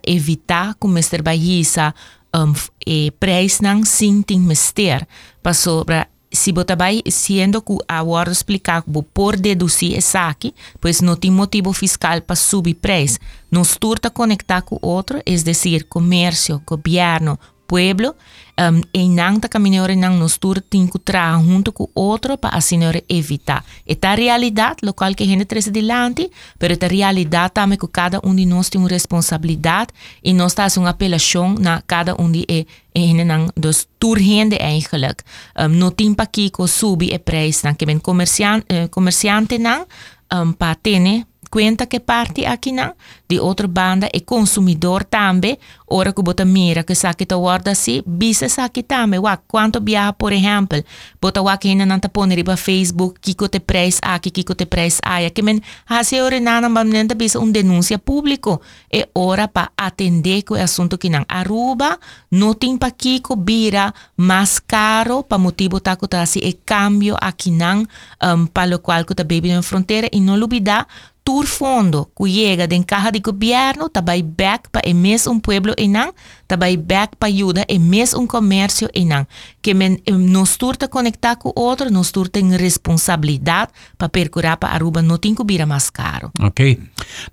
evitar 0.05 0.75
que 0.75 0.85
o 0.85 0.89
mestre 0.89 1.21
baixisa 1.21 1.95
um, 2.35 2.53
e 2.85 3.11
preço 3.11 3.63
não 3.63 3.85
sinta 3.85 4.37
mester 4.37 5.07
para 5.41 5.53
sobre 5.53 6.05
se 6.35 6.51
você 6.51 6.75
vai 6.75 7.01
sendo 7.09 7.61
que 7.61 7.77
agora 7.87 8.31
explicar 8.31 8.83
por 9.13 9.35
deduzir 9.35 9.97
esse 9.97 10.17
aqui, 10.17 10.53
pois 10.79 11.01
não 11.01 11.15
tem 11.15 11.31
motivo 11.31 11.71
fiscal 11.73 12.21
para 12.21 12.35
subir 12.35 12.75
preço. 12.75 13.19
Nos 13.49 13.77
turta 13.77 14.09
conectar 14.09 14.61
com 14.61 14.77
outro, 14.81 15.21
é 15.25 15.35
decir, 15.35 15.85
comércio, 15.85 16.61
governo, 16.65 17.39
pueblo, 17.67 18.15
um, 18.57 18.81
e 18.93 19.09
não 19.09 19.39
tá 19.39 19.49
caminhando 19.49 19.95
não 19.95 20.17
nos 20.17 20.39
tem 20.69 20.87
que 20.87 20.97
trabalhar 20.99 21.43
junto 21.43 21.73
com 21.73 21.89
outro 21.93 22.37
para 22.37 22.55
assim 22.55 22.79
evitar. 23.09 23.63
É 23.85 24.07
a 24.07 24.15
realidade 24.15 24.77
local 24.83 25.13
que 25.13 25.23
a 25.23 25.27
gente 25.27 25.45
traz 25.45 25.67
delante, 25.67 26.29
mas 26.59 26.77
é 26.79 26.85
a 26.85 26.87
realidade 26.87 27.53
também 27.53 27.77
que 27.77 27.87
cada 27.87 28.19
um 28.23 28.33
de 28.33 28.45
nós 28.45 28.69
tem 28.69 28.79
uma 28.79 28.89
responsabilidade 28.89 29.89
e 30.23 30.33
nós 30.33 30.53
temos 30.53 30.77
uma 30.77 30.89
apelação 30.89 31.55
na 31.55 31.81
cada 31.81 32.15
um 32.19 32.31
de 32.31 32.45
é 32.49 32.65
en 33.01 33.27
dan 33.27 33.51
dus 33.55 33.87
toerhende 33.97 34.57
eigenlijk 34.57 35.23
um, 35.55 35.77
no 35.77 35.91
timpa 35.91 36.25
ki 36.25 36.49
ko 36.49 36.67
subi 36.67 37.11
e 37.11 37.19
prijs 37.19 37.61
dan 37.61 37.75
que 37.75 37.85
ben 37.85 38.01
comerciante 38.01 38.73
uh, 38.73 38.89
comerciante 38.89 39.57
nan 39.57 39.85
um, 40.31 40.53
pa 40.53 40.75
tene 40.75 41.25
cuenta 41.55 41.85
que 41.85 42.01
parte 42.01 42.45
aqui 42.45 42.73
não 42.73 42.91
de 43.29 43.39
outra 43.39 43.65
banda 43.65 44.09
e 44.13 44.19
consumidor 44.19 45.05
também 45.05 45.57
ora 45.87 46.11
que 46.11 46.21
bota 46.21 46.43
mira 46.43 46.83
que 46.83 46.93
saque 46.93 47.25
ta 47.25 47.37
guarda 47.37 47.71
assim 47.71 48.03
bisa 48.05 48.49
saque 48.49 48.83
também 48.83 49.21
wa 49.21 49.37
quanto 49.37 49.79
viaja 49.79 50.11
por 50.11 50.33
exemplo 50.33 50.83
bota 51.21 51.41
wa 51.41 51.55
que 51.57 51.69
ainda 51.69 51.85
não 51.85 51.97
tá 51.97 52.09
pondo 52.09 52.35
riba 52.35 52.57
Facebook 52.57 53.21
kiko 53.21 53.47
te 53.47 53.61
preço 53.61 53.99
aqui 54.03 54.31
kiko 54.31 54.53
te 54.53 54.65
preço 54.65 54.99
aí 55.05 55.29
que 55.31 55.41
men 55.41 55.61
hase 55.85 56.19
ora 56.19 56.41
nana 56.41 56.67
mamnenta 56.67 57.15
bisa 57.15 57.39
um 57.39 57.49
denúncia 57.49 57.97
público 57.97 58.59
e 58.91 59.07
ora 59.15 59.47
para 59.47 59.71
atender 59.77 60.41
que 60.41 60.51
o 60.51 60.61
assunto 60.61 60.97
que 60.97 61.09
não 61.09 61.23
Aruba 61.29 61.97
não 62.29 62.53
tem 62.53 62.77
pa 62.77 62.91
kiko 62.91 63.33
bira 63.37 63.93
mais 64.17 64.59
caro 64.59 65.23
para 65.23 65.37
motivo 65.37 65.79
tá 65.79 65.95
que 65.95 66.05
tá 66.05 66.21
assim 66.21 66.41
e 66.43 66.51
cambio 66.51 67.15
aqui 67.21 67.49
não 67.49 67.87
um, 68.21 68.45
para 68.45 68.75
o 68.75 68.79
qual 68.79 69.05
que 69.05 69.15
tá 69.15 69.23
na 69.23 69.63
fronteira 69.63 70.09
e 70.11 70.19
não 70.19 70.33
olvidar 70.33 70.85
turfondo, 71.25 72.11
cuyega 72.13 72.67
de 72.67 72.75
encaja 72.75 73.11
de 73.11 73.19
gobierno, 73.19 73.89
tabay 73.89 74.21
back 74.21 74.69
pa 74.69 74.79
emes 74.83 75.25
un 75.25 75.41
pueblo 75.41 75.73
enan, 75.75 76.13
também 76.47 76.77
back 76.77 77.15
para 77.17 77.29
ajuda 77.29 77.65
emes 77.67 78.13
um 78.13 78.27
comércio 78.27 78.89
enang 78.93 79.25
que 79.61 79.73
men 79.73 79.97
nos 80.07 80.57
turta 80.57 80.87
conectar 80.87 81.35
com 81.35 81.51
outro 81.55 81.89
nos 81.91 82.11
turta 82.11 82.39
tem 82.39 82.55
responsabilidade 82.57 83.71
para 83.97 84.09
percurar 84.09 84.57
para 84.57 84.73
Aruba 84.73 85.01
não 85.01 85.17
tem 85.17 85.33
que 85.33 85.43
vir 85.43 85.65
mais 85.65 85.89
caro 85.89 86.31
Ok. 86.45 86.77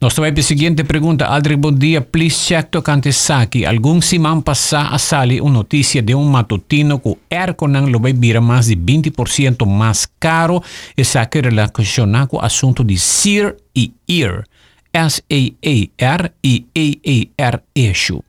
Nós 0.00 0.14
vamos 0.14 0.30
para 0.30 0.40
a 0.40 0.42
seguinte 0.42 0.84
pergunta. 0.84 1.26
Aldrich, 1.26 1.60
bom 1.60 1.72
dia. 1.72 2.00
Please 2.00 2.36
check 2.36 2.70
to 2.70 2.82
kante 2.82 3.12
saki. 3.12 3.66
Algum 3.66 4.00
simão 4.00 4.40
passar 4.40 4.92
a 4.92 4.98
sali 4.98 5.40
uma 5.40 5.50
notícia 5.50 6.00
de 6.00 6.14
um 6.14 6.24
matutino 6.24 6.98
que 6.98 7.08
o 7.08 7.18
Erconan 7.30 7.86
lo 7.86 8.00
vai 8.00 8.12
virar 8.12 8.40
mais 8.40 8.66
de 8.66 8.76
20% 8.76 9.66
mais 9.66 10.08
caro 10.18 10.62
e 10.96 11.04
saque 11.04 11.40
relacionado 11.40 12.28
com 12.28 12.36
o 12.38 12.40
assunto 12.40 12.84
de 12.84 12.98
SEER 12.98 13.56
e 13.76 13.92
EAR. 14.08 14.44
S-A-A-R 14.92 16.32
e 16.44 16.66
A-A-R 16.76 17.60
issue. 17.74 18.22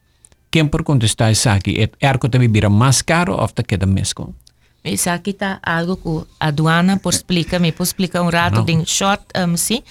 Quem 0.54 0.68
por 0.68 0.84
contestar 0.84 1.32
isso 1.32 1.50
aqui? 1.50 1.82
É 1.82 1.90
Erco 2.00 2.30
também 2.30 2.48
vira 2.48 2.70
mais 2.70 3.02
caro 3.02 3.34
ou 3.34 3.46
está 3.46 3.64
queda 3.64 3.88
mesmo? 3.88 4.36
Isso 4.86 5.10
aqui 5.10 5.32
está 5.32 5.60
algo 5.64 5.98
que 5.98 6.28
a 6.40 6.50
aduana 6.50 7.00
por 7.00 7.12
explica, 7.12 7.58
me 7.58 7.72
por 7.72 7.82
explicar 7.82 8.22
um 8.22 8.30
rato 8.30 8.62
de 8.62 8.86
short, 8.86 9.26
um, 9.36 9.58
sim, 9.58 9.82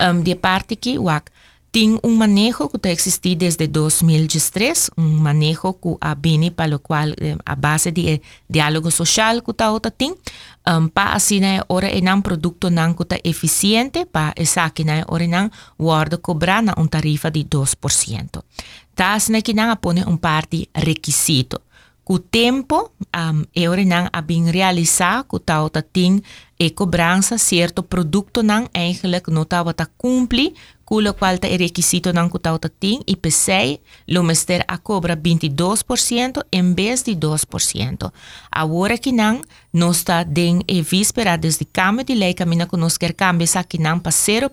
um, 0.00 0.22
de 0.22 0.34
parte 0.34 0.74
que 0.74 0.98
wak 0.98 1.30
tem 1.76 2.00
um 2.02 2.16
manejo 2.16 2.66
que 2.70 2.78
está 2.78 2.88
existido 2.88 3.40
desde 3.40 3.66
2003, 3.66 4.92
um 4.96 5.18
manejo 5.18 5.74
que 5.74 5.94
a 6.00 6.14
bini 6.14 6.50
para 6.50 6.76
o 6.76 6.78
qual 6.78 7.10
eh, 7.20 7.36
a 7.44 7.54
base 7.54 7.92
de 7.92 8.14
eh, 8.14 8.20
diálogo 8.48 8.90
social 8.90 9.42
que 9.42 9.50
está 9.50 9.70
outra 9.70 9.90
tem, 9.90 10.14
um, 10.66 10.88
para 10.88 11.12
assim 11.12 11.40
né, 11.40 11.60
ora 11.68 11.88
é 11.88 12.14
um 12.14 12.22
produto 12.22 12.70
não 12.70 12.94
que 12.94 13.02
está 13.02 13.18
eficiente, 13.22 14.06
para 14.06 14.32
essa 14.36 14.64
aqui 14.64 14.84
né, 14.84 15.04
ora 15.06 15.26
não 15.26 15.50
guarda 15.78 16.16
cobrar 16.16 16.62
na 16.62 16.72
um 16.78 16.86
tarifa 16.86 17.30
de 17.30 17.44
2%. 17.44 18.42
tasnaki 18.96 19.52
nang 19.52 19.70
apone 19.70 20.02
un 20.08 20.16
parti 20.16 20.64
requisito. 20.72 21.60
Ku 22.06 22.22
tempo 22.30 22.94
um, 23.10 23.42
eure 23.52 23.84
nang 23.84 24.06
abin 24.14 24.46
realiza 24.46 25.26
ku 25.26 25.42
tauta 25.42 25.82
ting 25.82 26.22
ecobranza 26.54 27.34
eh, 27.34 27.42
cierto 27.42 27.82
producto 27.82 28.46
nang 28.46 28.70
eigenlijk 28.72 29.26
nota 29.28 29.60
wata 29.66 29.90
cumpli 29.96 30.54
cu 30.86 31.00
lo 31.00 31.12
cual 31.18 31.42
ta 31.42 31.50
e 31.50 31.56
requisito 31.58 32.12
nang 32.12 32.30
ku 32.30 32.38
tauta 32.38 32.70
ting 32.70 33.02
y 33.04 33.16
pesei 33.18 33.82
lo 34.06 34.22
mester 34.22 34.62
a 34.68 34.78
cobra 34.78 35.18
22% 35.18 36.46
en 36.50 36.74
vez 36.74 37.02
de 37.02 37.18
2%. 37.18 38.12
Ahora 38.50 38.96
ki 38.96 39.10
nang 39.10 39.42
nosta 39.74 40.22
den 40.22 40.62
e 40.66 40.86
víspera 40.86 41.36
desde 41.36 41.66
cambio 41.66 42.04
de 42.04 42.14
lei 42.14 42.34
camina 42.34 42.66
conoscer 42.66 43.18
cambio 43.18 43.46
sa 43.46 43.66
ki 43.66 43.78
nang 43.82 43.98
pa 43.98 44.10
0% 44.10 44.46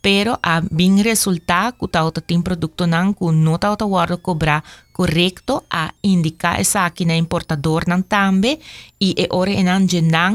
pero 0.00 0.38
a 0.42 0.62
bin 0.70 1.02
resultado 1.04 1.76
que 1.78 1.88
ta 1.88 2.04
otro 2.04 2.22
producto 2.42 2.86
nan 2.86 3.14
que 3.14 3.26
no 3.32 3.58
ta 3.58 3.70
otro 3.70 3.86
guardo 3.86 4.22
cobrar 4.22 4.64
correcto 5.00 5.64
a 5.70 5.94
indicar 6.02 6.60
esa 6.60 6.90
que 6.90 7.04
importador 7.04 7.88
nan 7.88 8.02
tambe 8.04 8.60
y 8.98 9.14
e 9.16 9.28
ore 9.30 9.58
enan 9.58 9.88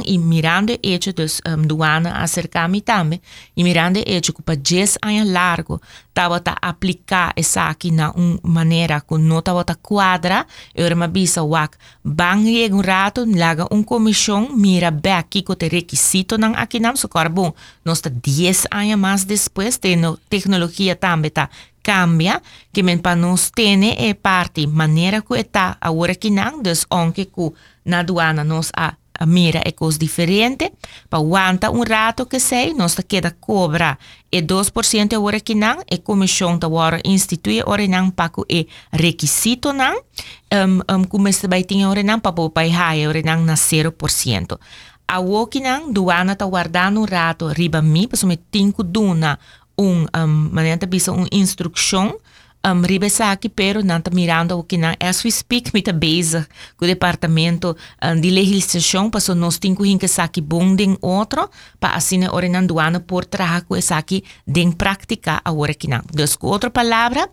y 0.03 0.18
mirando 0.18 0.74
hecho 0.82 1.13
dus 1.13 1.39
um, 1.45 1.68
duana 1.68 2.24
acercami 2.24 2.82
tambe 2.82 3.22
y 3.53 3.63
mirando 3.63 3.99
hecho 4.03 4.34
cupa 4.34 4.55
10 4.55 4.97
años 5.03 5.28
largo 5.28 5.82
tabata 6.13 6.57
aplica 6.59 7.32
esa 7.36 7.76
que 7.76 7.91
na 7.91 8.09
un 8.16 8.39
manera 8.41 9.01
con 9.01 9.28
no 9.28 9.43
tabata 9.43 9.76
cuadra 9.76 10.47
e 10.74 10.84
ore 10.84 10.95
ma 10.95 11.07
wak 11.43 11.78
bang 12.01 12.43
rieg 12.45 12.74
un 12.74 12.84
rato 12.84 13.24
laga 13.24 13.68
un 13.70 13.84
comisión 13.84 14.47
mira 14.55 14.89
be 14.89 15.11
aquí 15.11 15.43
con 15.43 15.57
te 15.57 15.70
requisito 15.70 16.39
nan 16.39 16.55
aquí 16.57 16.80
nam 16.80 16.95
so 16.95 17.07
carbon 17.07 17.53
nos 17.84 18.01
10 18.01 18.68
años 18.72 18.97
más 18.97 19.28
después 19.28 19.80
tecnología 19.80 20.95
tambe 20.99 21.30
ta 21.30 21.51
cambia, 21.86 22.42
que 22.74 22.82
men 22.82 23.00
pa 23.06 23.14
nos 23.16 23.52
tene 23.52 23.94
e 23.94 24.16
parte 24.16 24.66
maneira 24.66 25.22
que 25.22 25.38
está 25.38 25.78
agora 25.80 26.16
que 26.16 26.32
não, 26.32 26.62
onde 26.90 27.26
que 27.26 27.52
na 27.86 28.00
aduana 28.00 28.44
nos 28.44 28.72
a 28.76 28.98
a 29.18 29.26
mira 29.26 29.62
é 29.64 29.72
coisa 29.72 29.98
diferente, 29.98 30.72
para 31.10 31.20
aguanta 31.20 31.72
um 31.72 31.84
rato 31.84 32.26
que 32.26 32.40
sei, 32.40 32.74
nós 32.74 32.96
queda 33.08 33.32
cobra 33.32 33.98
e 34.32 34.42
2% 34.42 35.16
agora 35.16 35.40
que 35.40 35.56
não, 35.56 35.82
e 35.90 35.98
comissão 35.98 36.58
da 36.58 36.68
agora 36.68 37.00
institui 37.06 37.62
ora 37.66 37.88
não 37.88 38.12
para 38.12 38.32
é 38.50 38.66
requisito 38.92 39.72
não, 39.72 39.96
um, 39.98 40.96
um, 40.96 41.04
como 41.06 41.32
se 41.32 41.48
vai 41.48 41.64
ter 41.64 41.86
ora 41.86 42.04
não 42.04 42.20
para 42.20 42.34
poupar 42.34 42.68
high 42.68 43.08
ora 43.08 43.22
não 43.24 43.44
na 43.44 43.54
0%. 43.54 44.60
A 45.08 45.20
woki 45.20 45.60
não, 45.60 45.92
duana 45.92 46.36
tá 46.36 46.46
guardando 46.46 47.00
um 47.00 47.06
rato 47.06 47.48
riba 47.48 47.82
mi, 47.82 48.08
para 48.08 48.28
me 48.28 48.40
duna 48.84 49.38
um, 49.78 50.06
um, 50.06 50.50
maneira 50.52 50.86
bisa 50.86 51.12
um 51.12 51.26
instrução, 51.32 52.18
um, 52.66 52.82
ribe 52.82 53.08
aqui, 53.20 53.50
pero 53.50 53.82
está 53.82 54.12
mirando 54.12 54.58
o 54.58 54.64
que 54.64 54.78
não 54.78 54.94
as 55.00 55.24
we 55.24 55.32
speak 55.32 55.72
mit 55.74 55.92
bezig 55.92 56.48
com 56.76 56.86
o 56.86 56.88
departamento 56.88 57.76
um, 58.04 58.20
de 58.20 58.30
legislação 58.32 59.10
para 59.10 59.36
nós 59.36 59.60
que 59.60 60.22
aqui 60.22 60.42
bom 60.42 60.76
den 60.76 60.98
outro 61.02 61.50
para 61.80 61.96
assim 61.96 62.28
ora 62.28 62.50
não 62.50 62.66
doana 62.66 63.00
por 63.00 63.26
trabalhar 63.26 63.62
com 63.62 63.76
aqui 63.92 64.24
den 64.48 64.72
prática 64.72 65.42
agora 65.46 65.74
que 65.74 65.88
não 65.88 66.02
então 66.12 66.26
com 66.40 66.48
outra 66.48 66.72
palavra 66.72 67.30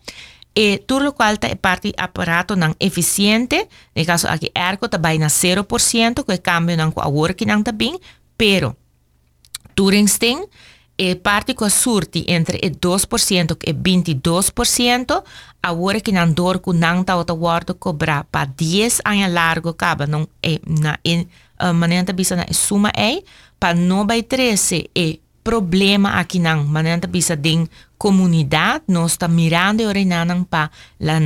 e 0.55 0.78
tudo 0.86 1.09
o 1.09 1.12
qual 1.14 1.34
é 1.40 1.55
parte 1.55 1.95
aparato 1.97 2.55
não 2.55 2.74
eficiente 2.78 3.66
no 3.97 4.05
caso 4.05 4.28
aqui 4.28 4.51
ergo 4.55 4.86
também 4.88 5.18
na 5.18 5.28
0% 5.28 6.24
que 6.24 6.38
cambio 6.38 6.76
não 6.76 6.90
com 6.90 7.01
agora 7.01 7.32
que 7.32 7.47
não 7.47 7.62
também 7.62 7.99
pero 8.36 8.76
Turingstein 9.74 10.45
Eh, 10.95 11.11
e 11.11 11.16
partico 11.16 11.68
surti 11.68 12.24
entre 12.26 12.59
2% 12.78 13.57
e 13.59 13.74
22% 13.74 15.22
a 15.61 15.72
wore 15.72 16.01
ki 16.01 16.12
nan 16.12 16.34
dor 16.34 16.61
pa 18.30 18.45
10 18.45 19.01
anya 19.03 19.28
largo 19.28 19.74
caba 19.74 20.07
non 20.07 20.26
e 20.40 20.53
eh, 20.53 20.61
na 20.64 20.99
in 21.03 21.26
eh, 21.61 21.72
suma 22.53 22.90
pa 23.59 23.72
no 23.72 24.05
13 24.05 24.90
e 24.93 25.20
problema 25.43 26.18
aqui 26.18 26.38
nan 26.38 26.68
manenta 26.68 27.09
bisa 27.09 27.36
din 27.36 27.66
está 29.07 29.28
mirando 29.28 29.82
pa 30.45 30.70
la 30.99 31.18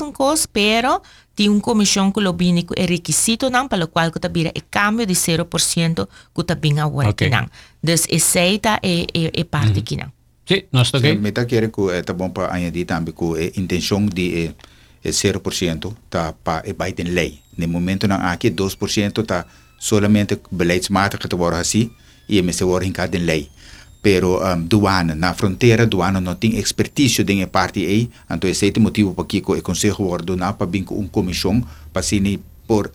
un 0.00 0.12
cos 0.12 0.46
pero 0.46 1.02
ti 1.34 1.48
un 1.48 1.60
comisión 1.60 2.12
que 2.12 2.20
lo 2.20 2.32
bini 2.34 2.66
el 2.76 2.88
requisito 2.88 3.50
nan 3.50 3.68
para 3.68 3.80
lo 3.80 3.90
cual 3.90 4.12
que 4.12 4.20
tabira 4.20 4.50
el 4.54 4.64
cambio 4.70 5.06
de 5.06 5.14
0% 5.14 6.08
que 6.34 6.44
tabina 6.44 6.86
work 6.86 7.10
okay. 7.10 7.30
nan. 7.30 7.50
Dus 7.82 8.06
es 8.08 8.22
seita 8.22 8.78
e 8.82 9.02
eh, 9.02 9.06
e 9.12 9.24
eh, 9.24 9.30
e 9.34 9.40
eh, 9.40 9.44
parte 9.44 9.80
mm. 9.80 9.84
kinan. 9.84 10.12
Sí, 10.46 10.66
no 10.72 10.82
está 10.82 10.98
okay. 10.98 11.12
Sí, 11.12 11.18
meta 11.18 11.46
quiere 11.46 11.70
que 11.70 11.98
está 11.98 12.12
bom 12.12 12.32
para 12.32 12.52
añadir 12.52 12.86
también 12.86 13.16
que 13.16 13.52
intención 13.56 14.06
de 14.08 14.54
eh, 15.02 15.10
0% 15.10 15.94
está 16.04 16.34
para 16.42 16.60
el 16.60 16.74
Biden 16.74 17.14
ley. 17.14 17.42
En 17.56 17.64
el 17.64 17.68
momento 17.68 18.06
nan 18.06 18.22
aquí 18.22 18.50
2% 18.50 19.20
está 19.20 19.46
solamente 19.78 20.40
beleidsmatig 20.50 21.20
te 21.28 21.36
worden 21.36 21.58
gezien. 21.58 21.92
Je 22.26 22.42
moet 22.42 22.60
worden 22.60 22.86
in 22.88 22.92
kaart 22.92 23.14
in 23.14 23.24
lei. 23.24 23.50
Pero 24.04 24.44
um, 24.44 24.60
douane 24.60 25.14
na 25.14 25.32
fronteira 25.32 25.86
douane 25.86 26.20
não 26.20 26.34
tem 26.34 26.58
expertise 26.58 27.24
de 27.24 27.46
parte 27.46 27.80
aí 27.80 28.10
então 28.30 28.50
esse 28.50 28.68
é 28.68 28.72
o 28.76 28.80
motivo 28.82 29.14
para 29.14 29.24
que 29.24 29.38
o 29.38 29.62
conselho 29.62 30.02
ordena 30.02 30.52
para 30.52 30.66
vir 30.66 30.84
com 30.84 30.96
uma 30.96 31.08
comissão 31.08 31.64
para 31.90 32.02
se 32.02 32.38
por 32.66 32.92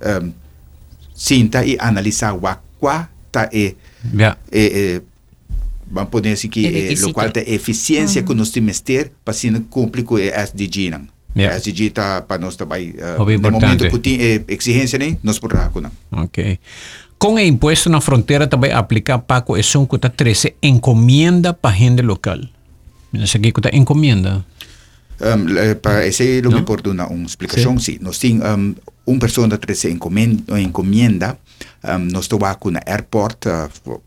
um, 0.00 0.32
sinta 1.14 1.62
e 1.66 1.76
analisar 1.78 2.32
o 2.32 2.40
qual 2.80 3.06
tá 3.30 3.50
é, 3.52 3.74
yeah. 4.14 4.38
é, 4.50 4.96
é 4.96 5.02
vamos 5.90 6.08
poder 6.08 6.32
dizer 6.32 6.48
que 6.48 6.66
é, 6.66 6.92
é, 6.94 7.12
qual 7.12 7.26
é 7.26 7.52
eficiência 7.52 8.22
uhum. 8.22 8.28
que 8.28 8.34
nós 8.34 8.50
temos 8.50 8.80
ter 8.80 9.12
para 9.22 9.34
se 9.34 9.50
cumprir 9.68 10.02
com 10.02 10.14
o 10.14 10.18
SDG 10.18 10.88
não 10.88 11.06
yeah. 11.36 11.54
SDG 11.58 11.88
está 11.88 12.22
para 12.22 12.40
nós 12.40 12.56
também 12.56 12.94
uh, 12.96 13.38
no 13.38 13.50
momento 13.50 13.90
que 13.90 13.98
tem 13.98 14.44
exigência 14.48 14.98
nem 14.98 15.18
nós 15.22 15.38
podemos 15.38 15.82
não 15.82 16.22
ok 16.22 16.58
Com 17.22 17.36
a 17.36 17.42
e 17.42 17.46
imposto 17.46 17.88
na 17.88 18.00
fronteira 18.00 18.48
também 18.48 18.72
aplica 18.72 19.16
Paco 19.16 19.56
é 19.56 19.62
513 19.62 20.56
encomenda 20.60 21.54
para 21.54 21.70
gente 21.70 22.02
local. 22.02 22.40
Não 23.12 23.28
sei 23.28 23.40
o 23.40 23.52
que 23.52 23.60
para 25.80 26.04
ese 26.04 26.42
lo 26.42 26.50
no? 26.50 26.56
me 26.56 26.62
por 26.62 26.82
una, 26.88 27.06
una 27.06 27.22
explicación, 27.22 27.78
sí. 27.78 27.92
sí. 27.92 27.98
Nos 28.02 28.18
tiene 28.18 28.44
um, 28.44 28.74
una 29.06 29.20
persona 29.20 29.56
que 29.56 29.72
se 29.76 29.88
encomienda, 29.88 30.58
encomienda 30.58 31.38
um, 31.84 32.08
nos 32.08 32.28
va 32.28 32.58
con 32.58 32.74
el 32.74 32.82
aeropuerto, 32.84 33.70
uh, 33.86 34.02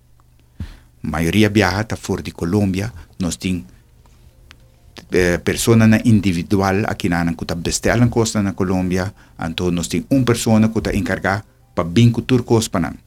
mayoría 1.02 1.48
viaja 1.48 1.96
fuera 1.96 2.22
de 2.22 2.34
Colombia, 2.34 2.94
nos 3.18 3.40
tiene 3.40 3.64
eh, 5.12 5.40
persona 5.42 5.88
na 5.88 6.02
individual 6.04 6.84
aqui 6.90 7.08
na 7.08 7.24
nang 7.24 7.36
kuta 7.40 7.56
bestelan 7.56 8.10
costa 8.10 8.44
na 8.44 8.52
Colombia, 8.52 9.14
então 9.40 9.72
nós 9.72 9.88
tem 9.88 10.04
uma 10.10 10.26
pessoa 10.26 10.60
que 10.68 10.78
está 10.80 10.94
encargada 10.94 11.55
pabinku 11.76 12.22
turco 12.24 12.56
ospanan. 12.56 12.98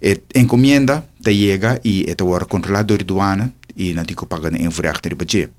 Et 0.00 0.22
encomienda 0.34 1.06
te 1.22 1.34
llega 1.34 1.78
y 1.82 2.10
e 2.10 2.14
te 2.14 2.24
wordt 2.24 2.48
controlado 2.48 2.96
de 2.96 3.04
aduana 3.04 3.52
y 3.76 3.94
no 3.94 4.02
digo 4.04 4.26
pagan 4.26 4.56
en 4.56 4.70
vraag 4.70 5.00
ter 5.00 5.14
budget. 5.14 5.50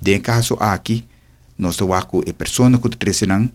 De 0.00 0.22
caso 0.22 0.56
aquí, 0.62 1.04
nos 1.58 1.76
te 1.76 1.84
waku 1.84 2.22
e 2.24 2.32
persona 2.32 2.80
que 2.80 2.88
te 2.88 2.96
trecenan, 2.96 3.52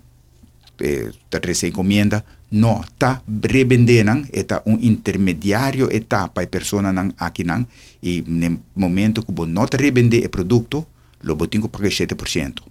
eh, 0.79 1.11
te 1.29 1.39
trece 1.39 1.67
encomienda, 1.67 2.23
no 2.51 2.83
ta 2.97 3.23
rebendenan, 3.27 4.27
eta 4.31 4.61
un 4.65 4.77
intermediario 4.81 5.89
etapa 5.89 6.43
y 6.43 6.47
persona 6.47 6.93
nan 6.93 7.15
aquí 7.17 7.43
nan, 7.43 7.67
y 8.01 8.19
en 8.19 8.61
momento 8.75 9.23
que 9.23 9.33
no 9.47 9.65
te 9.67 9.77
rebende 9.77 10.19
el 10.19 10.29
producto, 10.29 10.87
lo 11.21 11.35
botingo 11.35 11.69
paga 11.69 11.89
7%. 11.89 12.61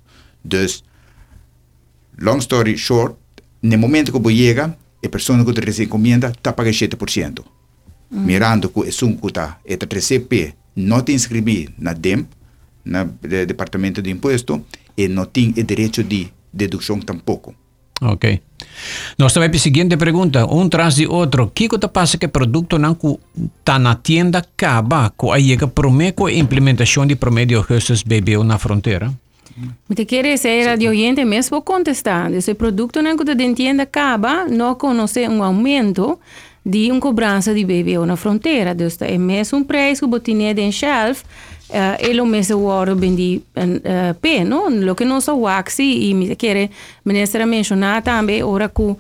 Dus, 0.42 0.84
long 2.16 2.38
story 2.38 2.76
short, 2.76 3.16
en 3.62 3.72
el 3.72 3.78
momento 3.78 4.12
que 4.12 4.18
vos 4.18 4.32
llega, 4.32 4.76
e 5.04 5.08
persona 5.08 5.44
que 5.44 5.52
te 5.52 5.82
encomenda 5.82 6.28
está 6.28 6.52
pagando 6.52 6.74
7%. 6.74 7.44
Mm. 8.10 8.24
Mirando 8.24 8.68
que 8.70 8.80
é 8.80 9.04
um 9.04 9.16
que 9.16 9.26
está, 9.26 9.58
é 9.64 9.76
3CP, 9.76 10.54
não 10.76 11.02
te 11.02 11.12
inscrever 11.12 11.68
na 11.78 11.92
DEM, 11.92 12.26
no 12.84 13.04
Departamento 13.46 14.00
de 14.00 14.10
Imposto, 14.10 14.64
e 14.96 15.08
não 15.08 15.26
tem 15.26 15.50
o 15.50 15.62
direito 15.62 16.02
de 16.02 16.28
dedução 16.52 17.00
tampouco. 17.00 17.54
Ok. 18.00 18.40
Nós 19.18 19.32
também 19.32 19.50
a 19.50 19.58
seguinte 19.58 19.96
pergunta, 19.96 20.46
um 20.46 20.68
traz 20.68 20.96
de 20.96 21.06
outro. 21.06 21.44
O 21.44 21.50
que 21.50 21.68
que 21.68 21.78
passa 21.88 22.18
que 22.18 22.28
produto 22.28 22.78
não 22.78 22.96
está 23.58 23.78
na 23.78 23.94
tienda 23.94 24.38
acaba 24.38 25.10
com 25.16 25.32
a 25.32 25.38
chega 25.38 25.68
prometo 25.68 26.26
a 26.26 26.32
implementação 26.32 27.06
de 27.06 27.14
promédio 27.14 27.60
ajustes 27.60 28.02
BBO 28.02 28.42
na 28.42 28.58
fronteira? 28.58 29.12
Te 29.94 30.04
quiere 30.04 30.36
ser 30.36 30.66
radio 30.66 30.90
oyente 30.90 31.24
mesmo 31.24 31.62
contestar. 31.62 32.32
Esse 32.32 32.54
produto 32.54 33.00
não 33.00 33.16
que 33.16 33.24
te 33.24 33.44
entende 33.44 33.82
acaba, 33.82 34.46
não 34.46 34.74
conhece 34.74 35.28
um 35.28 35.42
aumento 35.42 36.18
de 36.66 36.90
uma 36.90 37.00
cobrança 37.00 37.54
de 37.54 37.64
BBO 37.64 38.06
na 38.06 38.16
fronteira. 38.16 38.72
Então, 38.72 39.06
é 39.06 39.18
mesmo 39.18 39.58
um 39.58 39.64
preço 39.64 40.06
que 40.06 40.10
você 40.10 40.54
tem 40.54 40.66
em 40.66 40.72
shelf, 40.72 41.22
uh, 41.74 41.96
e 41.98 42.14
lo 42.14 42.24
mesmo 42.24 42.66
oro 42.66 42.94
bendi 42.94 43.42
uh, 43.56 44.14
pe, 44.20 44.44
no? 44.44 44.68
Lo 44.70 44.94
que 44.94 45.04
nós 45.04 45.26
waxi 45.28 46.10
e 46.10 46.14
me 46.14 46.36
quer 46.36 46.70
ministra 47.04 47.44
mencionar 47.44 48.02
também 48.02 48.42
ora 48.42 48.68
que 48.68 48.82
uh, 48.82 48.96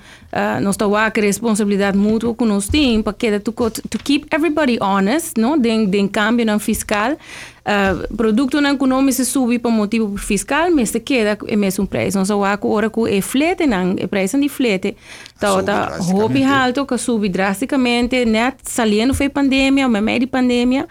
nós 0.60 0.76
tá 0.76 0.86
wax 0.86 1.20
responsabilidade 1.20 1.96
mútua 1.96 2.34
que 2.34 2.44
nós 2.44 2.68
tem 2.68 3.02
para 3.02 3.12
que 3.12 3.38
to, 3.40 3.52
to 3.52 3.98
keep 4.02 4.26
everybody 4.34 4.78
honest, 4.80 5.38
no? 5.38 5.56
Den 5.56 5.86
den 5.86 6.08
cambio 6.08 6.44
na 6.44 6.58
fiscal 6.58 7.12
uh, 7.12 8.16
produto 8.16 8.60
não 8.60 8.74
econômico 8.74 9.12
se 9.12 9.24
sube 9.24 9.58
por 9.58 9.70
motivo 9.70 10.16
fiscal, 10.16 10.70
mas 10.70 10.90
se 10.90 11.00
queda 11.00 11.38
é 11.46 11.56
mesmo 11.56 11.86
preço. 11.86 12.18
Nós 12.18 12.30
wax 12.30 12.58
ora 12.64 12.90
que 12.90 13.16
é 13.16 13.20
flete 13.20 13.66
não, 13.66 13.94
é 13.96 14.06
preço 14.06 14.38
de 14.38 14.48
flete 14.48 14.96
tá 15.38 15.62
tá 15.62 15.96
hobby 16.00 16.42
alto 16.42 16.84
que 16.84 16.98
sube 16.98 17.28
drasticamente, 17.28 18.24
net 18.24 18.56
saliendo 18.64 19.14
foi 19.14 19.28
pandemia, 19.28 19.86
o 19.86 19.90
meio 19.90 20.20
de 20.20 20.26
pandemia 20.26 20.86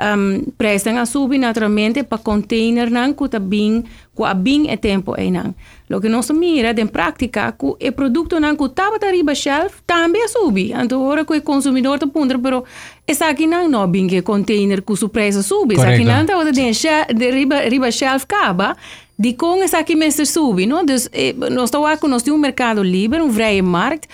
um, 0.00 0.44
prijzen 0.56 0.94
gaan 0.94 1.06
subi 1.06 1.38
naturalmente 1.38 2.04
para 2.04 2.22
container 2.22 2.90
nan 2.90 3.14
kuta 3.14 3.40
bing 3.40 3.84
ku 4.14 4.24
a 4.24 4.34
bing 4.34 4.70
e 4.70 4.76
tempo 4.76 5.14
e 5.16 5.30
nan. 5.30 5.54
Lo 5.88 6.00
que 6.00 6.08
nós 6.08 6.30
mira 6.30 6.72
den 6.72 6.88
prática 6.88 7.52
ku 7.52 7.76
e 7.78 7.90
produto 7.90 8.38
nan 8.38 8.56
ku 8.56 8.68
taba 8.68 8.98
ta 8.98 9.10
riba 9.10 9.34
shelf 9.34 9.82
também 9.86 10.22
a 10.22 10.28
subi. 10.28 10.72
Anto 10.72 11.00
ora 11.00 11.24
ku 11.24 11.34
e 11.34 11.40
consumidor 11.40 11.98
ta 11.98 12.06
pundra 12.06 12.38
pero 12.38 12.64
e 13.06 13.14
sa 13.14 13.34
ki 13.34 13.46
nan 13.46 13.70
no 13.70 13.86
bing 13.86 14.12
e 14.12 14.22
container 14.22 14.82
ku 14.82 14.94
su 14.96 15.08
presa 15.08 15.42
subi. 15.42 15.76
Sa 15.76 15.96
ki 15.96 16.04
nan 16.04 16.26
ta 16.26 16.36
oda 16.36 16.52
den 16.52 16.72
shel, 16.72 17.04
de 17.14 17.30
riba, 17.30 17.68
riba 17.68 17.90
shelf 17.90 18.26
kaba 18.26 18.76
di 19.18 19.34
con 19.36 19.62
e 19.62 19.68
sa 19.68 19.82
ki 19.82 19.94
messe 19.94 20.24
subi. 20.24 20.66
No? 20.66 20.84
Dus 20.84 21.08
e, 21.12 21.32
nós 21.50 21.70
ta 21.70 21.78
waku 21.78 22.08
nós 22.08 22.22
tem 22.22 22.32
um 22.32 22.38
mercado 22.38 22.82
livre, 22.82 23.22
um 23.22 23.30
vrije 23.30 23.62
markt. 23.62 24.08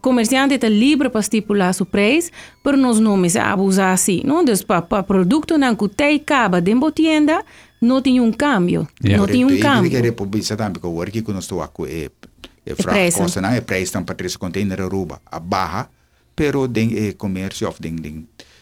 Comerciante 0.00 0.54
está 0.54 0.68
livre 0.68 1.08
para 1.08 1.20
estipular 1.20 1.72
seu 1.72 1.86
preço, 1.86 2.30
mas 2.64 2.78
nós 2.78 3.00
não 3.00 3.20
abusar 3.40 3.92
assim. 3.92 4.22
Não, 4.24 4.42
então, 4.42 4.54
para 4.66 5.00
o 5.00 5.04
produto 5.04 5.54
que 5.78 5.88
tem 5.88 6.16
acaba 6.16 6.60
dentro 6.60 6.86
da 6.86 6.92
tienda, 6.92 7.44
não 7.80 8.00
tem 8.00 8.20
um 8.20 8.32
câmbio. 8.32 8.88
Yeah. 9.02 9.20
Não 9.20 9.26
tem 9.30 9.44
um 9.44 9.58
câmbio. 9.60 9.86
Eu 9.86 9.90
queria 9.90 10.12
publicar 10.12 10.56
também 10.56 10.80
que 10.80 10.86
o 10.86 10.90
work 10.90 11.22
que 11.22 11.32
nós 11.32 11.44
estamos 11.44 11.64
aqui 11.64 12.10
é 12.66 12.74
fraco, 12.74 13.18
costa 13.18 13.40
não 13.40 13.50
é 13.50 13.60
preço 13.60 14.02
para 14.02 14.14
três 14.14 14.36
container 14.36 14.88
rouba 14.88 15.20
a 15.26 15.38
barra, 15.38 15.90
pero 16.34 16.66
den 16.66 16.96
é 16.96 17.12
comércio 17.12 17.68
of 17.68 17.80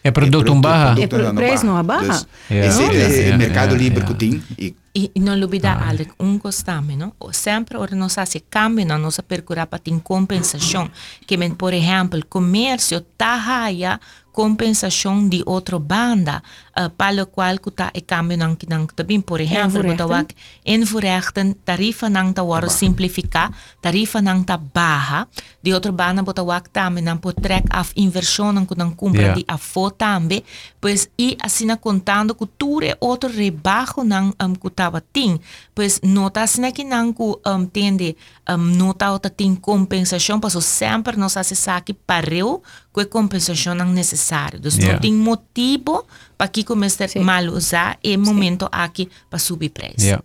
É 0.04 0.10
produto 0.10 0.52
um 0.52 0.60
barra? 0.60 0.96
É 1.00 1.06
preço 1.06 1.64
não 1.64 1.76
abaja. 1.76 2.08
Dus, 2.12 2.26
Ja. 2.50 2.66
Esse 2.66 2.82
é 2.82 3.28
ja, 3.28 3.38
mercado 3.38 3.72
ja, 3.72 3.78
livre 3.78 4.04
que 4.04 4.14
tem 4.14 4.42
e 4.58 4.74
E 4.94 5.10
e 5.14 5.20
não 5.20 5.32
olvidar 5.32 5.78
ah. 5.80 5.88
algo, 5.88 6.12
um 6.20 6.38
costame, 6.38 6.96
não? 6.96 7.12
O- 7.18 7.32
Sempre 7.32 7.78
ora 7.78 7.96
nós 7.96 8.14
se 8.26 8.40
cambia 8.40 8.84
na 8.84 8.98
nossa 8.98 9.22
percura 9.22 9.66
para 9.66 9.78
ter 9.78 9.98
compensação. 10.00 10.90
Que, 11.26 11.36
men, 11.38 11.54
por 11.54 11.72
exemplo, 11.72 12.20
comércio 12.28 13.00
tá 13.16 13.36
raia 13.36 13.98
compensação 14.32 15.28
de 15.28 15.42
outra 15.44 15.78
banda, 15.78 16.42
uh, 16.76 16.90
para 16.90 17.22
o 17.22 17.26
qual 17.26 17.58
tá 17.58 17.90
e 17.94 18.00
cambio 18.00 18.36
nang 18.36 18.56
nang 18.68 18.86
também, 18.94 19.20
por 19.20 19.40
exemplo, 19.40 19.82
botawak. 19.82 20.34
Invoerrechten, 20.64 21.54
tarifa 21.64 22.08
nang 22.08 22.32
ta 22.32 22.42
waro 22.42 22.68
simplificar, 22.70 23.50
tarifa 23.80 24.20
nang 24.20 24.44
ta 24.44 24.56
baja, 24.56 25.26
de 25.62 25.72
outra 25.72 25.92
banda 25.92 26.22
botawak 26.22 26.68
também 26.70 27.02
nang 27.04 27.18
po 27.18 27.32
trek 27.32 27.64
af 27.70 27.92
inversão 27.96 28.52
nang 28.52 28.66
nang 28.76 28.94
compra 28.94 29.22
Yeah. 29.22 29.34
de 29.38 29.44
afo 29.46 29.90
também, 29.90 30.42
pois 30.80 31.08
e 31.18 31.36
assim 31.40 31.68
contando 31.76 32.34
tudo 32.58 32.84
é 32.84 32.96
outro 33.00 33.30
rebaixo 33.30 34.02
nang 34.02 34.32
um, 34.42 34.54
que 34.54 34.70
tava 34.70 35.00
tim, 35.12 35.38
pois 35.74 36.00
nota 36.02 36.42
assim 36.42 36.70
que 36.72 36.82
nang 36.82 37.12
ku 37.12 37.38
um, 37.46 37.66
tende 37.66 38.16
um, 38.48 38.56
nota 38.56 39.12
outra 39.12 39.30
tim 39.30 39.54
compensação, 39.54 40.40
passo 40.40 40.60
sempre 40.60 41.16
nós 41.16 41.36
acessar 41.36 41.84
que 41.84 41.94
pareu 41.94 42.62
que 42.92 43.04
compensação 43.06 43.74
nang 43.74 43.92
necessário, 43.92 44.58
dus 44.58 44.76
Yeah. 44.76 44.94
não 44.94 45.00
tem 45.00 45.14
motivo 45.14 46.04
para 46.42 46.48
que 46.48 46.64
começar 46.64 47.08
mal 47.22 47.44
usar 47.54 47.98
e 48.02 48.16
momento 48.16 48.68
aqui 48.72 49.08
para 49.30 49.38
subir 49.38 49.70
preço. 49.70 50.04
Yeah. 50.04 50.24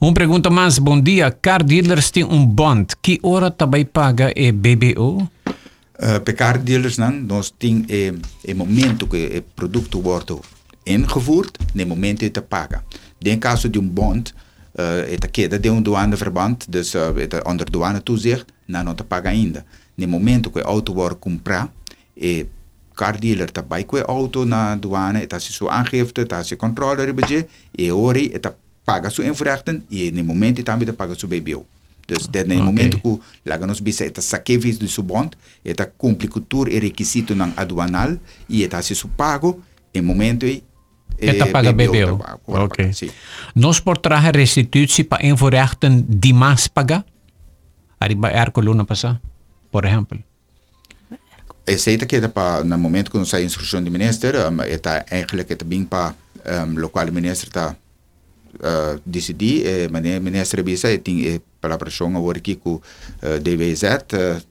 Uma 0.00 0.14
pergunta 0.14 0.48
mais, 0.48 0.78
bom 0.78 0.98
dia. 0.98 1.30
Car 1.30 1.62
dealers 1.62 2.10
têm 2.10 2.24
um 2.24 2.46
bond. 2.46 2.86
Que 3.02 3.20
hora 3.22 3.50
também 3.50 3.84
paga 3.84 4.32
é 4.34 4.52
BBO? 4.52 5.28
Uh, 5.98 6.18
pecar 6.24 6.58
dealers 6.58 6.96
não, 6.96 7.10
nós 7.10 7.50
tem 7.50 7.84
é, 7.90 8.14
é 8.48 8.54
momento 8.54 9.06
que 9.06 9.36
o 9.36 9.42
produto 9.54 10.00
wordt 10.00 10.32
ingevoerd, 10.86 11.50
no 11.74 11.86
momento 11.86 12.22
ele 12.22 12.40
paga. 12.40 12.82
In 13.22 13.38
caso 13.38 13.68
de 13.68 13.78
um 13.78 13.86
bond, 13.86 14.32
uh, 14.78 15.12
het 15.12 15.30
queda 15.30 15.58
de 15.58 15.68
um 15.68 15.82
douaneverband, 15.82 16.72
dus 16.72 16.94
uh, 16.94 17.14
het 17.16 17.44
onder 17.44 17.70
douane 17.70 18.02
toezicht, 18.02 18.46
não 18.64 18.82
não 18.82 18.94
te 18.94 19.04
paga 19.04 19.28
ainda. 19.28 19.62
No 19.94 20.08
momento 20.08 20.50
que 20.50 20.60
o 20.60 20.64
auto 20.64 20.94
wordt 20.94 21.18
comprar, 21.20 21.68
e 22.16 22.46
Cardieler, 23.00 23.48
ta 23.48 23.62
bike 23.64 24.04
auto 24.04 24.44
na 24.44 24.76
douane 24.76 25.22
eta 25.24 25.40
si 25.40 25.52
so 25.56 25.70
aangifte 25.72 26.26
ta 26.28 26.42
si 26.44 26.56
controller 26.56 27.08
ribje 27.08 27.38
e, 27.72 27.86
e 27.86 27.90
ori 27.90 28.28
eta 28.36 28.52
paga 28.84 29.08
su 29.10 29.22
invrechten 29.22 29.82
e 29.90 30.10
no 30.12 30.24
momento 30.24 30.62
também 30.62 30.86
ta 30.86 30.92
paga 30.92 31.14
su 31.14 31.26
bebio 31.26 31.64
dus 32.10 32.28
dat 32.28 32.44
okay. 32.44 32.58
moment 32.58 32.94
ku 33.02 33.20
laganos 33.44 33.80
bisa 33.80 34.04
eta 34.04 34.20
sakevis 34.20 34.78
do 34.78 34.84
dus 34.84 34.94
su 34.94 35.02
bond 35.02 35.36
eta 35.64 35.86
cumpli 35.86 36.28
cultur 36.28 36.68
e 36.68 36.80
requisito 36.80 37.34
nan 37.34 37.52
aduanal 37.56 38.18
e 38.48 38.62
eta 38.66 38.82
si 38.82 38.94
su 38.94 39.08
pago 39.08 39.62
e 39.92 40.00
momento 40.02 40.46
e 40.46 40.62
het 41.20 41.40
eh, 41.40 41.50
paga 41.50 41.72
BBO. 41.74 42.18
Oké. 42.44 42.60
Okay. 42.60 43.10
Nos 43.54 43.82
por 43.82 43.98
traje 44.00 44.30
restitutie 44.30 45.04
pa 45.04 45.18
invoerechten 45.20 46.04
di 46.08 46.32
mas 46.32 46.68
paga? 46.68 47.04
Arriba 47.98 48.30
kolona 48.50 48.70
luna 48.70 48.84
pasa, 48.84 49.20
por 49.70 49.84
exemplo. 49.84 50.29
Aceita 51.70 52.04
que 52.04 52.20
para 52.28 52.64
no 52.64 52.76
momento 52.76 53.10
que 53.12 53.18
nós 53.18 53.28
sai 53.28 53.44
instrução 53.44 53.82
do 53.82 53.90
ministro, 53.90 54.36
um, 54.50 54.60
eta 54.62 55.06
eigenlijk 55.08 55.52
eta 55.52 55.64
bem 55.64 55.84
para 55.84 56.14
um, 56.66 56.80
local 56.80 57.06
ministro 57.12 57.48
está 57.48 57.76
uh, 58.58 59.00
decidir, 59.06 59.66
e 59.66 59.88
meneer 59.88 60.20
ministro 60.20 60.64
bisa 60.64 60.90
e 60.90 60.98
tem 60.98 61.20
e 61.20 61.40
para 61.60 61.78
pressão 61.78 62.16
agora 62.16 62.38
aqui 62.38 62.56
com 62.56 62.74
uh, 62.74 62.82
DWZ, 63.40 63.82
uh, 63.84 64.42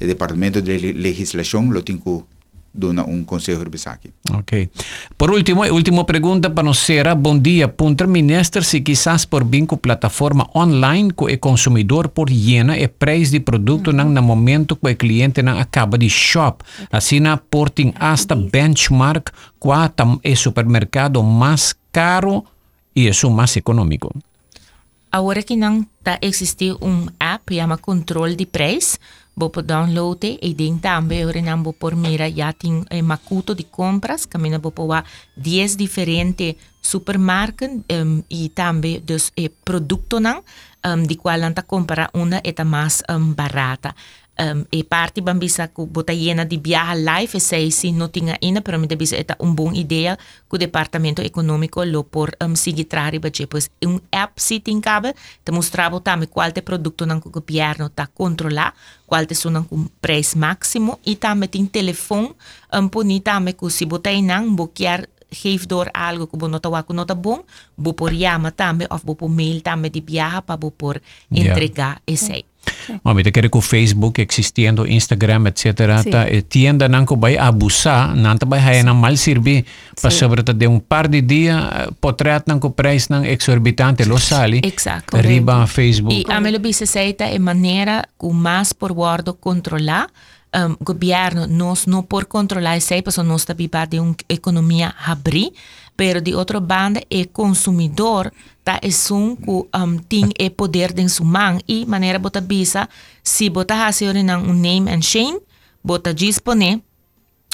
o 0.00 0.06
departamento 0.06 0.62
de 0.62 0.78
Le- 0.78 0.92
legislação, 0.92 1.70
lo 1.70 1.82
tem 1.82 1.98
que 1.98 2.22
um 2.74 3.24
conselho 3.24 3.68
bisa 3.68 3.90
aqui. 3.90 4.10
Ok. 4.32 4.70
Por 5.18 5.30
último, 5.30 5.64
última 5.64 6.04
pergunta 6.04 6.48
para 6.48 6.72
será, 6.72 7.14
bom 7.14 7.38
dia, 7.38 7.68
punter 7.68 8.06
minister 8.06 8.62
se 8.62 8.80
quizás 8.80 9.24
por 9.24 9.44
bem 9.44 9.66
com 9.66 9.76
plataforma 9.76 10.48
online 10.54 11.12
que 11.12 11.24
o 11.24 11.38
consumidor 11.38 12.08
por 12.08 12.30
llena 12.30 12.78
e 12.78 12.86
preço 12.86 13.32
de 13.32 13.40
produto 13.40 13.92
nang 13.92 14.10
na 14.10 14.22
momento 14.22 14.76
que 14.76 14.92
o 14.92 14.96
cliente 14.96 15.42
nang 15.42 15.58
acaba 15.58 15.98
de 15.98 16.08
shop. 16.08 16.64
Assim 16.90 17.20
na 17.20 17.36
porting 17.36 17.92
hasta 17.98 18.36
benchmark 18.36 19.30
qua 19.58 19.88
tam 19.88 20.20
é 20.22 20.34
supermercado 20.34 21.22
mais 21.22 21.74
caro 21.92 22.44
e 22.94 23.08
é 23.08 23.12
o 23.26 23.30
mais 23.30 23.56
econômico. 23.56 24.14
Agora 25.12 25.42
que 25.42 25.56
não 25.56 25.84
está 25.98 26.18
existir 26.22 26.72
um 26.80 27.08
app 27.18 27.52
chama 27.52 27.76
controle 27.76 28.36
de 28.36 28.46
preço, 28.46 28.96
bopo 29.34 29.62
downloade 29.62 30.38
e 30.40 30.54
den 30.54 30.80
tambe 30.80 31.18
e 31.18 31.24
orenan 31.24 31.62
bopo 31.62 31.90
mira 31.90 32.26
ya 32.28 32.52
tin 32.52 32.84
eh, 32.90 33.02
makuto 33.02 33.54
de 33.54 33.64
compras 33.70 34.26
camina 34.26 34.58
bopo 34.58 34.86
wa 34.86 35.04
10 35.36 35.76
diferente 35.76 36.56
supermarken 36.80 37.84
em, 37.88 38.02
um, 38.02 38.22
y 38.28 38.48
tambe 38.48 39.02
dus 39.04 39.32
eh, 39.36 39.50
nan 40.20 40.42
um, 40.84 41.06
di 41.06 41.16
cual 41.16 41.54
compra 41.66 42.10
una 42.12 42.40
eta 42.42 42.64
más 42.64 43.02
um, 43.08 43.14
em, 43.14 43.34
barata. 43.34 43.94
Em, 44.36 44.56
um, 44.56 44.64
e 44.70 44.84
parti 44.84 45.20
bambisa 45.20 45.68
ku 45.68 45.86
bota 45.86 46.12
yena 46.12 46.44
di 46.44 46.56
viaja 46.56 46.94
live 46.94 47.36
e 47.36 47.40
sei 47.40 47.70
si 47.70 47.92
no 47.92 48.08
tinga 48.08 48.36
ina 48.40 48.60
pero 48.60 48.78
mi 48.78 48.86
de 48.86 48.96
bisa 48.96 49.16
eta 49.16 49.36
un 49.38 49.54
bon 49.54 49.74
idea 49.74 50.16
ku 50.48 50.56
departamento 50.56 51.20
economico 51.20 51.84
lo 51.84 52.04
por 52.04 52.36
em, 52.40 52.50
um, 52.50 52.56
sigi 52.56 52.84
trari 52.84 53.18
baje 53.18 53.46
pues 53.46 53.70
un 53.84 54.00
app 54.10 54.38
si 54.38 54.60
tinkabe 54.60 55.14
te 55.44 55.52
mostravo 55.52 56.00
tame 56.00 56.26
qualte 56.26 56.62
producto 56.62 57.04
nan 57.04 57.20
ku 57.20 57.28
pierno 57.42 57.90
ta 57.90 58.06
controla 58.06 58.72
qualte 59.04 59.34
sono 59.34 59.66
ku 59.66 59.90
price 60.00 60.38
maximo 60.38 61.00
e 61.04 61.18
tame 61.18 61.48
tin 61.48 61.68
telefon 61.68 62.32
um, 62.72 62.88
poni 62.88 63.20
tame 63.20 63.52
ku 63.52 63.68
si 63.68 63.84
bota 63.84 64.10
inan 64.10 64.56
bokiar 64.56 65.04
geef 65.30 65.66
door 65.66 65.90
algo 65.92 66.26
que 66.26 66.48
no 66.48 66.60
tawa 66.60 66.84
no 66.88 67.04
ta 67.04 67.14
bon 67.14 67.42
bo 67.76 67.92
por 67.92 68.12
llama 68.12 68.50
tambe 68.50 68.86
of 68.90 69.04
bo 69.04 69.14
por 69.14 69.28
mail 69.28 69.62
tambe 69.62 69.90
di 69.90 70.00
viaja 70.00 70.40
pa 70.40 70.56
bo 70.56 70.70
por 70.70 71.02
entrega 71.30 72.00
yeah. 72.06 72.14
ese 72.14 72.49
Mami, 73.02 73.22
te 73.22 73.48
ku 73.48 73.60
Facebook 73.60 74.18
existiendo, 74.18 74.86
Instagram, 74.86 75.46
etcétera. 75.46 76.02
Sí. 76.02 76.10
Eh, 76.12 76.42
tienda 76.42 76.88
nanko 76.88 77.16
bay 77.16 77.36
abusa, 77.36 78.14
nanta 78.14 78.46
bay 78.46 78.60
hay 78.60 78.82
na 78.82 78.94
mal 78.94 79.18
sirvi. 79.18 79.64
Pa 80.00 80.10
sí. 80.10 80.18
sobre 80.18 80.42
de 80.42 80.66
un 80.66 80.80
par 80.80 81.08
de 81.08 81.22
días, 81.22 81.62
eh, 81.62 81.88
potrat 82.00 82.46
nanko 82.46 82.72
prijs 82.72 83.10
nan 83.10 83.24
exorbitante 83.24 84.06
lo 84.06 84.18
sali. 84.18 84.60
Exacto. 84.62 85.18
Facebook. 85.66 86.12
Y 86.12 86.24
a 86.28 86.40
me 86.40 86.50
lo 86.50 86.58
dice 86.58 86.86
seita 86.86 87.30
en 87.30 87.42
manera 87.42 88.08
ku 88.16 88.32
más 88.32 88.74
por 88.74 88.92
guardo 88.92 89.34
controlar 89.34 90.08
um, 90.54 90.76
gobierno 90.80 91.46
nos 91.46 91.86
no 91.86 92.04
por 92.04 92.26
controlar 92.28 92.80
sepa, 92.80 93.10
so 93.10 93.22
nos 93.22 93.44
tabi 93.44 93.70
de 93.88 94.00
un 94.00 94.16
economía 94.28 94.94
habri 94.98 95.52
pero 96.00 96.18
de 96.22 96.34
outra 96.34 96.58
banda 96.60 97.02
é 97.10 97.26
consumidor 97.26 98.32
tá 98.64 98.80
é 98.80 98.88
um 99.12 99.36
que 99.36 99.50
um, 99.50 99.98
tem 99.98 100.30
o 100.32 100.50
poder 100.50 100.94
de 100.94 101.06
sua 101.10 101.26
mão 101.26 101.58
e 101.68 101.84
maneira 101.84 102.18
bota 102.18 102.40
bisa 102.40 102.88
se 103.22 103.50
bota 103.50 103.74
fazer 103.76 104.16
um 104.16 104.54
name 104.54 104.90
and 104.90 105.02
shame 105.02 105.38
bota 105.84 106.14
disponer 106.14 106.80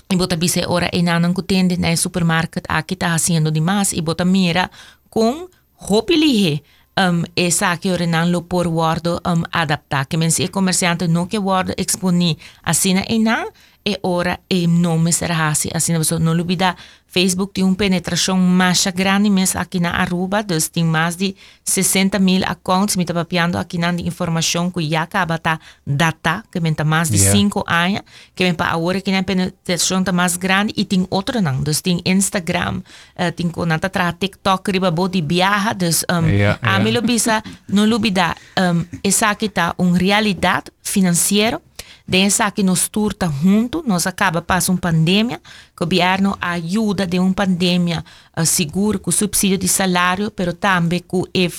e 0.09 0.15
bota 0.15 0.37
bisa 0.37 0.61
ora 0.69 0.89
e 0.93 1.03
nanan 1.03 1.35
que 1.35 1.43
tende 1.43 1.77
na 1.77 1.97
supermarket 1.97 2.65
aqui 2.69 2.95
tá 2.95 3.11
fazendo 3.11 3.51
demais 3.51 3.93
e 3.93 4.01
bota 4.01 4.25
mira 4.25 4.71
com 5.11 5.49
hopelihe 5.77 6.63
um, 6.97 7.25
essa 7.35 7.77
que 7.79 7.91
ora 7.91 8.07
nan 8.07 8.31
lo 8.31 8.43
por 8.43 8.69
wordo 8.69 9.21
um, 9.27 9.43
adaptar. 9.51 10.07
Que 10.07 10.17
men 10.17 10.31
se 10.31 10.49
comerciante 10.49 11.09
no 11.09 11.27
que 11.27 11.39
wordo 11.39 11.75
exponi 11.77 12.39
assim 12.63 12.95
e 13.09 13.19
nan 13.19 13.47
e 13.87 13.99
ora 14.03 14.41
e 14.51 14.67
nome 14.67 15.13
será 15.13 15.49
assim 15.49 15.71
assim 15.73 15.97
você 15.97 16.19
não 16.19 16.33
olvida 16.33 16.75
Facebook 17.17 17.55
tem 17.55 17.65
uma 17.65 17.75
penetração 17.75 18.37
mais 18.37 18.85
grande 18.95 19.31
mesmo 19.31 19.59
aqui 19.59 19.81
na 19.81 19.91
Aruba, 19.93 20.43
dus 20.43 20.69
tem 20.69 20.85
mais 20.85 21.17
de 21.17 21.35
60 21.65 22.19
mil 22.19 22.43
accounts, 22.45 22.95
me 22.95 23.05
está 23.05 23.15
papiando 23.15 23.57
aqui 23.57 23.79
na 23.79 23.91
informação 23.93 24.71
que 24.71 24.87
já 24.87 25.03
acaba 25.03 25.39
tá 25.39 25.59
data, 25.87 26.45
que 26.53 26.61
me 26.61 26.75
tá 26.75 26.85
mais 26.85 27.09
de 27.09 27.17
Yeah. 27.17 27.39
5 27.39 27.65
anos, 27.67 28.03
que 28.35 28.45
me 28.45 28.53
para 28.53 28.73
agora 28.73 29.01
que 29.01 29.11
na 29.11 29.23
penetração 29.23 30.05
tá 30.05 30.13
mais 30.13 30.37
grande 30.37 30.75
e 30.77 30.85
tem 30.85 31.07
outro 31.09 31.41
não, 31.41 31.63
dus 31.63 31.81
tem 31.81 32.03
Instagram, 32.05 32.83
uh, 33.17 33.33
tem 33.35 33.49
com 33.49 33.65
nata 33.65 33.89
tra 33.89 34.13
TikTok, 34.13 34.71
riba 34.71 34.91
bo 34.91 35.09
de 35.09 35.23
viaja, 35.23 35.73
dus 35.73 36.05
um, 36.11 36.27
Yeah, 36.29 36.59
a 36.61 36.67
yeah. 36.67 36.85
mim 36.85 36.93
lo 36.93 37.01
bisa, 37.01 37.43
não 37.67 37.91
olvida, 37.91 38.37
um, 38.59 38.85
essa 39.03 39.31
aqui 39.31 39.49
tá 39.49 39.75
uma 39.79 39.97
realidade 39.97 40.71
financeira, 40.83 41.61
Densa 42.09 42.51
que 42.51 42.63
nos 42.63 42.89
turta 42.89 43.31
junto, 43.43 43.83
nós 43.87 44.07
acaba 44.07 44.41
passar 44.41 44.73
uma 44.73 44.79
pandemia, 44.79 45.41
o 45.81 45.85
governo 45.85 46.37
ajuda 46.41 47.07
de 47.07 47.19
uma 47.19 47.33
pandemia 47.33 48.05
uh, 48.37 48.47
seguro 48.47 49.01
com 49.01 49.11
subsídio 49.11 49.59
de 49.59 49.67
salário, 49.67 50.31
pero 50.31 50.53
também 50.53 51.01
com 51.01 51.25
e 51.35 51.51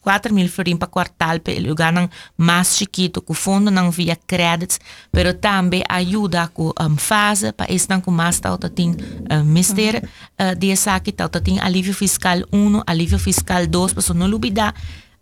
4 0.00 0.32
mil 0.32 0.48
florin 0.48 0.76
para 0.76 0.88
quartal, 0.88 1.40
pelo 1.40 1.74
ganham 1.74 2.08
mais 2.36 2.76
chiquito, 2.76 3.20
com 3.20 3.34
fundo 3.34 3.70
não 3.70 3.90
via 3.90 4.16
créditos, 4.16 4.78
pero 5.12 5.34
também 5.34 5.82
ajuda 5.88 6.48
com 6.48 6.72
um, 6.80 6.96
fase, 6.96 7.52
para 7.52 7.72
esse 7.72 7.88
não 7.88 8.00
com 8.00 8.10
mais 8.10 8.40
tauta 8.40 8.70
tem 8.70 8.92
uh, 8.92 9.44
mister, 9.44 10.02
uh, 10.40 10.54
de 10.56 10.70
essa 10.70 10.98
que 11.00 11.12
tauta 11.12 11.40
tem 11.40 11.60
alívio 11.60 11.92
fiscal 11.92 12.38
1, 12.52 12.82
alívio 12.86 13.18
fiscal 13.18 13.66
2, 13.66 13.92
para 13.92 14.14
não 14.14 14.26
olvidar, 14.32 14.74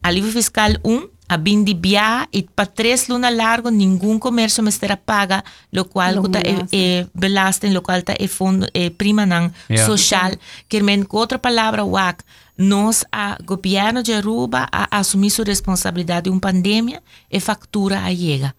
alívio 0.05 0.31
fiscal 0.31 0.77
1 0.85 1.09
a 1.27 1.37
bindi 1.39 1.73
bia 1.73 2.29
e 2.31 2.43
para 2.43 2.67
três 2.67 3.09
luna 3.09 3.31
largo 3.31 3.71
nenhum 3.71 4.19
comércio 4.19 4.63
me 4.63 4.71
será 4.71 4.95
paga 4.97 5.43
lo 5.73 5.87
qual 5.87 6.15
Lo 6.17 6.23
kuta 6.23 6.39
e, 6.41 6.53
belasting. 6.53 6.77
e 6.77 7.07
belasting 7.15 7.73
lo 7.73 7.81
qual 7.81 8.03
ta 8.05 8.15
e 8.21 8.29
fundo 8.29 8.69
e 8.75 8.91
prima 8.91 9.25
nang 9.25 9.49
Yeah. 9.71 9.87
social 9.89 10.33
que 10.69 10.83
men 10.83 11.03
com 11.09 11.17
outra 11.17 11.39
palavra 11.39 11.83
wak 11.83 12.23
nós 12.59 13.05
a 13.11 13.39
governo 13.43 14.03
de 14.03 14.13
Aruba 14.13 14.69
a 14.71 14.99
assumir 15.01 15.31
sua 15.31 15.47
responsabilidade 15.47 16.25
de 16.25 16.31
uma 16.31 16.41
pandemia 16.41 17.03
e 17.33 17.41
factura 17.41 18.05
a 18.05 18.15
chega 18.15 18.55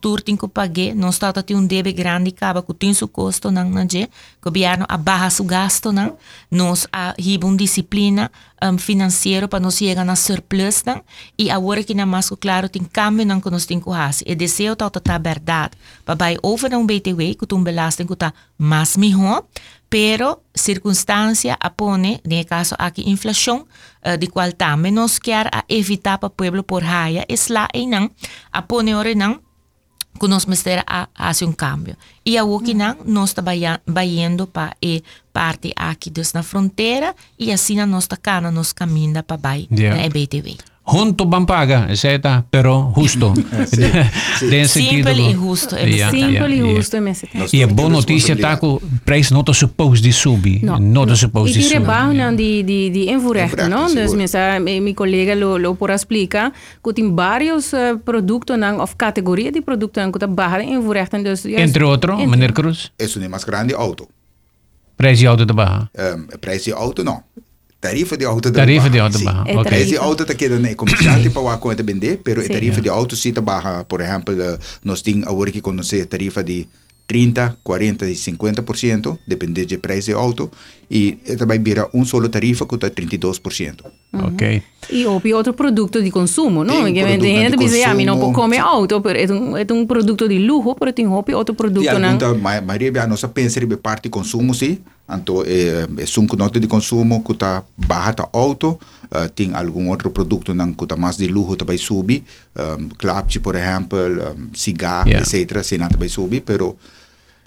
tur 0.00 0.20
tem 0.20 0.36
que 0.36 0.46
pagar 0.48 0.94
nós 0.94 1.18
tá 1.18 1.32
tem 1.32 1.56
um 1.56 1.66
débito 1.66 1.96
grande 1.96 2.30
acaba 2.30 2.62
que 2.62 2.74
tem 2.74 2.92
seu 2.92 3.08
custo 3.08 3.50
nang 3.50 3.70
na 3.70 3.86
je 3.86 4.08
governo 4.42 4.84
a 4.88 4.96
barra 4.96 5.30
seu 5.30 5.44
gasto 5.44 5.92
nang. 5.92 6.12
Nós 6.50 6.86
a 6.92 7.14
uma 7.42 7.56
disciplina 7.56 8.30
um, 8.62 8.78
financeiro 8.78 9.48
para 9.48 9.60
nós 9.60 9.76
chegar 9.76 10.04
na 10.04 10.16
surplus 10.16 10.84
nang. 10.84 11.02
E 11.38 11.50
agora 11.50 11.82
que 11.82 11.94
na 11.94 12.06
mais 12.06 12.28
claro 12.40 12.68
tem 12.68 12.84
câmbio 12.84 13.24
nang 13.26 13.40
que 13.40 13.50
nós 13.50 13.66
tem 13.66 13.80
que 13.80 13.86
fazer 13.86 14.24
e 14.26 14.34
desejo 14.34 14.76
tá 14.76 14.90
tá 14.90 15.18
verdade 15.18 15.72
para 16.04 16.14
vai 16.14 16.36
over 16.42 16.74
um 16.76 16.86
BTW 16.86 17.34
que 17.34 17.46
tu 17.46 17.58
belasting 17.58 18.06
que 18.06 18.16
tá 18.16 18.32
mais 18.58 18.96
melhor 18.96 19.44
pero 19.94 20.42
circunstância 20.52 21.56
apone, 21.60 22.20
nesse 22.26 22.48
caso 22.48 22.74
aqui 22.76 23.08
inflação, 23.08 23.64
uh, 24.04 24.18
de 24.18 24.26
qual 24.26 24.50
também 24.50 24.90
nós 24.90 25.20
quer 25.20 25.46
a 25.52 25.64
evitar 25.68 26.18
para 26.18 26.26
o 26.26 26.30
povo 26.30 26.64
por 26.64 26.82
raia, 26.82 27.24
es 27.28 27.46
lá 27.46 27.68
e 27.72 27.86
não, 27.86 28.10
apone 28.50 28.92
ora 28.92 29.14
não, 29.14 29.38
que 30.18 30.26
nós 30.26 30.46
mester 30.46 30.82
a 30.84 31.06
fazer 31.16 31.44
um 31.44 31.52
cambio. 31.52 31.96
E 32.26 32.36
a 32.36 32.42
que 32.64 32.74
não, 32.74 32.96
nós 33.04 33.30
está 33.30 33.42
indo 34.04 34.48
para 34.48 34.72
a 34.72 35.00
parte 35.32 35.72
aqui 35.76 36.10
dos 36.10 36.32
na 36.32 36.42
fronteira 36.42 37.14
e 37.38 37.52
assim 37.52 37.76
nós 37.86 38.02
está 38.02 38.16
cana, 38.16 38.50
nós 38.50 38.72
caminha 38.72 39.22
para 39.22 39.36
vai 39.36 39.68
Yeah. 39.70 40.02
na 40.02 40.08
BTV. 40.08 40.73
juntos 40.84 41.26
van 41.28 41.46
paga, 41.46 41.86
etcétera, 41.88 42.44
pero 42.50 42.92
justo. 42.94 43.34
sí, 43.66 43.82
sí. 44.68 45.02
Den 45.02 45.18
y 45.18 45.34
justo. 45.34 45.76
Yeah, 45.76 46.10
Simpel 46.10 46.52
y 46.54 46.60
justo 46.60 46.98
yeah. 46.98 47.46
E 47.52 47.62
é 47.62 47.66
boa 47.66 47.88
notícia, 47.88 48.36
tá? 48.36 48.56
Que 48.56 48.66
o 48.66 48.80
preço 49.04 49.32
não 49.32 49.40
está 49.40 49.54
supposed 49.54 50.02
de 50.02 50.12
subir. 50.12 50.62
Não, 50.62 50.78
não 50.78 51.04
está 51.04 51.16
supposed 51.16 51.54
de 51.54 51.62
subir. 51.62 51.76
E 51.76 51.78
rebaixam 51.78 52.36
de, 52.36 52.62
de, 52.62 52.90
de 52.90 53.10
envurecer, 53.10 53.68
não? 53.68 53.88
Então, 53.88 54.14
minha, 54.14 54.80
minha 54.80 54.94
colega 54.94 55.34
lo, 55.34 55.56
lo 55.56 55.74
por 55.74 55.90
explica 55.90 56.52
que 56.82 56.92
tem 56.92 57.14
vários 57.14 57.72
uh, 57.72 57.76
eh, 57.76 57.96
produtos, 58.04 58.56
não, 58.58 58.78
ou 58.78 58.88
categoria 58.88 59.50
de 59.50 59.62
produtos 59.62 60.02
que 60.02 60.10
estão 60.10 60.28
baixando 60.28 60.70
envurecer. 60.70 61.20
Então, 61.20 61.32
entre 61.58 61.84
outros, 61.84 62.14
entre... 62.14 62.26
meneer 62.26 62.52
Cruz? 62.52 62.92
É 62.98 63.06
uma 63.18 63.28
mais 63.30 63.44
grande 63.44 63.74
auto. 63.74 64.06
Preço 64.96 65.20
de 65.20 65.26
auto 65.26 65.42
está 65.42 65.54
baixo? 65.54 65.88
Um, 65.96 66.34
em, 66.34 66.38
preço 66.38 66.66
de 66.66 66.72
auto, 66.72 67.02
não. 67.02 67.22
Tarifa 67.88 68.16
de 68.16 68.24
auto 68.24 68.50
Tarifa 68.50 68.88
de 68.88 68.98
auto 68.98 69.18
sim. 69.18 69.24
barra. 69.24 69.44
É 69.46 69.52
Ok. 69.52 69.64
Preço 69.64 69.84
de 69.84 69.90
tarifa. 69.92 70.04
auto 70.04 70.22
está 70.24 70.34
quedando 70.34 70.66
é 70.66 70.74
comerciante 70.74 71.28
para 71.30 71.42
o 71.42 71.58
conta 71.58 71.82
vender, 71.82 72.20
pero 72.24 72.40
a 72.40 72.48
tarifa 72.48 72.80
de 72.80 72.88
auto 72.88 73.14
sim 73.14 73.28
está 73.28 73.40
barra. 73.40 73.84
Por 73.84 74.00
exemplo, 74.00 74.34
eh, 74.40 74.58
nós 74.84 75.02
temos 75.02 75.26
agora 75.26 75.50
que 75.50 75.60
conhecer 75.60 76.06
tarifa 76.06 76.42
de 76.42 76.66
30, 77.06 77.58
40 77.62 78.06
e 78.08 78.14
50%, 78.14 79.18
depende 79.28 79.66
do 79.66 79.78
preço 79.78 80.06
de 80.06 80.14
auto, 80.14 80.50
e 80.90 81.12
também 81.38 81.62
vira 81.62 81.86
um 81.92 82.02
solo 82.04 82.28
tarifa 82.30 82.64
que 82.66 82.74
está 82.76 82.88
32%. 82.88 83.84
Ok. 84.14 84.62
E 84.90 85.04
op 85.06 85.32
outro 85.34 85.52
produto 85.52 86.02
de 86.02 86.10
consumo, 86.10 86.64
não? 86.64 86.84
Tem 86.84 86.94
tem 86.94 87.36
gente 87.36 87.50
de 87.52 87.58
que 87.58 87.64
diz, 87.68 87.84
ah, 87.84 87.94
não 87.94 88.16
consumo. 88.16 88.32
come 88.32 88.58
auto, 88.58 89.00
pero 89.02 89.18
é 89.18 89.26
um, 89.32 89.56
é 89.56 89.66
um 89.70 89.86
produto 89.86 90.26
de 90.28 90.38
luxo, 90.38 90.74
pero 90.78 90.92
tem 90.92 91.06
outro 91.06 91.54
produto 91.54 91.84
não. 91.98 92.08
alguma 92.28 92.54
ma- 92.54 92.60
maioria 92.60 92.90
da 92.92 93.06
nossa 93.06 93.28
pensa 93.28 93.60
de 93.60 93.76
parte 93.76 94.04
de 94.04 94.08
consumo 94.08 94.54
sim, 94.54 94.78
então 95.08 95.42
é, 95.44 95.84
é 95.84 96.20
um 96.20 96.26
nota 96.36 96.58
de 96.58 96.66
consumo 96.66 97.22
que 97.22 97.32
está 97.32 97.62
barra 97.76 98.12
tá 98.14 98.28
alto, 98.32 98.78
uh, 99.12 99.28
tem 99.34 99.54
algum 99.54 99.90
outro 99.90 100.10
produto 100.10 100.54
não 100.54 100.72
que 100.72 100.84
está 100.84 100.96
mais 100.96 101.16
de 101.16 101.26
luxo 101.28 101.56
também 101.56 101.76
subir, 101.76 102.24
um, 102.56 102.88
clapte 102.96 103.38
por 103.40 103.54
exemplo, 103.54 103.98
um, 103.98 104.54
cigarro, 104.54 105.08
Yeah. 105.08 105.26
etc, 105.26 105.62
se 105.62 105.76
não 105.78 105.88
também 105.88 106.08
subir, 106.08 106.40
pero 106.40 106.76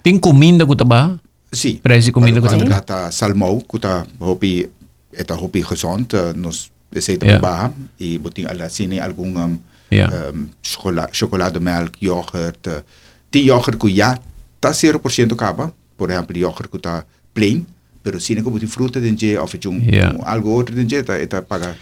Tem 0.02 0.18
comida 0.18 0.64
que 0.64 0.72
está 0.72 0.84
barra? 0.84 1.18
sim. 1.52 1.76
Preço 1.82 2.06
de 2.06 2.12
comida 2.12 2.40
que 2.40 2.46
quando 2.46 2.60
também. 2.64 2.80
tá 2.80 3.10
salmão 3.10 3.60
que 3.60 3.76
está 3.76 4.06
hopi 4.20 4.68
eta 5.12 5.34
hopi 5.34 5.62
gezond, 5.62 6.06
nos 6.36 6.70
receita 6.92 7.26
Yeah. 7.26 7.40
barra 7.42 7.72
e 7.98 8.18
botin 8.18 8.44
assim 8.64 8.98
algum 9.00 9.36
um, 9.36 9.58
Yeah. 9.90 10.30
um, 10.34 10.48
chocolade, 10.62 11.10
chocolademelk, 11.16 11.98
yoghurt. 12.04 12.66
Uh, 12.66 12.84
die 13.32 13.46
yoghurt 13.48 13.78
que 13.78 13.88
já 13.96 14.18
está 14.56 14.70
0% 14.70 15.34
capa, 15.34 15.72
por 15.96 16.10
exemplo, 16.10 16.36
yoghurt 16.36 16.70
que 16.70 16.76
está 16.76 17.04
plain, 17.38 17.64
pero 18.02 18.18
se 18.18 18.34
não 18.34 18.42
botin 18.42 18.66
fruta 18.66 18.98
of 19.42 19.58
um, 19.68 19.78
Yeah. 19.78 20.16
um, 20.16 20.22
algo 20.24 20.50
outro 20.50 20.74
dentro, 20.74 21.04
tá, 21.04 21.14
tá 21.26 21.42
paga. 21.42 21.76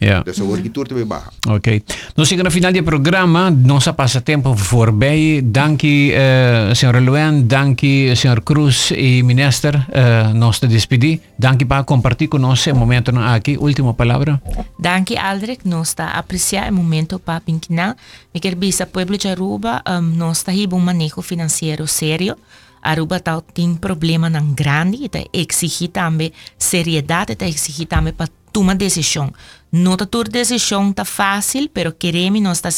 Ja. 0.00 0.22
Da 0.22 0.32
sabor 0.32 0.62
que 0.62 0.70
tudo 0.70 0.90
também 0.90 1.04
barra. 1.04 1.32
Ok. 1.48 1.82
Nós 2.16 2.28
chegamos 2.28 2.54
no 2.54 2.54
final 2.54 2.72
do 2.72 2.82
programa. 2.84 3.50
Nosso 3.50 3.92
passatempo 3.94 4.54
voorbij. 4.54 5.42
Dank 5.42 5.82
uh, 5.84 6.74
senhor 6.74 7.02
Luen, 7.02 7.48
dank 7.48 7.82
senhor 8.14 8.42
Cruz 8.42 8.92
e 8.92 9.22
minister. 9.24 9.74
Uh, 9.74 10.34
nós 10.34 10.60
te 10.60 10.68
despedi. 10.68 11.20
Dank 11.36 11.64
para 11.64 11.82
compartilhar 11.82 12.30
conosco 12.30 12.70
o 12.70 12.76
momento 12.76 13.10
aqui. 13.18 13.56
Última 13.58 13.92
palavra. 13.92 14.40
Danke 14.78 15.16
Aldrich, 15.16 15.62
nós 15.64 15.88
está 15.88 16.04
a 16.04 16.18
apreciar 16.20 16.70
o 16.70 16.74
momento 16.74 17.18
para 17.18 17.40
pinquinar. 17.40 17.96
Me 18.32 18.40
quer 18.40 18.54
bisa 18.54 18.86
pueblo 18.86 19.18
de 19.18 19.26
Aruba, 19.26 19.82
um, 19.84 20.00
nós 20.00 20.38
está 20.38 20.52
um 20.52 20.78
manejo 20.78 21.22
financeiro 21.22 21.88
sério. 21.88 22.36
Aruba 22.82 23.20
tá, 23.20 23.40
tem 23.40 23.74
problema 23.74 24.30
não 24.30 24.52
grande, 24.52 25.04
está 25.04 25.20
exigir 25.32 25.88
também 25.88 26.32
seriedade, 26.58 27.32
está 27.32 27.46
exigir 27.46 27.86
também 27.86 28.12
para 28.12 28.28
tomar 28.52 28.74
decisão. 28.74 29.32
Não 29.70 29.96
tá 29.96 30.06
toda 30.06 30.30
decisão 30.30 30.92
tá 30.92 31.04
fácil, 31.04 31.68
pero 31.68 31.92
queremos 31.92 32.40
nós 32.40 32.62
está 32.64 32.70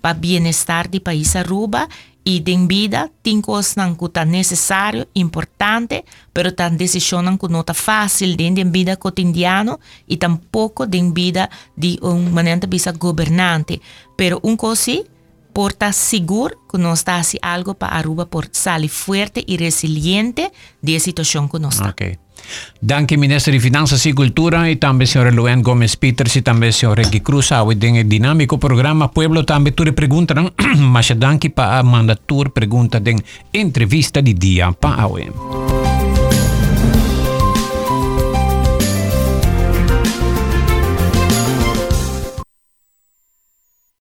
para 0.00 0.14
bem-estar 0.14 0.88
do 0.88 1.00
país 1.00 1.36
Aruba 1.36 1.88
e 2.24 2.40
de 2.40 2.56
vida 2.66 3.10
tem 3.22 3.40
coisas 3.40 3.74
não 3.76 3.94
que 3.94 4.08
tá 4.08 4.22
necessário, 4.22 5.06
importante, 5.14 6.04
pero 6.34 6.52
tá 6.52 6.68
decisão 6.68 7.22
não 7.22 7.38
que 7.38 7.48
não 7.48 7.62
tá 7.62 7.72
fácil 7.72 8.36
dentro 8.36 8.64
da 8.64 8.70
vida 8.70 8.96
cotidiana 8.96 9.78
e 10.06 10.14
tampouco 10.14 10.86
dentro 10.86 11.08
da 11.08 11.14
vida 11.14 11.50
de 11.74 11.98
um 12.02 12.30
maneira 12.30 12.66
bisa 12.66 12.92
governante. 12.92 13.80
Pero 14.14 14.40
um 14.44 14.56
coisa 14.56 15.04
Porta 15.58 15.92
seguro 15.92 16.54
que 16.70 16.78
nos 16.78 17.00
está 17.00 17.16
haciendo 17.16 17.48
algo 17.48 17.74
para 17.74 17.98
Aruba 17.98 18.26
por 18.26 18.46
salir 18.52 18.90
fuerte 18.90 19.42
y 19.44 19.56
resiliente 19.56 20.52
de 20.82 20.92
la 20.92 21.00
situación 21.00 21.48
que 21.48 21.58
nos 21.58 21.74
está. 21.74 21.88
Okay. 21.88 22.16
Danke, 22.80 23.16
minister 23.16 23.52
de 23.52 23.58
Finanzas 23.58 24.06
y 24.06 24.12
Cultura, 24.12 24.70
y 24.70 24.76
también 24.76 25.08
señor 25.08 25.34
Luan 25.34 25.64
Gómez 25.64 25.96
Peters 25.96 26.36
y 26.36 26.42
también 26.42 26.72
señor 26.72 26.98
Ricky 26.98 27.22
Cruz, 27.22 27.50
hoy 27.50 27.76
en 27.80 27.96
el 27.96 28.08
dinámico 28.08 28.60
programa 28.60 29.10
Pueblo, 29.10 29.44
también 29.44 29.74
tú 29.74 29.84
le 29.84 29.92
preguntan, 29.92 30.52
más 30.78 31.12
danke 31.16 31.50
para 31.50 31.82
mandar 31.82 32.18
tu 32.18 32.44
pregunta 32.44 33.02
en 33.04 33.20
entrevista 33.52 34.22
de 34.22 34.34
día 34.34 34.70
para 34.70 35.08
hoy. 35.08 35.26